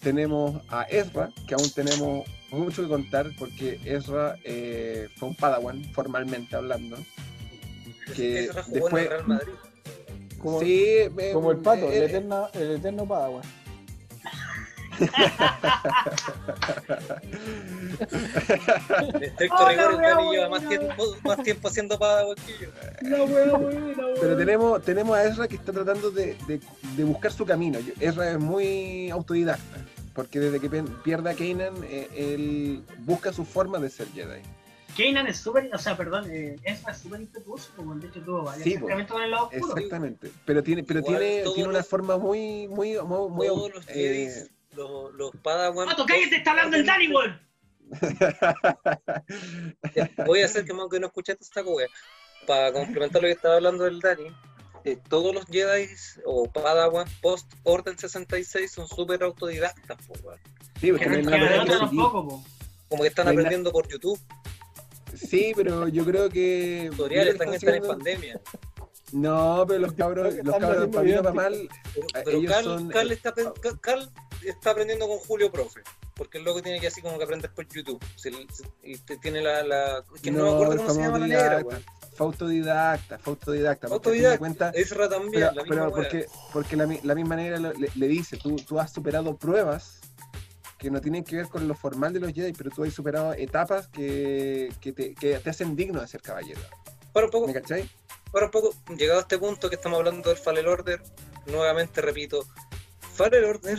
Tenemos 0.00 0.62
a 0.68 0.82
Ezra, 0.84 1.30
que 1.48 1.54
aún 1.54 1.70
tenemos 1.74 2.26
mucho 2.50 2.82
que 2.82 2.88
contar 2.88 3.30
porque 3.38 3.80
Ezra 3.84 4.36
eh, 4.44 5.08
fue 5.16 5.30
un 5.30 5.34
Padawan, 5.34 5.82
formalmente 5.92 6.56
hablando. 6.56 6.96
Que 8.14 8.44
Ezra 8.44 8.62
jugó 8.64 8.76
en 8.76 8.82
después- 8.82 9.02
el 9.04 9.10
Real 9.10 9.26
Madrid. 9.26 9.52
Como, 10.44 10.60
sí, 10.60 10.84
eh, 10.84 11.30
como 11.32 11.50
el 11.52 11.56
pato, 11.56 11.90
eh, 11.90 11.96
el, 11.96 12.02
eh, 12.02 12.06
eterno, 12.06 12.48
el 12.52 12.70
eterno 12.72 13.06
Padawan. 13.08 13.42
Estricto 19.20 19.56
Oh, 19.58 19.68
rigor, 19.68 20.00
Dani 20.00 20.30
lleva 20.30 20.48
más 20.48 20.68
tiempo, 20.68 21.16
más 21.24 21.42
tiempo 21.42 21.68
haciendo 21.68 21.98
Padawan 21.98 22.36
que 22.36 22.64
yo. 22.64 22.70
La 23.08 23.24
wea 23.24 23.56
buena, 23.56 23.94
Pero 24.20 24.36
tenemos, 24.36 24.82
tenemos 24.84 25.16
a 25.16 25.24
Ezra 25.24 25.48
que 25.48 25.56
está 25.56 25.72
tratando 25.72 26.10
de, 26.10 26.36
de- 26.46 26.60
de 26.96 27.04
buscar 27.04 27.32
su 27.32 27.44
camino. 27.44 27.78
Ezra 28.00 28.30
es 28.32 28.38
muy 28.38 29.10
autodidacta, 29.10 29.78
porque 30.14 30.40
desde 30.40 30.60
que 30.60 30.68
pierde 31.04 31.30
a 31.30 31.34
Kanan, 31.34 31.74
eh, 31.84 32.08
él 32.14 32.84
busca 32.98 33.32
su 33.32 33.44
forma 33.44 33.78
de 33.78 33.90
ser 33.90 34.08
Jedi. 34.12 34.40
Kanan 34.96 35.26
es 35.26 35.38
súper, 35.38 35.70
o 35.74 35.78
sea, 35.78 35.96
perdón, 35.96 36.30
eh, 36.30 36.56
Ezra 36.62 36.92
es 36.92 36.98
súper 36.98 37.20
impetuoso, 37.20 37.70
como 37.76 37.94
de 37.96 38.06
hecho 38.08 38.20
tuvo 38.22 38.42
varios 38.44 38.62
Sí, 38.64 38.78
con 38.78 39.22
el 39.22 39.30
lado 39.30 39.48
oscuro. 39.48 39.74
Exactamente. 39.76 40.30
Pero 40.44 40.62
tiene, 40.62 40.84
pero 40.84 41.00
Igual 41.00 41.18
tiene, 41.18 41.42
tiene 41.54 41.68
una 41.68 41.78
los- 41.78 41.88
forma 41.88 42.16
muy, 42.18 42.68
muy, 42.68 42.96
muy, 43.02 43.28
muy 43.30 43.46
Todos 43.48 43.74
los 43.74 43.88
eh, 43.88 43.92
Jedis, 43.94 44.50
los, 44.72 45.12
los 45.14 45.30
Padawan. 45.42 45.88
¡Pato, 45.88 46.04
cállate! 46.06 46.36
¡Está 46.36 46.50
hablando 46.52 46.76
el 46.76 46.86
Danny, 46.86 47.08
weón! 47.08 47.40
Ya, 49.94 50.10
Voy 50.26 50.42
a 50.42 50.46
hacer 50.46 50.64
que 50.64 50.72
más 50.72 50.88
que 50.90 51.00
no 51.00 51.06
escuchaste 51.08 51.44
esta 51.44 51.62
wea. 51.62 51.86
Para 52.46 52.72
complementar 52.72 53.22
lo 53.22 53.28
que 53.28 53.32
estaba 53.32 53.56
hablando 53.56 53.84
del 53.84 54.00
Dani, 54.00 54.26
eh, 54.84 54.98
todos 55.08 55.34
los 55.34 55.46
Jedi 55.46 55.88
o 56.26 56.50
Padawan 56.50 57.06
post 57.22 57.50
Orden 57.62 57.96
66 57.98 58.70
son 58.70 58.86
súper 58.86 59.22
autodidactas, 59.22 59.96
po, 60.06 60.12
weón. 60.22 60.38
sí, 60.80 60.90
porque 60.92 61.04
Que 61.04 61.10
no 61.22 61.34
hay 61.34 61.40
nada 61.40 61.64
que. 61.64 61.96
Como 62.88 63.02
que 63.02 63.08
están 63.08 63.24
No 63.26 63.30
aprendiendo 63.32 63.72
por 63.72 63.88
YouTube. 63.88 64.20
Sí, 65.16 65.52
pero 65.56 65.88
yo 65.88 66.04
creo 66.04 66.28
que. 66.30 66.88
Tutoriales 66.90 67.34
están, 67.34 67.50
que 67.50 67.56
están 67.56 67.74
en 67.74 67.82
pandemia. 67.86 68.40
No, 69.12 69.64
pero 69.68 69.80
los 69.80 69.92
cabros, 69.92 70.34
los 70.42 70.56
cabros 70.56 70.70
haciendo 70.70 70.90
para 70.90 71.02
bien 71.04 71.18
o 71.18 71.22
para 71.22 71.32
videos 71.32 71.34
mal, 71.34 71.68
Pero, 72.24 72.62
son, 72.62 72.90
eh, 72.92 73.12
está, 73.12 73.32
Cal 73.80 74.10
está 74.44 74.70
aprendiendo 74.70 75.06
con 75.06 75.18
Julio 75.18 75.52
Profe. 75.52 75.82
Porque 76.16 76.38
el 76.38 76.44
loco 76.44 76.62
tiene 76.62 76.80
que 76.80 76.86
así 76.86 77.00
como 77.02 77.18
que 77.18 77.24
aprender 77.24 77.50
por 77.52 77.66
YouTube. 77.68 78.00
Si 78.16 78.28
el- 78.28 78.48
si- 78.52 78.62
y 78.82 78.96
tiene 79.20 79.40
la. 79.42 79.62
la 79.64 80.04
que 80.22 80.30
no, 80.30 80.44
me 80.44 80.50
acuerdo 80.52 80.76
cómo 80.78 80.90
se 80.94 81.00
llama 81.00 81.18
la 81.18 81.26
negra. 81.26 81.64
Fue 82.14 82.26
autodidacta, 82.26 83.18
fue 83.18 83.32
autodidacta. 83.32 83.88
porque 83.88 84.08
a 84.08 84.12
fin 84.12 84.22
de 84.22 84.28
Autodidacta. 84.28 84.38
cuentas- 84.38 84.74
Ezra 84.76 85.08
también, 85.08 85.32
pero, 85.32 85.46
la 85.46 85.62
misma 85.64 85.68
pero 85.68 85.82
wea. 85.86 85.90
porque, 85.94 86.26
porque 86.52 86.76
la, 86.76 86.86
mi- 86.86 87.00
la 87.02 87.14
misma 87.16 87.28
manera 87.36 87.58
lo- 87.58 87.72
le, 87.72 87.88
le 87.94 88.06
dice, 88.08 88.36
tú, 88.36 88.54
tú 88.56 88.78
has 88.78 88.92
superado 88.92 89.36
pruebas 89.36 89.98
que 90.84 90.90
no 90.90 91.00
tienen 91.00 91.24
que 91.24 91.36
ver 91.36 91.48
con 91.48 91.66
lo 91.66 91.74
formal 91.74 92.12
de 92.12 92.20
los 92.20 92.32
Jedi, 92.32 92.52
pero 92.52 92.70
tú 92.70 92.84
has 92.84 92.92
superado 92.92 93.32
etapas 93.32 93.88
que, 93.88 94.72
que, 94.80 94.92
te, 94.92 95.14
que 95.14 95.38
te 95.38 95.50
hacen 95.50 95.74
digno 95.74 96.00
de 96.00 96.06
ser 96.06 96.20
caballero. 96.20 96.60
Para 97.12 97.26
un 97.26 97.32
poco, 97.32 97.46
¿Me 97.46 97.54
cachai? 97.54 97.88
Ahora 98.32 98.46
un 98.46 98.52
poco, 98.52 98.74
llegado 98.96 99.20
a 99.20 99.22
este 99.22 99.38
punto 99.38 99.70
que 99.70 99.76
estamos 99.76 99.98
hablando 99.98 100.28
del 100.28 100.38
Fallen 100.38 100.66
Order, 100.66 101.02
nuevamente 101.46 102.00
repito, 102.00 102.44
Fallen 103.14 103.44
Order, 103.44 103.78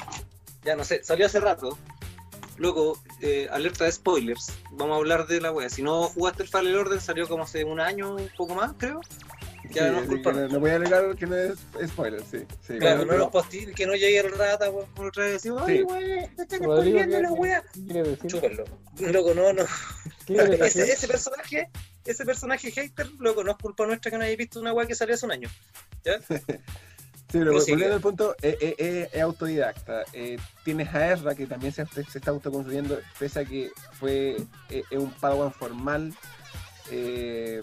ya 0.64 0.76
no 0.76 0.84
sé, 0.84 1.02
salió 1.02 1.26
hace 1.26 1.40
rato. 1.40 1.78
Luego, 2.56 2.98
eh, 3.20 3.48
alerta 3.50 3.84
de 3.84 3.90
spoilers. 3.90 4.52
Vamos 4.70 4.94
a 4.94 4.98
hablar 4.98 5.26
de 5.26 5.40
la 5.40 5.50
wea. 5.50 5.68
Si 5.68 5.82
no 5.82 6.04
jugaste 6.04 6.44
el 6.44 6.48
Fallen 6.48 6.76
Order, 6.76 7.00
salió 7.00 7.26
como 7.26 7.42
hace 7.42 7.64
un 7.64 7.80
año, 7.80 8.14
un 8.14 8.30
poco 8.36 8.54
más, 8.54 8.74
creo. 8.78 9.00
Ya 9.70 9.88
Sí, 9.88 9.94
no 10.00 10.06
culpa. 10.06 10.32
que 10.32 10.40
no, 10.40 10.48
no 10.48 10.60
voy 10.60 10.70
a 10.70 10.74
alegar 10.76 11.16
que 11.16 11.26
no 11.26 11.36
es 11.36 11.54
spoiler, 11.86 12.22
sí. 12.30 12.38
sí 12.66 12.78
Claro, 12.78 13.04
no 13.06 13.16
nos 13.16 13.30
postí, 13.30 13.66
que 13.74 13.86
no 13.86 13.94
llegue 13.94 14.18
el 14.20 14.32
rata 14.32 14.70
por 14.70 14.86
por 14.88 15.06
otra 15.06 15.24
vez 15.24 15.32
decimos, 15.34 15.62
ay, 15.66 15.82
wey, 15.82 16.26
te 16.36 16.42
están 16.42 16.58
spoileando 16.60 17.20
la 17.22 17.28
¿qué- 17.28 17.34
wea. 17.34 17.64
Chúpenlo. 18.26 18.64
Loco, 19.00 19.34
no, 19.34 19.52
no. 19.52 19.64
¿Qué 20.26 20.34
quieres 20.34 20.60
Ese, 20.76 20.92
ese 20.92 21.08
personaje, 21.08 21.68
ese 22.04 22.24
personaje 22.24 22.70
hater, 22.70 23.10
loco, 23.18 23.42
no 23.42 23.52
es 23.52 23.56
culpa 23.58 23.86
nuestra 23.86 24.10
que 24.10 24.18
no 24.18 24.24
hayáis 24.24 24.38
visto 24.38 24.60
una 24.60 24.72
wea 24.72 24.86
que 24.86 24.94
salió 24.94 25.14
hace 25.14 25.26
un 25.26 25.32
año. 25.32 25.48
Sí, 27.32 27.40
pero 27.40 27.52
volviendo 27.52 27.94
al 27.96 28.00
punto, 28.00 28.36
eh, 28.42 28.56
eh, 28.60 28.74
eh, 28.78 29.08
es 29.12 29.20
autodidacta. 29.22 30.04
Eh, 30.12 30.36
tienes 30.64 30.94
a 30.94 31.10
Ezra 31.12 31.34
que 31.34 31.46
también 31.46 31.72
se, 31.72 31.84
se 31.86 32.18
está 32.18 32.30
autoconstruyendo, 32.30 32.96
pese 33.18 33.40
a 33.40 33.44
que 33.44 33.72
fue 33.98 34.36
eh, 34.70 34.84
un 34.92 35.10
Padawan 35.10 35.52
formal. 35.52 36.14
Eh, 36.90 37.62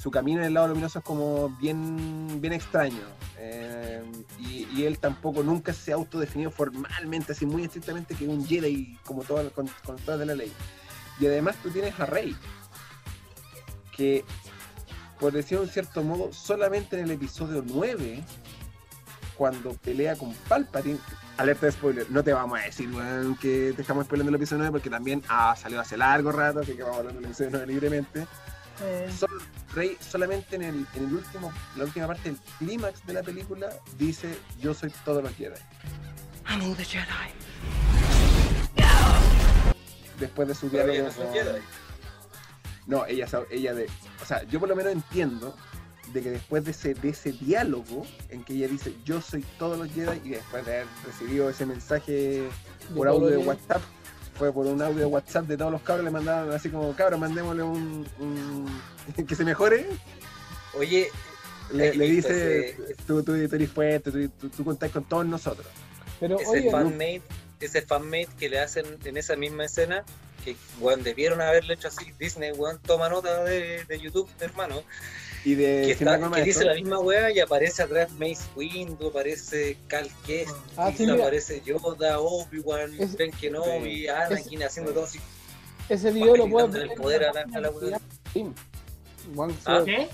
su 0.00 0.10
camino 0.10 0.40
en 0.40 0.46
el 0.46 0.54
lado 0.54 0.68
luminoso 0.68 0.98
es 0.98 1.04
como 1.04 1.50
bien, 1.60 2.40
bien 2.40 2.52
extraño. 2.52 3.02
eh, 3.38 4.02
y, 4.38 4.84
él 4.84 4.98
tampoco 4.98 5.42
nunca 5.42 5.72
se 5.72 5.92
ha 5.92 5.96
autodefinido 5.96 6.50
formalmente, 6.50 7.32
así 7.32 7.44
muy 7.46 7.64
estrictamente, 7.64 8.14
que 8.14 8.28
un 8.28 8.46
Jedi 8.46 8.96
como 9.04 9.24
todo, 9.24 9.50
con, 9.52 9.68
todas 10.04 10.20
de 10.20 10.26
la 10.26 10.34
ley. 10.34 10.52
Y 11.18 11.26
además 11.26 11.56
tú 11.62 11.70
tienes 11.70 11.98
a 11.98 12.06
Rey, 12.06 12.36
que 13.96 14.24
por 15.18 15.32
decirlo 15.32 15.62
de 15.62 15.66
un 15.66 15.72
cierto 15.72 16.04
modo, 16.04 16.32
solamente 16.32 16.96
en 16.96 17.06
el 17.06 17.10
episodio 17.10 17.64
9, 17.66 18.22
cuando 19.36 19.72
pelea 19.72 20.16
con 20.16 20.32
Palpatine, 20.48 20.98
alerta 21.36 21.66
de 21.66 21.72
spoiler, 21.72 22.10
no 22.10 22.22
te 22.22 22.32
vamos 22.32 22.58
a 22.58 22.62
decir, 22.62 22.88
weón, 22.92 23.36
que 23.36 23.72
te 23.74 23.82
estamos 23.82 24.06
spoilando 24.06 24.30
el 24.30 24.36
episodio 24.36 24.58
9 24.58 24.72
porque 24.72 24.90
también 24.90 25.22
ah, 25.28 25.54
salió 25.56 25.80
hace 25.80 25.96
largo 25.96 26.30
rato, 26.30 26.60
así 26.60 26.74
que 26.74 26.82
vamos 26.82 26.96
a 26.96 27.00
hablar 27.00 27.14
del 27.14 27.24
episodio 27.24 27.50
9 27.52 27.66
libremente. 27.66 28.26
Sol- 29.18 29.42
Rey 29.74 29.96
solamente 30.00 30.56
en 30.56 30.62
el, 30.62 30.86
en 30.94 31.04
el 31.04 31.14
último, 31.14 31.52
la 31.76 31.84
última 31.84 32.06
parte 32.06 32.30
del 32.30 32.38
clímax 32.58 33.04
de 33.06 33.12
la 33.12 33.22
película 33.22 33.68
dice 33.96 34.38
yo 34.60 34.72
soy 34.74 34.92
todos 35.04 35.22
los 35.22 35.34
Jedi. 35.34 35.60
Después 40.18 40.48
de 40.48 40.54
su 40.54 40.68
diálogo 40.68 40.92
ella 40.94 41.02
no 41.04 41.32
Jedi. 41.32 41.60
No, 42.86 43.06
ella, 43.06 43.26
ella 43.50 43.74
de. 43.74 43.86
O 44.22 44.24
sea, 44.24 44.42
yo 44.44 44.58
por 44.58 44.68
lo 44.68 44.74
menos 44.74 44.92
entiendo 44.92 45.54
de 46.12 46.22
que 46.22 46.30
después 46.30 46.64
de 46.64 46.70
ese, 46.70 46.94
de 46.94 47.10
ese 47.10 47.32
diálogo 47.32 48.06
en 48.30 48.42
que 48.42 48.54
ella 48.54 48.66
dice 48.68 48.94
yo 49.04 49.20
soy 49.20 49.42
todos 49.58 49.78
los 49.78 49.90
Jedi 49.92 50.20
y 50.24 50.30
después 50.30 50.64
de 50.64 50.76
haber 50.76 50.86
recibido 51.04 51.50
ese 51.50 51.66
mensaje 51.66 52.48
por 52.96 53.06
audio 53.08 53.26
de 53.26 53.36
Jedi. 53.36 53.46
WhatsApp, 53.48 53.82
fue 54.38 54.52
por 54.52 54.66
un 54.66 54.80
audio 54.80 54.98
de 55.00 55.06
WhatsApp 55.06 55.46
de 55.46 55.56
todos 55.56 55.72
los 55.72 55.82
cabros, 55.82 56.04
le 56.04 56.10
mandaron 56.10 56.52
así 56.52 56.68
como 56.70 56.94
cabros, 56.94 57.18
mandémosle 57.20 57.62
un, 57.62 58.06
un- 58.18 58.82
que 59.26 59.34
se 59.34 59.44
mejore. 59.44 59.86
Oye, 60.74 61.08
Le, 61.72 61.90
dice, 61.92 62.70
ese- 62.70 62.94
tú, 63.06 63.22
tú, 63.22 63.34
tú 63.48 63.54
eres 63.56 63.70
fuerte, 63.70 64.10
tú, 64.10 64.28
tú, 64.40 64.48
tú 64.48 64.64
contás 64.64 64.90
con 64.90 65.04
todos 65.04 65.26
nosotros. 65.26 65.66
Pero 66.20 66.38
ese 66.40 66.50
oye, 66.50 66.70
fanmate, 66.70 67.22
ese 67.60 67.82
fanmate 67.82 68.28
que 68.38 68.48
le 68.48 68.60
hacen 68.60 68.86
en 69.04 69.16
esa 69.16 69.36
misma 69.36 69.64
escena, 69.64 70.04
que 70.44 70.56
weón, 70.80 71.02
debieron 71.02 71.40
haberle 71.40 71.74
hecho 71.74 71.88
así, 71.88 72.12
Disney, 72.18 72.52
weón, 72.52 72.78
toma 72.80 73.08
nota 73.08 73.44
de, 73.44 73.84
de 73.84 74.00
YouTube, 74.00 74.28
hermano, 74.40 74.82
Y 75.44 75.54
de 75.54 75.82
que, 75.86 75.92
está- 75.92 76.18
dice 76.42 76.64
la 76.64 76.74
misma 76.74 76.98
weá 76.98 77.30
y 77.30 77.40
aparece 77.40 77.82
atrás 77.82 78.10
Mace 78.12 78.42
Windu, 78.56 79.08
aparece 79.08 79.78
Cal 79.86 80.08
Kestis, 80.26 80.54
Ah, 80.76 80.90
sí, 80.94 81.08
aparece 81.08 81.62
Yoda, 81.64 82.18
Obi-Wan, 82.20 82.90
Ben 83.16 83.30
Kenobi, 83.32 84.08
Anakin 84.08 84.62
haciendo 84.64 84.92
todo 84.92 85.04
así. 85.04 85.18
ese 85.88 86.10
video 86.10 86.36
lo 86.36 86.48
puedes 86.48 86.68
quitándole 86.70 86.82
ver 86.88 86.92
el 86.92 87.00
poder 87.00 87.22
en 87.22 87.28
a 87.28 87.32
la- 87.32 87.40
a 87.58 87.60
la 87.60 87.98
Scream. 88.28 88.54
Ah, 89.64 89.82
¿Qué? 89.84 90.08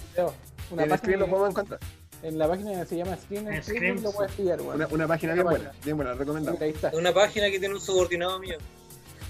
Una 0.70 0.86
página 0.86 1.16
lo 1.18 1.26
podemos 1.28 1.50
encontrar. 1.50 1.80
en 2.22 2.38
la 2.38 2.48
página 2.48 2.80
que 2.80 2.86
se 2.86 2.96
llama 2.96 3.16
Scream, 3.16 3.44
Facebook 3.62 4.02
lo 4.02 4.10
sí. 4.10 4.16
puedes 4.16 4.32
pillar, 4.32 4.60
weón. 4.62 4.76
Una, 4.76 4.86
una 4.88 5.06
página 5.08 5.34
bien 5.34 5.44
buena, 5.46 5.72
bien 5.84 5.96
buena, 5.96 6.14
está. 6.62 6.90
Una 6.94 7.12
página 7.12 7.50
que 7.50 7.58
tiene 7.58 7.74
un 7.74 7.80
subordinado 7.80 8.38
mío. 8.40 8.56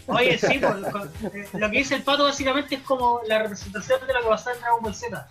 Oye, 0.06 0.36
sí, 0.38 0.60
con- 0.60 0.84
eh, 0.84 1.48
lo 1.54 1.70
que 1.70 1.78
dice 1.78 1.94
el 1.96 2.02
pato 2.02 2.24
básicamente 2.24 2.74
es 2.76 2.82
como 2.82 3.20
la 3.26 3.38
representación 3.42 4.06
de 4.06 4.12
lo 4.12 4.20
que 4.22 4.28
pasó 4.28 4.50
en 4.52 4.60
Dragon 4.60 4.82
Ball 4.82 4.94
Z. 4.94 5.28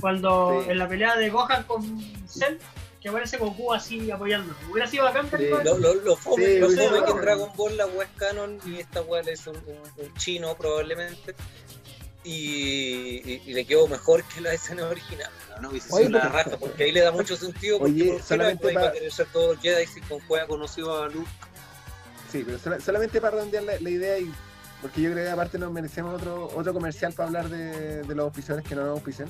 Cuando 0.00 0.62
Sí. 0.64 0.70
en 0.70 0.78
la 0.78 0.88
pelea 0.88 1.16
de 1.16 1.30
Gohan 1.30 1.62
con 1.64 1.82
Cell, 2.28 2.56
que 3.00 3.08
aparece 3.08 3.36
Goku 3.38 3.72
así 3.72 4.10
apoyando. 4.10 4.54
Hubiera 4.70 4.88
sido 4.88 5.04
bacán 5.04 5.30
Sí, 5.36 5.44
Lo, 5.64 5.78
lo, 5.78 5.94
lo 5.94 6.16
fome, 6.16 6.44
Sí, 6.44 6.58
lo 6.58 6.68
fome 6.68 6.82
sí, 6.98 7.04
que 7.04 7.10
en 7.12 7.20
Dragon 7.20 7.50
Ball 7.56 7.76
la 7.76 7.86
weá 7.86 8.04
es 8.06 8.10
canon 8.18 8.58
y 8.66 8.76
esta 8.80 9.00
weá 9.02 9.20
es 9.22 9.46
un, 9.46 9.56
un- 9.56 10.04
un 10.04 10.14
chino 10.14 10.56
probablemente. 10.56 11.34
Y, 12.24 13.22
y- 13.24 13.42
y 13.46 13.54
le 13.54 13.64
quedó 13.64 13.86
mejor 13.86 14.24
que 14.24 14.40
la 14.40 14.52
escena 14.52 14.88
original. 14.88 15.30
No, 15.60 15.70
hubiese 15.70 15.86
sido 15.86 15.98
Oye, 15.98 16.06
una 16.08 16.28
raja, 16.28 16.56
porque 16.58 16.84
ahí 16.84 16.92
le 16.92 17.00
da 17.00 17.12
mucho 17.12 17.36
sentido. 17.36 17.78
Porque 17.78 17.92
Oye, 17.94 18.08
¿por 18.08 18.16
qué 18.16 18.22
solamente 18.24 18.64
no 18.64 18.70
iba 18.72 18.80
pa- 18.82 18.88
a 18.88 18.92
querer 18.92 19.12
ser 19.12 19.26
todos 19.32 19.58
Jedi 19.60 19.86
si 19.86 20.00
con 20.00 20.18
juega 20.26 20.46
conocido 20.48 21.02
a 21.02 21.08
Luke? 21.08 21.30
Sí, 22.32 22.42
pero 22.44 22.58
sola- 22.58 22.80
solamente 22.80 23.20
para 23.20 23.36
redondear 23.36 23.62
la, 23.62 23.78
la 23.80 23.90
idea 23.90 24.18
y 24.18 24.32
porque 24.82 25.00
yo 25.02 25.10
creo 25.12 25.24
que 25.24 25.30
aparte 25.30 25.58
nos 25.58 25.72
merecemos 25.72 26.14
otro 26.14 26.48
otro 26.54 26.72
comercial 26.72 27.12
para 27.12 27.28
hablar 27.28 27.48
de, 27.48 28.02
de 28.02 28.14
los 28.14 28.26
oficiadores 28.28 28.68
que 28.68 28.74
no 28.74 28.82
nos 28.82 28.90
auspician. 28.90 29.28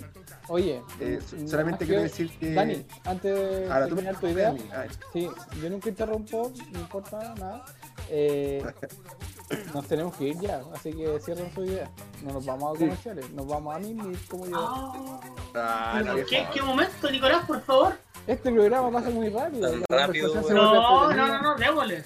Oye, 0.49 0.83
Eh, 1.01 1.21
so- 1.29 1.37
mm, 1.37 1.49
solamente 1.49 1.85
yo- 1.85 1.89
quiero 1.89 2.03
decir 2.03 2.31
que 2.39 2.53
Dani, 2.55 2.87
antes 3.05 3.35
de 3.35 3.73
ahora 3.73 3.87
tú 3.89 3.95
me 3.97 4.03
terminar 4.03 4.21
tu 4.21 4.27
idea. 4.29 4.55
Ah, 4.73 4.85
sí, 5.13 5.29
yo 5.63 5.71
nunca 5.71 5.89
interrumpo, 5.89 6.53
no 6.73 6.81
importa 6.81 7.35
nada. 7.39 7.65
Eh, 8.11 8.65
nos 9.75 9.87
tenemos 9.87 10.17
que 10.17 10.25
ir 10.29 10.39
ya, 10.41 10.63
así 10.75 10.93
que 10.93 11.19
cierren 11.21 11.53
su 11.55 11.65
idea. 11.65 11.91
No 12.23 12.33
nos 12.35 12.45
vamos 12.45 12.75
a 12.75 12.79
Sí. 12.79 12.85
comerciales, 12.85 13.31
nos 13.33 13.47
vamos 13.47 13.75
a 13.75 13.79
mí 13.79 13.97
como 14.29 14.47
yo. 14.47 14.57
Ah, 14.59 15.21
ah, 15.55 15.91
¿pero 15.95 16.05
no, 16.07 16.15
¿Qué, 16.27 16.37
viejo. 16.37 16.53
¿Qué 16.53 16.63
momento, 16.63 17.11
Nicolás, 17.11 17.45
por 17.47 17.61
favor? 17.63 17.99
Este 18.27 18.51
programa 18.53 18.91
pasa 18.91 19.11
muy 19.11 19.29
rápido. 19.29 19.73
Rápido, 19.89 20.35
No, 20.35 21.13
no, 21.13 21.27
no, 21.29 21.43
no, 21.43 21.55
démosle. 21.57 22.05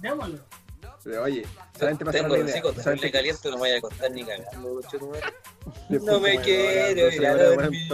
Démosle. 0.00 0.38
Pero 1.02 1.22
oye, 1.22 1.46
solamente 1.78 2.04
para 2.04 2.18
Tengo 2.18 2.34
hacer 2.34 2.38
los 2.44 2.50
una 2.50 2.58
hijos 2.58 2.72
idea. 2.74 2.84
terrible 2.84 3.10
caliente, 3.12 3.48
no 3.50 3.54
me 3.56 3.60
vaya 3.60 3.76
a 3.76 3.80
contar 3.80 4.10
ni 4.10 4.24
cagando, 4.24 4.68
conchetumare. 4.74 5.22
Después 5.88 6.02
No 6.12 6.20
me 6.20 6.32
como 6.32 6.44
quiero 6.44 7.10
ir 7.12 7.26
a 7.26 7.34
dormir. 7.36 7.88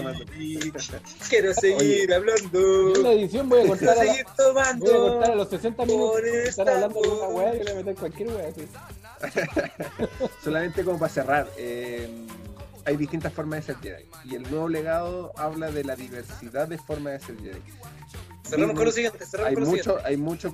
Quiero 1.29 1.55
seguir 1.55 1.99
Yo 1.99 2.05
en 2.05 2.13
hablando. 2.13 2.93
la 3.03 3.13
edición 3.13 3.49
voy 3.49 3.61
a 3.61 3.67
cortar 3.67 3.89
a, 3.91 3.95
la- 3.95 4.13
Seguir 4.13 4.25
voy 4.25 4.35
a 4.35 4.37
cortar 4.37 4.65
a 4.65 4.79
tomando. 4.79 5.35
los 5.37 5.49
60 5.51 5.87
minutos 5.87 6.11
Por 6.13 6.27
estar 6.27 6.49
esta 6.69 6.75
hablando 6.75 7.01
de 7.03 7.09
una 7.09 7.27
weá 7.29 7.55
y 7.55 7.59
le 7.59 7.65
voy 7.65 7.73
a 7.73 7.77
meter 7.77 7.95
cualquier 7.97 8.29
weá 8.29 8.49
así. 8.49 8.69
Solamente 10.45 10.85
como 10.85 10.99
para 10.99 11.13
cerrar, 11.13 11.49
eh, 11.57 12.27
hay 12.85 12.97
distintas 12.97 13.33
formas 13.33 13.61
de 13.67 13.75
ser 13.75 13.83
Jedi. 13.83 14.05
Y 14.25 14.35
el 14.37 14.43
nuevo 14.51 14.69
legado 14.69 15.33
habla 15.37 15.71
de 15.71 15.85
la 15.85 15.95
diversidad 15.97 16.69
de 16.69 16.79
formas 16.79 17.15
de 17.21 17.27
ser 17.27 17.37
Jedi. 17.41 17.61
Cerramos 18.49 18.75
con 18.77 18.85
lo 18.85 18.93
siguiente, 18.93 19.25
cerramos 19.25 19.49
Hay 19.49 19.55
con 19.55 19.65
lo 19.65 19.71
mucho, 19.71 19.83
siguiente. 19.83 20.09
hay 20.09 20.17
mucho. 20.17 20.53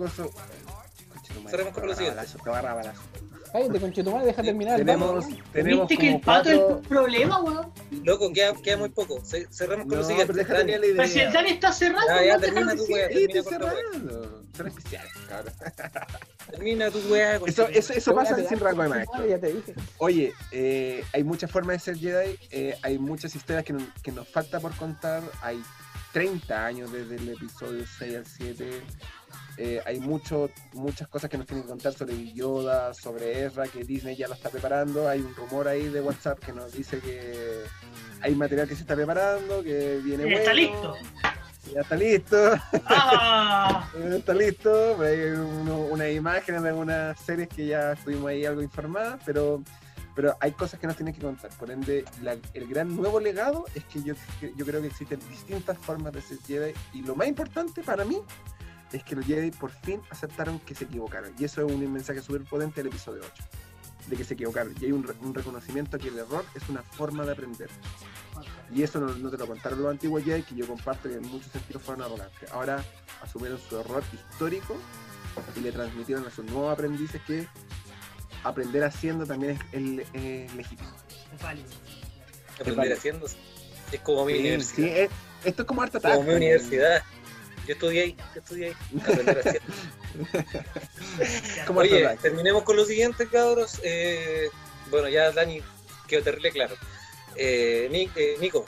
Cerramos 1.48 1.74
con 1.74 1.86
lo 1.86 1.94
siguiente. 1.94 2.20
Te 2.44 2.50
va 2.50 2.58
a 2.58 2.74
balazo. 2.74 3.02
Cállate, 3.50 3.80
conchetumare, 3.80 4.26
deja 4.26 4.42
terminar. 4.42 4.76
Tenemos, 4.76 5.24
¿Viste 5.54 5.96
que 5.96 6.12
el 6.14 6.20
pato 6.20 6.50
es 6.50 6.58
el 6.58 6.86
problema, 6.86 7.40
weón? 7.40 7.72
Loco, 8.04 8.30
queda, 8.30 8.52
queda 8.62 8.76
muy 8.76 8.90
poco. 8.90 9.24
Ce- 9.24 9.46
Cerramos 9.50 9.86
con 9.86 9.94
No, 9.94 10.02
lo 10.02 10.04
siguiente. 10.04 10.26
pero 10.34 10.38
déjate 10.46 10.58
Dani, 10.60 10.72
la 10.78 10.86
idea. 10.86 10.96
Pero 10.98 11.08
si 11.08 11.20
el 11.20 11.32
Dani 11.32 11.50
está 11.50 11.72
cerrando, 11.72 12.06
Ya, 12.14 12.24
ya, 12.26 12.34
no 12.34 12.40
termina 12.40 12.76
tu. 12.76 12.84
Sí, 12.84 12.92
termina 12.92 13.42
cerrando. 13.42 14.44
Son 14.54 14.66
especiales, 14.66 15.12
cabrón. 15.28 15.54
Termina 16.50 16.90
tu 16.90 16.98
weá. 17.10 17.36
Eso, 17.46 17.68
eso, 17.68 17.92
eso 17.94 18.14
pasa 18.14 18.36
sin 18.46 18.60
rango 18.60 18.82
de 18.82 18.88
maestro. 18.90 19.26
Ya 19.26 19.38
te 19.38 19.52
dije. 19.52 19.74
Oye, 19.96 20.32
eh, 20.52 21.02
hay 21.14 21.24
muchas 21.24 21.50
formas 21.50 21.76
de 21.76 21.80
ser 21.80 21.96
Jedi, 21.98 22.38
eh, 22.50 22.76
hay 22.82 22.98
muchas 22.98 23.34
historias 23.34 23.64
que, 23.64 23.72
no- 23.72 23.86
que 24.02 24.12
nos 24.12 24.28
falta 24.28 24.60
por 24.60 24.74
contar, 24.76 25.22
hay 25.40 25.62
30 26.12 26.66
años 26.66 26.92
desde 26.92 27.16
el 27.16 27.28
episodio 27.30 27.84
6 27.98 28.16
al 28.16 28.26
7, 28.26 28.82
eh, 29.58 29.80
hay 29.84 29.98
mucho, 30.00 30.48
muchas 30.72 31.08
cosas 31.08 31.28
que 31.28 31.36
nos 31.36 31.46
tienen 31.46 31.64
que 31.64 31.68
contar 31.70 31.92
sobre 31.92 32.32
Yoda, 32.32 32.94
sobre 32.94 33.44
Ezra, 33.44 33.66
que 33.66 33.82
Disney 33.84 34.14
ya 34.16 34.28
lo 34.28 34.34
está 34.34 34.48
preparando, 34.50 35.08
hay 35.08 35.20
un 35.20 35.34
rumor 35.34 35.66
ahí 35.68 35.88
de 35.88 36.00
WhatsApp 36.00 36.38
que 36.38 36.52
nos 36.52 36.72
dice 36.72 37.00
que 37.00 37.64
hay 38.20 38.34
material 38.34 38.68
que 38.68 38.74
se 38.76 38.82
está 38.82 38.94
preparando, 38.94 39.62
que 39.62 39.98
viene 40.04 40.30
Ya 40.30 40.36
está 40.38 40.52
bueno, 40.52 40.54
listo. 40.54 40.94
Ya 41.74 41.80
está 41.82 41.96
listo. 41.96 42.52
Ah, 42.86 43.90
Está 44.10 44.32
listo, 44.32 44.94
pero 44.98 45.04
hay 45.04 45.30
uno- 45.38 45.80
unas 45.90 46.10
imágenes 46.12 46.62
de 46.62 46.68
algunas 46.70 47.18
series 47.20 47.48
que 47.48 47.66
ya 47.66 47.92
estuvimos 47.92 48.28
ahí 48.30 48.46
algo 48.46 48.62
informadas, 48.62 49.20
pero, 49.26 49.62
pero 50.14 50.34
hay 50.40 50.52
cosas 50.52 50.80
que 50.80 50.86
nos 50.86 50.96
tienen 50.96 51.14
que 51.14 51.20
contar. 51.20 51.50
Por 51.58 51.70
ende, 51.70 52.04
la- 52.22 52.36
el 52.54 52.66
gran 52.68 52.94
nuevo 52.96 53.20
legado 53.20 53.66
es 53.74 53.84
que 53.84 54.02
yo, 54.02 54.14
yo 54.56 54.64
creo 54.64 54.80
que 54.80 54.86
existen 54.86 55.20
distintas 55.28 55.76
formas 55.78 56.12
de 56.14 56.22
ser 56.22 56.38
Jedi 56.46 56.72
y 56.94 57.02
lo 57.02 57.14
más 57.14 57.26
importante 57.28 57.82
para 57.82 58.04
mí 58.04 58.18
es 58.92 59.04
que 59.04 59.14
los 59.16 59.24
Jedi 59.26 59.50
por 59.50 59.70
fin 59.70 60.00
aceptaron 60.10 60.58
que 60.60 60.74
se 60.74 60.84
equivocaron. 60.84 61.34
Y 61.38 61.44
eso 61.44 61.66
es 61.66 61.72
un 61.72 61.92
mensaje 61.92 62.20
súper 62.22 62.42
potente 62.44 62.82
del 62.82 62.88
episodio 62.88 63.22
8, 63.24 63.44
de 64.08 64.16
que 64.16 64.24
se 64.24 64.34
equivocaron. 64.34 64.74
Y 64.80 64.86
hay 64.86 64.92
un, 64.92 65.02
re- 65.04 65.14
un 65.20 65.34
reconocimiento 65.34 65.98
que 65.98 66.08
el 66.08 66.18
error 66.18 66.44
es 66.54 66.68
una 66.68 66.82
forma 66.82 67.24
de 67.26 67.32
aprender. 67.32 67.68
Y 68.74 68.82
eso 68.82 69.00
no, 69.00 69.08
no 69.14 69.30
te 69.30 69.36
lo 69.38 69.46
contaron 69.46 69.82
los 69.82 69.90
antiguos 69.90 70.22
Jedi, 70.24 70.42
que 70.42 70.54
yo 70.54 70.66
comparto 70.66 71.08
que 71.08 71.16
en 71.16 71.26
muchos 71.26 71.50
sentidos 71.52 71.82
fueron 71.82 72.04
arrogantes. 72.04 72.50
Ahora 72.52 72.84
asumieron 73.22 73.58
su 73.58 73.78
error 73.78 74.02
histórico 74.12 74.76
y 75.56 75.60
le 75.60 75.72
transmitieron 75.72 76.26
a 76.26 76.30
sus 76.30 76.44
nuevos 76.44 76.72
aprendices 76.72 77.20
que 77.26 77.46
aprender 78.44 78.84
haciendo 78.84 79.26
también 79.26 79.52
es, 79.52 79.60
es- 79.72 80.06
es 80.14 80.54
legítimo. 80.54 80.90
es 81.34 81.42
válido. 81.42 81.68
Aprender 82.60 82.92
haciendo. 82.92 83.26
Es 83.92 84.00
como 84.02 84.24
mi 84.26 84.34
Sí, 84.34 84.38
universidad. 84.40 84.86
sí, 84.88 84.92
es- 85.00 85.10
esto 85.44 85.62
es 85.62 85.68
como 85.68 85.82
harta 85.82 86.00
Como 86.00 86.22
mi 86.24 86.34
universidad. 86.34 87.02
Yo 87.68 87.74
estudié 87.74 88.02
ahí, 88.02 88.16
yo 88.34 88.40
estudié 88.40 88.66
ahí. 88.68 88.74
Oye, 91.76 92.16
terminemos 92.22 92.62
con 92.62 92.76
lo 92.76 92.84
siguiente, 92.86 93.28
cabros. 93.28 93.78
Eh, 93.82 94.48
bueno, 94.90 95.08
ya 95.10 95.30
Dani 95.32 95.60
quedó 96.06 96.22
terrible 96.22 96.50
claro. 96.50 96.74
Eh, 97.36 97.88
Ni- 97.92 98.10
eh, 98.16 98.36
Nico, 98.40 98.64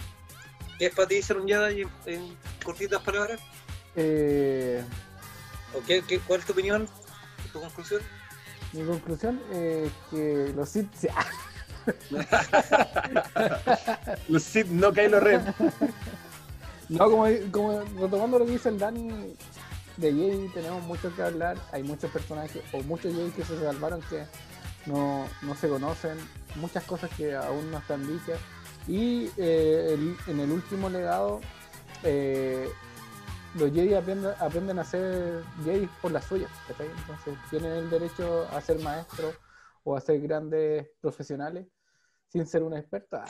¿qué 0.78 0.86
es 0.86 0.94
para 0.94 1.08
ti 1.08 1.22
ser 1.22 1.38
un 1.38 1.48
Jedi 1.48 1.80
en, 1.82 1.88
en 2.04 2.36
cortitas 2.62 3.00
palabras? 3.02 3.40
Eh, 3.96 4.84
¿O 5.74 5.80
qué, 5.86 6.02
qué- 6.06 6.20
¿Cuál 6.20 6.40
es 6.40 6.46
tu 6.46 6.52
opinión? 6.52 6.86
¿Tu 7.52 7.60
conclusión? 7.60 8.02
mi 8.72 8.84
conclusión 8.84 9.40
es 9.52 9.90
que 10.10 10.52
los 10.54 10.68
Sith 10.68 10.92
se- 10.94 11.10
Los 14.28 14.42
Sith 14.42 14.66
no 14.66 14.92
Kylo 14.92 15.20
Ren. 15.20 15.42
No, 16.90 17.08
como, 17.08 17.24
como 17.52 17.82
retomando 18.00 18.40
lo 18.40 18.46
que 18.46 18.52
dice 18.52 18.68
el 18.68 18.78
Dani 18.78 19.32
de 19.96 20.12
Jedi, 20.12 20.48
tenemos 20.48 20.82
mucho 20.82 21.14
que 21.14 21.22
hablar. 21.22 21.56
Hay 21.70 21.84
muchos 21.84 22.10
personajes 22.10 22.62
o 22.72 22.82
muchos 22.82 23.14
Jedi 23.14 23.30
que 23.30 23.44
se 23.44 23.56
salvaron 23.60 24.00
que 24.10 24.24
no, 24.86 25.24
no 25.42 25.54
se 25.54 25.68
conocen, 25.68 26.18
muchas 26.56 26.82
cosas 26.82 27.08
que 27.16 27.36
aún 27.36 27.70
no 27.70 27.78
están 27.78 28.04
dichas. 28.04 28.40
Y 28.88 29.30
eh, 29.36 30.16
en 30.26 30.40
el 30.40 30.50
último 30.50 30.90
legado, 30.90 31.40
eh, 32.02 32.68
los 33.54 33.70
Jedi 33.70 33.94
aprenden, 33.94 34.32
aprenden 34.40 34.80
a 34.80 34.84
ser 34.84 35.44
Jedi 35.64 35.88
por 36.02 36.10
las 36.10 36.24
suyas. 36.24 36.50
Entonces 36.68 37.38
tienen 37.50 37.70
el 37.70 37.88
derecho 37.88 38.48
a 38.50 38.60
ser 38.60 38.80
maestros 38.80 39.36
o 39.84 39.96
a 39.96 40.00
ser 40.00 40.20
grandes 40.20 40.88
profesionales 41.00 41.68
sin 42.30 42.46
ser 42.46 42.62
una 42.62 42.78
experta. 42.78 43.24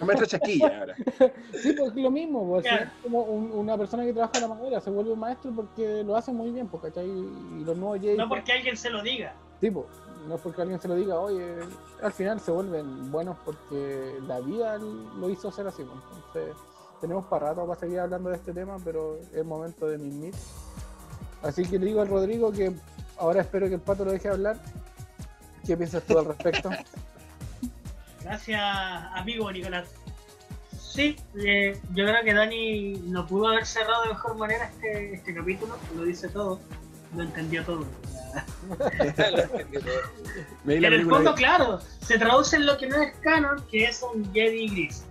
Un 0.00 0.06
maestro 0.06 0.26
chaquilla 0.26 0.80
ahora. 0.80 0.96
Sí, 0.96 1.72
pues 1.78 1.90
es 1.90 1.94
lo 1.96 2.10
mismo, 2.10 2.46
pues, 2.48 2.64
Claro. 2.64 2.84
es 2.84 2.90
como 3.04 3.22
un- 3.22 3.52
una 3.52 3.78
persona 3.78 4.04
que 4.04 4.12
trabaja 4.12 4.32
en 4.36 4.42
la 4.42 4.48
madera 4.48 4.80
se 4.80 4.90
vuelve 4.90 5.14
maestro 5.14 5.52
porque 5.54 6.02
lo 6.04 6.16
hace 6.16 6.32
muy 6.32 6.50
bien, 6.50 6.66
pues, 6.66 6.82
¿cachai? 6.82 7.06
Y 7.08 7.62
los 7.64 7.76
nuevos 7.76 8.00
Jedi, 8.00 8.16
No 8.18 8.28
porque 8.28 8.52
alguien 8.52 8.76
se 8.76 8.90
lo 8.90 9.00
diga. 9.00 9.32
tipo, 9.60 9.86
no 10.26 10.34
es 10.34 10.40
porque 10.40 10.62
alguien 10.62 10.80
se 10.80 10.88
lo 10.88 10.96
diga, 10.96 11.18
oye, 11.20 11.54
al 12.02 12.12
final 12.12 12.40
se 12.40 12.50
vuelven 12.50 13.12
buenos 13.12 13.36
porque 13.44 14.16
la 14.26 14.40
vida 14.40 14.76
lo 14.78 15.30
hizo 15.30 15.52
ser 15.52 15.68
así, 15.68 15.84
pues. 15.84 15.98
Entonces, 16.16 16.56
tenemos 17.00 17.26
para 17.26 17.50
rato 17.50 17.64
para 17.66 17.78
seguir 17.78 18.00
hablando 18.00 18.30
de 18.30 18.36
este 18.36 18.52
tema, 18.52 18.76
pero 18.84 19.18
es 19.32 19.44
momento 19.44 19.86
de 19.88 19.98
mimir. 19.98 20.34
Así 21.42 21.64
que 21.64 21.78
le 21.78 21.86
digo 21.86 22.00
al 22.00 22.08
Rodrigo 22.08 22.50
que 22.52 22.72
ahora 23.18 23.40
espero 23.40 23.68
que 23.68 23.74
el 23.74 23.80
pato 23.80 24.04
lo 24.04 24.10
deje 24.12 24.28
hablar. 24.28 24.56
¿Qué 25.64 25.76
piensas 25.76 26.02
tú 26.04 26.18
al 26.18 26.24
respecto? 26.24 26.70
Gracias, 28.24 28.60
amigo 29.14 29.50
Nicolás. 29.50 29.88
Sí, 30.78 31.16
eh, 31.36 31.78
yo 31.94 32.04
creo 32.04 32.22
que 32.22 32.34
Dani 32.34 32.92
no 33.04 33.26
pudo 33.26 33.48
haber 33.48 33.64
cerrado 33.64 34.02
de 34.02 34.08
mejor 34.10 34.36
manera 34.36 34.66
este, 34.66 35.14
este 35.14 35.34
capítulo, 35.34 35.78
lo 35.96 36.04
dice 36.04 36.28
todo, 36.28 36.60
lo 37.16 37.22
entendió 37.22 37.64
todo. 37.64 37.86
En 40.66 40.84
el 40.84 41.08
fondo, 41.08 41.34
claro, 41.34 41.80
se 42.00 42.18
traduce 42.18 42.56
en 42.56 42.66
lo 42.66 42.78
que 42.78 42.86
no 42.86 43.00
es 43.02 43.14
canon, 43.18 43.64
que 43.70 43.84
es 43.84 44.02
un 44.02 44.32
Jedi 44.32 44.68
gris. 44.68 45.04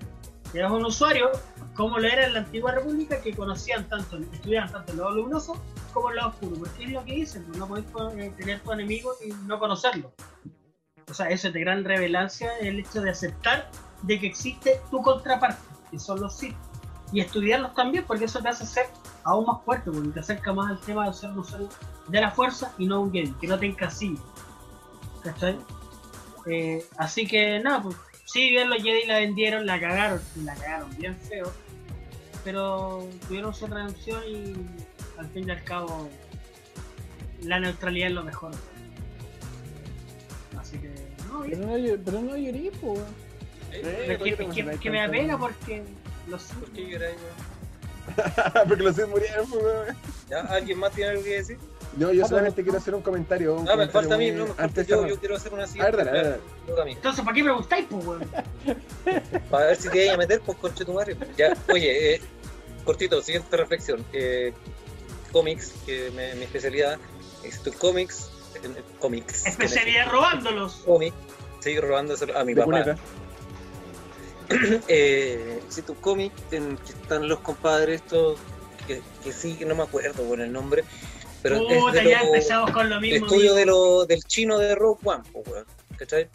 Que 0.51 0.61
es 0.61 0.69
un 0.69 0.85
usuario, 0.85 1.31
como 1.75 1.99
lo 1.99 2.07
era 2.07 2.25
en 2.27 2.33
la 2.33 2.39
antigua 2.39 2.71
república, 2.71 3.21
que 3.21 3.33
conocían 3.33 3.87
tanto, 3.87 4.17
estudiaban 4.17 4.71
tanto 4.71 4.91
el 4.93 4.97
lado 4.99 5.11
luminoso 5.11 5.61
como 5.93 6.09
el 6.09 6.17
lado 6.17 6.29
oscuro. 6.29 6.55
Porque 6.59 6.85
es 6.85 6.91
lo 6.91 7.03
que 7.05 7.13
dicen, 7.15 7.43
pues, 7.45 7.57
no 7.57 7.67
podéis 7.67 7.87
eh, 8.17 8.33
tener 8.37 8.59
tu 8.61 8.71
enemigo 8.71 9.11
y 9.25 9.29
no 9.45 9.59
conocerlo. 9.59 10.11
O 11.09 11.13
sea, 11.13 11.27
eso 11.29 11.47
es 11.47 11.53
de 11.53 11.59
gran 11.59 11.83
revelancia 11.83 12.57
el 12.59 12.79
hecho 12.79 13.01
de 13.01 13.11
aceptar 13.11 13.69
de 14.03 14.19
que 14.19 14.27
existe 14.27 14.81
tu 14.89 15.01
contraparte, 15.01 15.61
que 15.89 15.99
son 15.99 16.21
los 16.21 16.37
Sith. 16.37 16.55
Y 17.13 17.19
estudiarlos 17.19 17.73
también, 17.73 18.05
porque 18.05 18.25
eso 18.25 18.41
te 18.41 18.49
hace 18.49 18.65
ser 18.65 18.85
aún 19.23 19.45
más 19.45 19.63
fuerte, 19.63 19.91
porque 19.91 20.09
te 20.09 20.19
acerca 20.21 20.53
más 20.53 20.71
al 20.71 20.79
tema 20.79 21.07
de 21.07 21.13
ser 21.13 21.31
un 21.31 21.45
de 22.07 22.21
la 22.21 22.31
fuerza 22.31 22.73
y 22.77 22.85
no 22.85 23.01
un 23.01 23.11
Jedi, 23.11 23.31
que 23.33 23.47
no 23.47 23.59
te 23.59 23.65
encasille. 23.65 24.19
¿Cachai? 25.23 25.59
Eh, 26.47 26.83
así 26.97 27.27
que 27.27 27.59
nada, 27.59 27.83
pues 27.83 27.95
si 28.25 28.49
bien 28.49 28.69
los 28.69 28.81
Jedi 28.81 29.05
la 29.05 29.19
vendieron, 29.19 29.65
la 29.65 29.79
cagaron, 29.79 30.21
la 30.43 30.55
cagaron 30.55 30.89
bien 30.97 31.15
feo, 31.17 31.51
pero 32.43 33.07
tuvieron 33.27 33.53
su 33.53 33.67
redención 33.67 34.23
y 34.25 34.55
al 35.19 35.27
fin 35.29 35.47
y 35.47 35.51
al 35.51 35.63
cabo 35.63 36.09
la 37.43 37.59
neutralidad 37.59 38.07
es 38.07 38.13
lo 38.13 38.23
mejor. 38.23 38.51
Así 40.59 40.77
que, 40.77 40.89
no. 41.29 41.41
Pero 41.43 41.57
no, 41.57 41.77
llor- 41.77 42.01
pero 42.03 42.21
no 42.21 42.37
llorí, 42.37 42.69
pues. 42.79 42.81
weón. 42.99 43.05
Eh, 43.71 43.81
Pero 43.81 44.13
es 44.25 44.35
que, 44.35 44.43
es 44.43 44.53
que- 44.53 44.79
que 44.79 44.89
me 44.91 44.99
da 44.99 45.09
pena 45.09 45.37
porque 45.37 45.81
los 46.27 46.43
¿Por 46.43 46.69
qué 46.71 46.87
lloráis, 46.89 47.15
weón? 47.15 47.51
Porque 48.67 48.83
los 48.83 48.95
Sith 48.95 49.07
murieron, 49.07 49.47
pues, 49.49 49.63
weón. 49.63 49.97
¿Ya? 50.29 50.39
¿Alguien 50.41 50.77
más 50.79 50.91
tiene 50.91 51.11
algo 51.11 51.23
que 51.23 51.35
decir? 51.35 51.57
No, 51.97 52.11
yo 52.11 52.23
Ah, 52.25 52.27
solamente 52.27 52.55
pero- 52.57 52.65
quiero 52.65 52.77
hacer 52.79 52.95
un 52.95 53.01
comentario. 53.01 53.53
un 53.55 53.59
Ah, 53.59 53.75
me 53.75 53.87
comentario 53.87 53.91
falta 54.01 54.15
a 54.15 54.17
mí, 54.17 54.31
muy- 54.31 54.37
no, 54.37 54.43
me 54.43 54.47
falta 54.49 54.63
antes 54.63 54.87
yo, 54.87 55.07
yo 55.07 55.19
quiero 55.19 55.35
hacer 55.35 55.53
una 55.53 55.63
A 55.63 55.65
ver, 55.65 55.71
siguiente. 55.73 55.97
dale, 55.97 56.11
dale, 56.11 56.29
dale. 56.29 56.41
Toca 56.67 56.81
a 56.81 56.85
mí. 56.85 56.91
Entonces, 56.93 57.23
¿para 57.23 57.35
qué 57.35 57.43
me 57.43 57.51
gustáis, 57.51 57.85
pues, 57.89 58.05
weón? 58.05 58.21
Para 59.49 59.65
ver 59.67 59.75
si 59.77 59.89
te 59.89 59.99
vayas 59.99 60.13
a 60.15 60.17
meter, 60.17 60.41
pues 60.41 60.57
conche 60.57 60.83
tu 60.85 60.93
madre. 60.93 61.15
Ya, 61.37 61.55
oye, 61.71 62.15
eh, 62.15 62.21
cortito, 62.83 63.21
siguiente 63.21 63.55
reflexión. 63.57 64.03
Eh, 64.13 64.53
cómics, 65.31 65.73
que 65.85 66.11
me- 66.15 66.33
mi 66.35 66.43
especialidad. 66.43 66.97
Existen 67.43 67.73
cómics, 67.73 68.29
cómics. 68.99 69.45
Especialidad 69.45 70.09
robándolos. 70.11 70.73
Cómics, 70.85 71.15
sigo 71.59 71.81
robándoselo 71.81 72.37
a 72.37 72.43
mi 72.43 72.53
De 72.53 72.61
papá. 72.63 72.95
eh, 74.87 75.61
existe 75.65 75.91
un 75.91 75.97
cómic 75.99 76.33
en 76.51 76.77
que 76.77 76.91
están 76.91 77.27
los 77.27 77.39
compadres 77.39 78.01
estos 78.01 78.37
que, 78.87 79.01
que 79.23 79.31
sí, 79.31 79.55
que 79.55 79.65
no 79.65 79.75
me 79.75 79.83
acuerdo 79.83 80.23
por 80.23 80.41
el 80.41 80.51
nombre, 80.51 80.83
Pero 81.41 81.55
es 81.55 81.79
Puta, 81.79 81.91
de 82.01 82.09
ya 82.09 82.19
lo- 82.19 82.25
empezamos 82.27 82.71
con 82.71 82.89
lo 82.89 82.95
el 82.95 83.01
mismo. 83.01 83.25
estudio 83.27 83.53
de 83.53 83.65
lo, 83.65 84.05
del 84.05 84.23
chino 84.23 84.57
de 84.57 84.75
Rogue 84.75 84.99
One, 85.03 85.23
weón. 85.33 85.65
¿Cachai? 85.97 86.29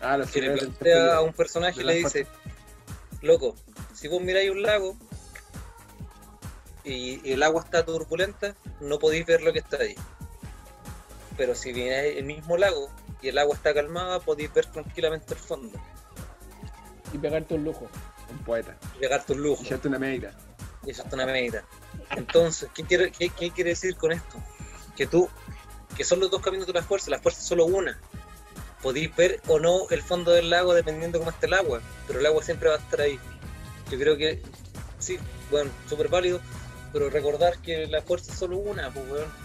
Ah, 0.00 0.18
Que 0.32 0.40
le 0.42 0.52
plantea 0.56 1.16
a 1.16 1.20
un 1.22 1.32
personaje 1.32 1.80
y 1.80 1.84
le 1.84 1.94
dice, 1.94 2.26
loco, 3.20 3.54
si 3.94 4.08
vos 4.08 4.20
miráis 4.22 4.50
un 4.50 4.62
lago 4.62 4.96
y, 6.84 7.20
y 7.28 7.32
el 7.32 7.42
agua 7.42 7.62
está 7.64 7.84
turbulenta, 7.84 8.54
no 8.80 8.98
podéis 8.98 9.26
ver 9.26 9.42
lo 9.42 9.52
que 9.52 9.60
está 9.60 9.76
ahí. 9.78 9.94
Pero 11.36 11.54
si 11.54 11.72
miráis 11.72 12.16
el 12.16 12.24
mismo 12.24 12.56
lago 12.56 12.90
y 13.20 13.28
el 13.28 13.38
agua 13.38 13.54
está 13.54 13.72
calmada, 13.72 14.20
podéis 14.20 14.52
ver 14.52 14.66
tranquilamente 14.66 15.34
el 15.34 15.40
fondo 15.40 15.78
Y 17.12 17.18
pegarte 17.18 17.54
un 17.54 17.64
lujo. 17.64 17.88
Un 18.30 18.38
poeta. 18.44 18.76
y 18.96 19.00
pegarte 19.00 19.32
un 19.32 19.42
lujo. 19.42 19.62
Y 19.62 19.66
echarte 19.66 19.88
una 19.88 19.98
meira. 19.98 20.34
Y 20.84 20.90
eso 20.90 21.04
es 21.06 21.12
una 21.12 21.26
medida. 21.26 21.64
Entonces, 22.10 22.68
¿qué 22.74 22.82
quiere, 22.84 23.12
qué, 23.12 23.28
qué 23.28 23.50
quiere 23.50 23.70
decir 23.70 23.96
con 23.96 24.12
esto? 24.12 24.42
Que 24.96 25.06
tú, 25.06 25.28
que 25.96 26.04
son 26.04 26.20
los 26.20 26.30
dos 26.30 26.42
caminos 26.42 26.66
de 26.66 26.72
la 26.72 26.82
fuerza, 26.82 27.10
la 27.10 27.20
fuerza 27.20 27.40
es 27.40 27.46
solo 27.46 27.66
una. 27.66 27.98
Podéis 28.82 29.14
ver 29.14 29.40
o 29.46 29.60
no 29.60 29.88
el 29.90 30.02
fondo 30.02 30.32
del 30.32 30.50
lago 30.50 30.74
dependiendo 30.74 31.18
cómo 31.18 31.30
esté 31.30 31.46
el 31.46 31.54
agua, 31.54 31.80
pero 32.06 32.18
el 32.18 32.26
agua 32.26 32.42
siempre 32.42 32.68
va 32.68 32.76
a 32.76 32.78
estar 32.78 33.00
ahí. 33.00 33.18
Yo 33.90 33.98
creo 33.98 34.16
que, 34.16 34.42
sí, 34.98 35.18
bueno, 35.50 35.70
súper 35.88 36.08
válido, 36.08 36.40
pero 36.92 37.08
recordar 37.10 37.58
que 37.58 37.86
la 37.86 38.02
fuerza 38.02 38.32
es 38.32 38.38
solo 38.38 38.56
una, 38.56 38.92
pues, 38.92 39.08
weón. 39.08 39.41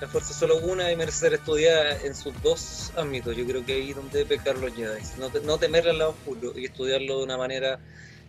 La 0.00 0.08
fuerza 0.08 0.32
es 0.32 0.38
solo 0.38 0.56
una 0.58 0.90
y 0.90 0.96
merece 0.96 1.18
ser 1.18 1.34
estudiada 1.34 1.94
en 2.04 2.14
sus 2.14 2.40
dos 2.42 2.90
ámbitos. 2.96 3.36
Yo 3.36 3.46
creo 3.46 3.64
que 3.64 3.74
ahí 3.74 3.90
es 3.90 3.96
donde 3.96 4.24
pecar 4.24 4.56
los 4.56 4.72
Jedi. 4.74 5.02
No, 5.18 5.30
te- 5.30 5.42
no 5.42 5.58
temerle 5.58 5.90
al 5.90 5.98
lado 5.98 6.12
oscuro 6.12 6.52
y 6.56 6.64
estudiarlo 6.64 7.18
de 7.18 7.24
una 7.24 7.36
manera 7.36 7.78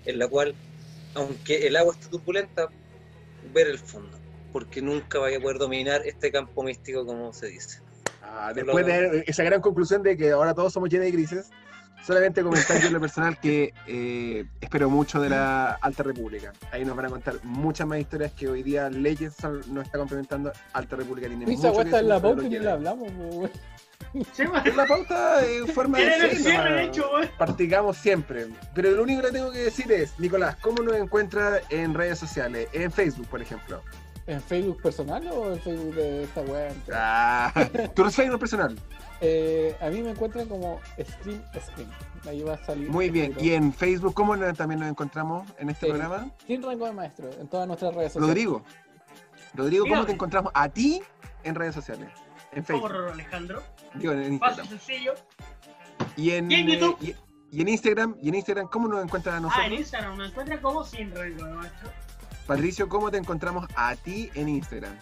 en 0.05 0.19
la 0.19 0.27
cual, 0.27 0.53
aunque 1.15 1.65
el 1.67 1.77
agua 1.77 1.93
esté 1.93 2.09
turbulenta, 2.09 2.69
ver 3.53 3.67
el 3.67 3.79
fondo. 3.79 4.19
Porque 4.51 4.81
nunca 4.81 5.19
vaya 5.19 5.37
a 5.37 5.41
poder 5.41 5.59
dominar 5.59 6.01
este 6.05 6.29
campo 6.29 6.61
místico, 6.61 7.05
como 7.05 7.31
se 7.31 7.47
dice. 7.47 7.79
Ah, 8.21 8.51
después 8.53 8.85
de 8.85 9.23
esa 9.25 9.43
gran 9.43 9.61
conclusión 9.61 10.03
de 10.03 10.17
que 10.17 10.31
ahora 10.31 10.53
todos 10.53 10.73
somos 10.73 10.89
Jedi 10.89 11.09
grises, 11.09 11.49
solamente 12.05 12.43
comentar 12.43 12.79
yo 12.79 12.87
en 12.87 12.93
lo 12.93 12.99
personal 12.99 13.37
que 13.39 13.73
eh, 13.87 14.45
espero 14.59 14.89
mucho 14.89 15.21
de 15.21 15.29
la 15.29 15.73
Alta 15.73 16.03
República. 16.03 16.53
Ahí 16.71 16.85
nos 16.85 16.95
van 16.95 17.05
a 17.05 17.09
contar 17.09 17.35
muchas 17.43 17.87
más 17.87 17.99
historias 17.99 18.31
que 18.31 18.47
hoy 18.47 18.63
día 18.63 18.89
Legends 18.89 19.37
nos 19.67 19.85
está 19.85 19.97
complementando. 19.97 20.51
Alta 20.73 20.95
República 20.95 21.27
tiene 21.27 21.45
Esa 21.45 21.67
mucho 21.67 21.79
que 21.79 21.85
está 21.85 21.99
en 21.99 22.07
la 22.07 22.19
pauta 22.19 22.43
y 22.43 22.49
ni 22.49 22.59
la 22.59 22.73
hablamos. 22.73 23.09
Es 24.65 24.75
la 24.75 24.85
pauta 24.87 25.45
en 25.45 25.67
forma 25.67 25.99
de 25.99 26.35
cierre 26.35 26.85
hecho, 26.85 27.09
weón. 27.13 27.29
Practicamos 27.37 27.95
siempre. 27.95 28.47
Pero 28.73 28.91
lo 28.91 29.03
único 29.03 29.21
que 29.21 29.31
tengo 29.31 29.51
que 29.51 29.59
decir 29.59 29.89
es, 29.91 30.19
Nicolás, 30.19 30.57
¿cómo 30.61 30.83
nos 30.83 30.95
encuentra 30.95 31.61
en 31.69 31.93
redes 31.93 32.19
sociales? 32.19 32.67
En 32.73 32.91
Facebook, 32.91 33.27
por 33.27 33.41
ejemplo. 33.41 33.81
¿En 34.27 34.41
Facebook 34.41 34.81
personal 34.81 35.27
o 35.31 35.53
en 35.53 35.59
Facebook 35.59 35.95
de 35.95 36.23
esta 36.23 36.41
weá? 36.41 36.73
Ah, 36.93 37.51
tu 37.95 38.09
Facebook 38.09 38.39
personal. 38.39 38.77
Eh, 39.19 39.75
a 39.81 39.89
mí 39.89 40.01
me 40.01 40.11
encuentran 40.11 40.47
como 40.47 40.79
Stream 40.99 41.41
Screen. 41.59 41.89
Ahí 42.27 42.41
va 42.43 42.53
a 42.53 42.65
salir. 42.65 42.89
Muy 42.89 43.09
bien. 43.09 43.35
¿Y 43.39 43.51
en 43.53 43.73
Facebook 43.73 44.13
cómo 44.13 44.37
también 44.53 44.79
nos 44.79 44.89
encontramos 44.89 45.47
en 45.57 45.69
este 45.71 45.87
Sí. 45.87 45.91
programa? 45.91 46.29
Sin 46.45 46.61
rango 46.63 46.85
de 46.85 46.91
maestro, 46.93 47.29
en 47.39 47.47
todas 47.47 47.67
nuestras 47.67 47.93
redes 47.95 48.13
sociales. 48.13 48.29
Rodrigo. 48.29 48.63
Rodrigo, 49.53 49.83
¿cómo 49.83 49.95
Dígame. 49.95 50.05
te 50.07 50.13
encontramos 50.13 50.51
a 50.55 50.69
ti 50.69 51.01
en 51.43 51.55
redes 51.55 51.75
sociales? 51.75 52.09
En 52.51 52.63
Facebook. 52.63 52.89
Roro 52.91 53.11
Alejandro. 53.13 53.63
Digo, 53.95 54.13
en 54.13 54.39
Paso 54.39 54.61
Instagram. 54.61 54.67
sencillo. 54.79 55.13
Y 56.15 56.31
en, 56.31 56.51
¿Y 56.51 56.55
en 56.55 56.69
eh, 56.69 56.79
YouTube? 56.79 56.97
y, 57.01 57.15
y 57.57 57.61
en 57.61 57.67
Instagram, 57.69 58.15
y 58.21 58.29
en 58.29 58.35
Instagram, 58.35 58.67
¿cómo 58.67 58.87
nos 58.87 59.03
encuentran 59.03 59.35
a 59.35 59.37
Ah, 59.37 59.41
nosotros? 59.41 59.65
en 59.67 59.73
Instagram 59.73 60.17
me 60.17 60.25
encuentra 60.27 60.61
como 60.61 60.83
sin 60.83 61.13
rango 61.15 61.45
de 61.45 61.53
maestro. 61.53 61.89
Patricio, 62.51 62.89
¿cómo 62.89 63.09
te 63.09 63.15
encontramos 63.15 63.65
a 63.77 63.95
ti 63.95 64.29
en 64.35 64.49
Instagram? 64.49 64.93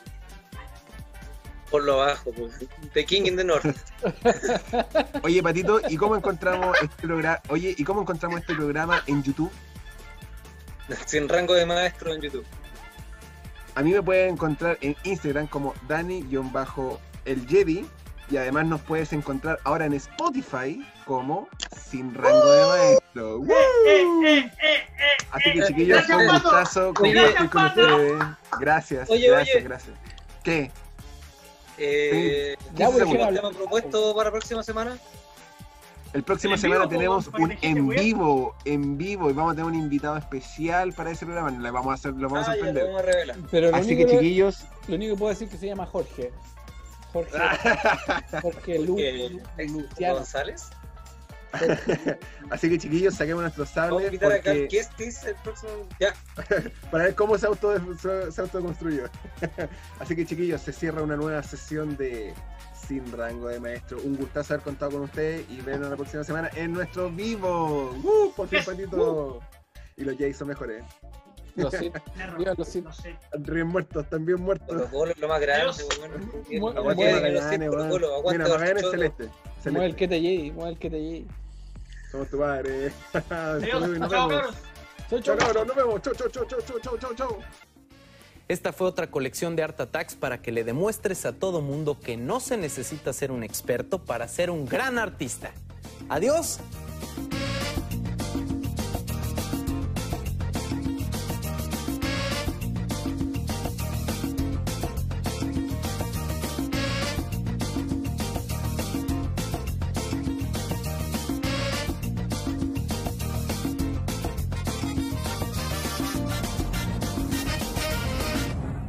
Por 1.72 1.84
lo 1.84 2.00
abajo, 2.00 2.32
pues. 2.32 2.54
The 2.94 3.04
King 3.04 3.24
in 3.26 3.38
the 3.38 3.44
North. 3.44 3.76
Oye, 5.24 5.42
Patito, 5.42 5.82
¿y 5.90 5.98
cómo 5.98 6.16
encontramos 6.16 6.78
este 6.80 7.08
programa? 7.08 7.42
Oye, 7.50 7.74
¿y 7.76 7.84
cómo 7.84 8.02
encontramos 8.02 8.42
este 8.42 8.54
programa 8.54 9.02
en 9.08 9.24
YouTube? 9.24 9.50
Sin 11.08 11.28
rango 11.28 11.56
de 11.56 11.66
maestro 11.66 12.14
en 12.14 12.22
YouTube. 12.22 12.46
A 13.74 13.82
mí 13.82 13.94
me 13.94 14.04
puedes 14.04 14.32
encontrar 14.32 14.78
en 14.82 14.96
Instagram 15.04 15.48
como 15.48 15.74
Dani-el 15.88 17.48
Jedi 17.48 17.84
y 18.30 18.38
además 18.38 18.68
nos 18.68 18.82
puedes 18.82 19.12
encontrar 19.12 19.58
ahora 19.64 19.86
en 19.86 19.94
Spotify 19.96 20.86
como 21.04 21.50
Sin 21.76 22.14
Rango 22.14 22.52
de 22.52 22.68
Maestro. 22.68 22.99
¡Woo! 23.16 23.46
Eh, 23.46 24.02
eh, 24.26 24.38
eh, 24.38 24.52
eh. 24.62 25.26
Así 25.32 25.52
que 25.54 25.62
chiquillos, 25.68 26.06
fue 26.06 26.16
un 26.16 26.28
gustazo 26.34 26.94
compartir 26.94 27.50
con 27.50 27.66
ustedes. 27.66 28.24
Gracias, 28.60 29.10
Oye, 29.10 29.28
gracias, 29.30 29.56
oye. 29.56 29.64
gracias. 29.66 29.98
¿Qué? 30.44 30.72
Eh, 31.78 32.56
Ya, 32.76 32.86
¿Qué 32.88 32.92
pues, 32.92 32.98
se 32.98 33.04
¿quién 33.06 33.18
¿Qué 33.18 33.24
habla? 33.24 33.42
tema 33.42 33.52
propuesto 33.52 34.16
para 34.16 34.26
la 34.30 34.32
próxima 34.32 34.64
semana? 34.64 34.98
El 36.12 36.24
próximo 36.24 36.56
En 36.56 36.60
semana 36.60 36.82
vivo, 36.86 36.90
tenemos 36.90 37.28
un 37.28 37.56
en 37.62 37.88
vivo, 37.88 38.56
en 38.66 38.98
vivo, 38.98 39.30
y 39.30 39.34
vamos 39.34 39.54
a 39.54 39.56
tener 39.56 39.68
un 39.70 39.76
invitado 39.76 40.18
especial 40.18 40.92
para 40.94 41.12
ese 41.12 41.26
programa. 41.26 41.52
Le 41.52 41.70
vamos 41.72 41.92
a 41.92 41.94
hacer, 41.94 42.14
lo 42.14 42.28
vamos 42.30 42.48
a 42.48 42.52
Ah, 42.52 42.56
sorprender. 42.56 42.86
vamos 42.88 43.02
a 43.02 43.06
revelar. 43.06 43.36
Pero 43.52 43.70
lo 43.70 43.76
Así 43.78 43.96
que 43.96 44.08
chiquillos, 44.08 44.66
lo 44.88 44.96
único 44.96 45.14
que 45.14 45.20
puedo 45.20 45.30
decir 45.30 45.48
es 45.48 45.54
que 45.54 45.60
se 45.60 45.68
llama 45.68 45.86
Jorge. 45.86 46.32
Jorge. 47.14 47.38
Jorge 48.42 48.80
Lu, 48.80 48.98
Lu- 48.98 49.42
Luciano. 49.82 50.16
González. 50.16 50.70
así 52.50 52.70
que 52.70 52.78
chiquillos, 52.78 53.16
saquemos 53.16 53.42
nuestros 53.42 53.74
Vamos 53.76 53.88
a 53.88 53.90
sables 53.92 54.06
invitar 54.08 54.32
a 54.32 54.42
Cal 54.42 54.58
porque- 54.58 54.68
Kestis 54.68 55.24
el 55.24 55.36
próximo. 55.44 55.72
Ya. 56.00 56.14
para 56.92 57.06
ver 57.06 57.16
cómo 57.16 57.38
se, 57.38 57.48
auto, 57.48 57.76
se, 58.32 58.42
autoconstruyó. 58.42 59.06
Así 60.00 60.16
que 60.16 60.26
chiquillos, 60.26 60.62
se 60.62 60.74
cierra 60.74 61.02
una 61.02 61.16
nueva 61.16 61.42
sesión 61.44 61.98
de 61.98 62.34
Sin 62.88 63.12
Rango 63.12 63.48
de 63.48 63.60
Maestro. 63.60 64.00
Un 64.04 64.16
gustazo 64.16 64.54
haber 64.54 64.64
contado 64.64 64.92
con 64.92 65.02
ustedes 65.02 65.46
y 65.50 65.62
vernos 65.62 65.90
la 65.90 65.96
próxima 65.96 66.24
semana 66.24 66.50
en 66.56 66.74
nuestro 66.74 67.10
vivo. 67.10 67.92
¡Uh! 68.04 68.32
Por 68.36 68.48
fin, 68.48 68.60
Yes. 68.60 68.66
Patito. 68.68 69.40
Y 69.98 70.04
los 70.06 70.18
Jays 70.18 70.38
son 70.38 70.48
mejores. 70.48 70.84
Los. 71.64 71.74
Perro, 71.74 72.38
Viva 72.38 72.54
los. 72.58 72.76
Están 72.76 73.44
bien 73.44 73.68
muertos, 73.68 74.04
están 74.04 74.26
bien 74.26 74.42
muertos. 74.42 74.68
Protocolo 74.68 75.12
es 75.12 75.18
lo 75.18 75.28
más 75.28 75.40
Mira, 75.40 75.66
los 75.66 76.84
Magallanes 78.50 78.84
chotos. 78.84 78.92
celeste. 78.92 79.30
Mueve 79.66 79.86
el 79.86 79.96
que 79.96 80.08
te 80.08 80.22
llegue, 80.22 80.52
mueve 80.52 80.72
el 80.72 80.80
que 80.80 80.90
te 80.90 81.02
llegue. 81.02 81.26
Somos 82.12 82.30
tu 82.30 82.40
padre. 82.40 82.92
Vemos. 83.30 84.10
Chau, 85.10 85.22
chau. 85.22 85.66
nos 85.66 85.76
vemos. 85.76 86.02
Chau, 86.02 86.14
chau, 86.14 86.30
chau, 86.30 86.46
chau, 86.46 86.62
chau, 86.62 86.80
chau, 86.80 86.98
chau, 86.98 87.16
chau. 87.16 87.38
Esta 88.48 88.74
fue 88.74 88.88
otra 88.88 89.12
colección 89.12 89.56
de 89.56 89.62
Art 89.64 89.80
Attacks 89.80 90.16
para 90.16 90.42
que 90.42 90.52
le 90.52 90.64
demuestres 90.64 91.26
a 91.26 91.34
todo 91.34 91.62
mundo 91.62 92.00
que 92.00 92.18
no 92.18 92.40
se 92.40 92.58
necesita 92.58 93.14
ser 93.14 93.32
un 93.32 93.44
experto 93.44 94.00
para 94.00 94.28
ser 94.28 94.50
un 94.50 94.66
gran 94.66 94.98
artista. 94.98 95.52
Adiós. 96.10 96.60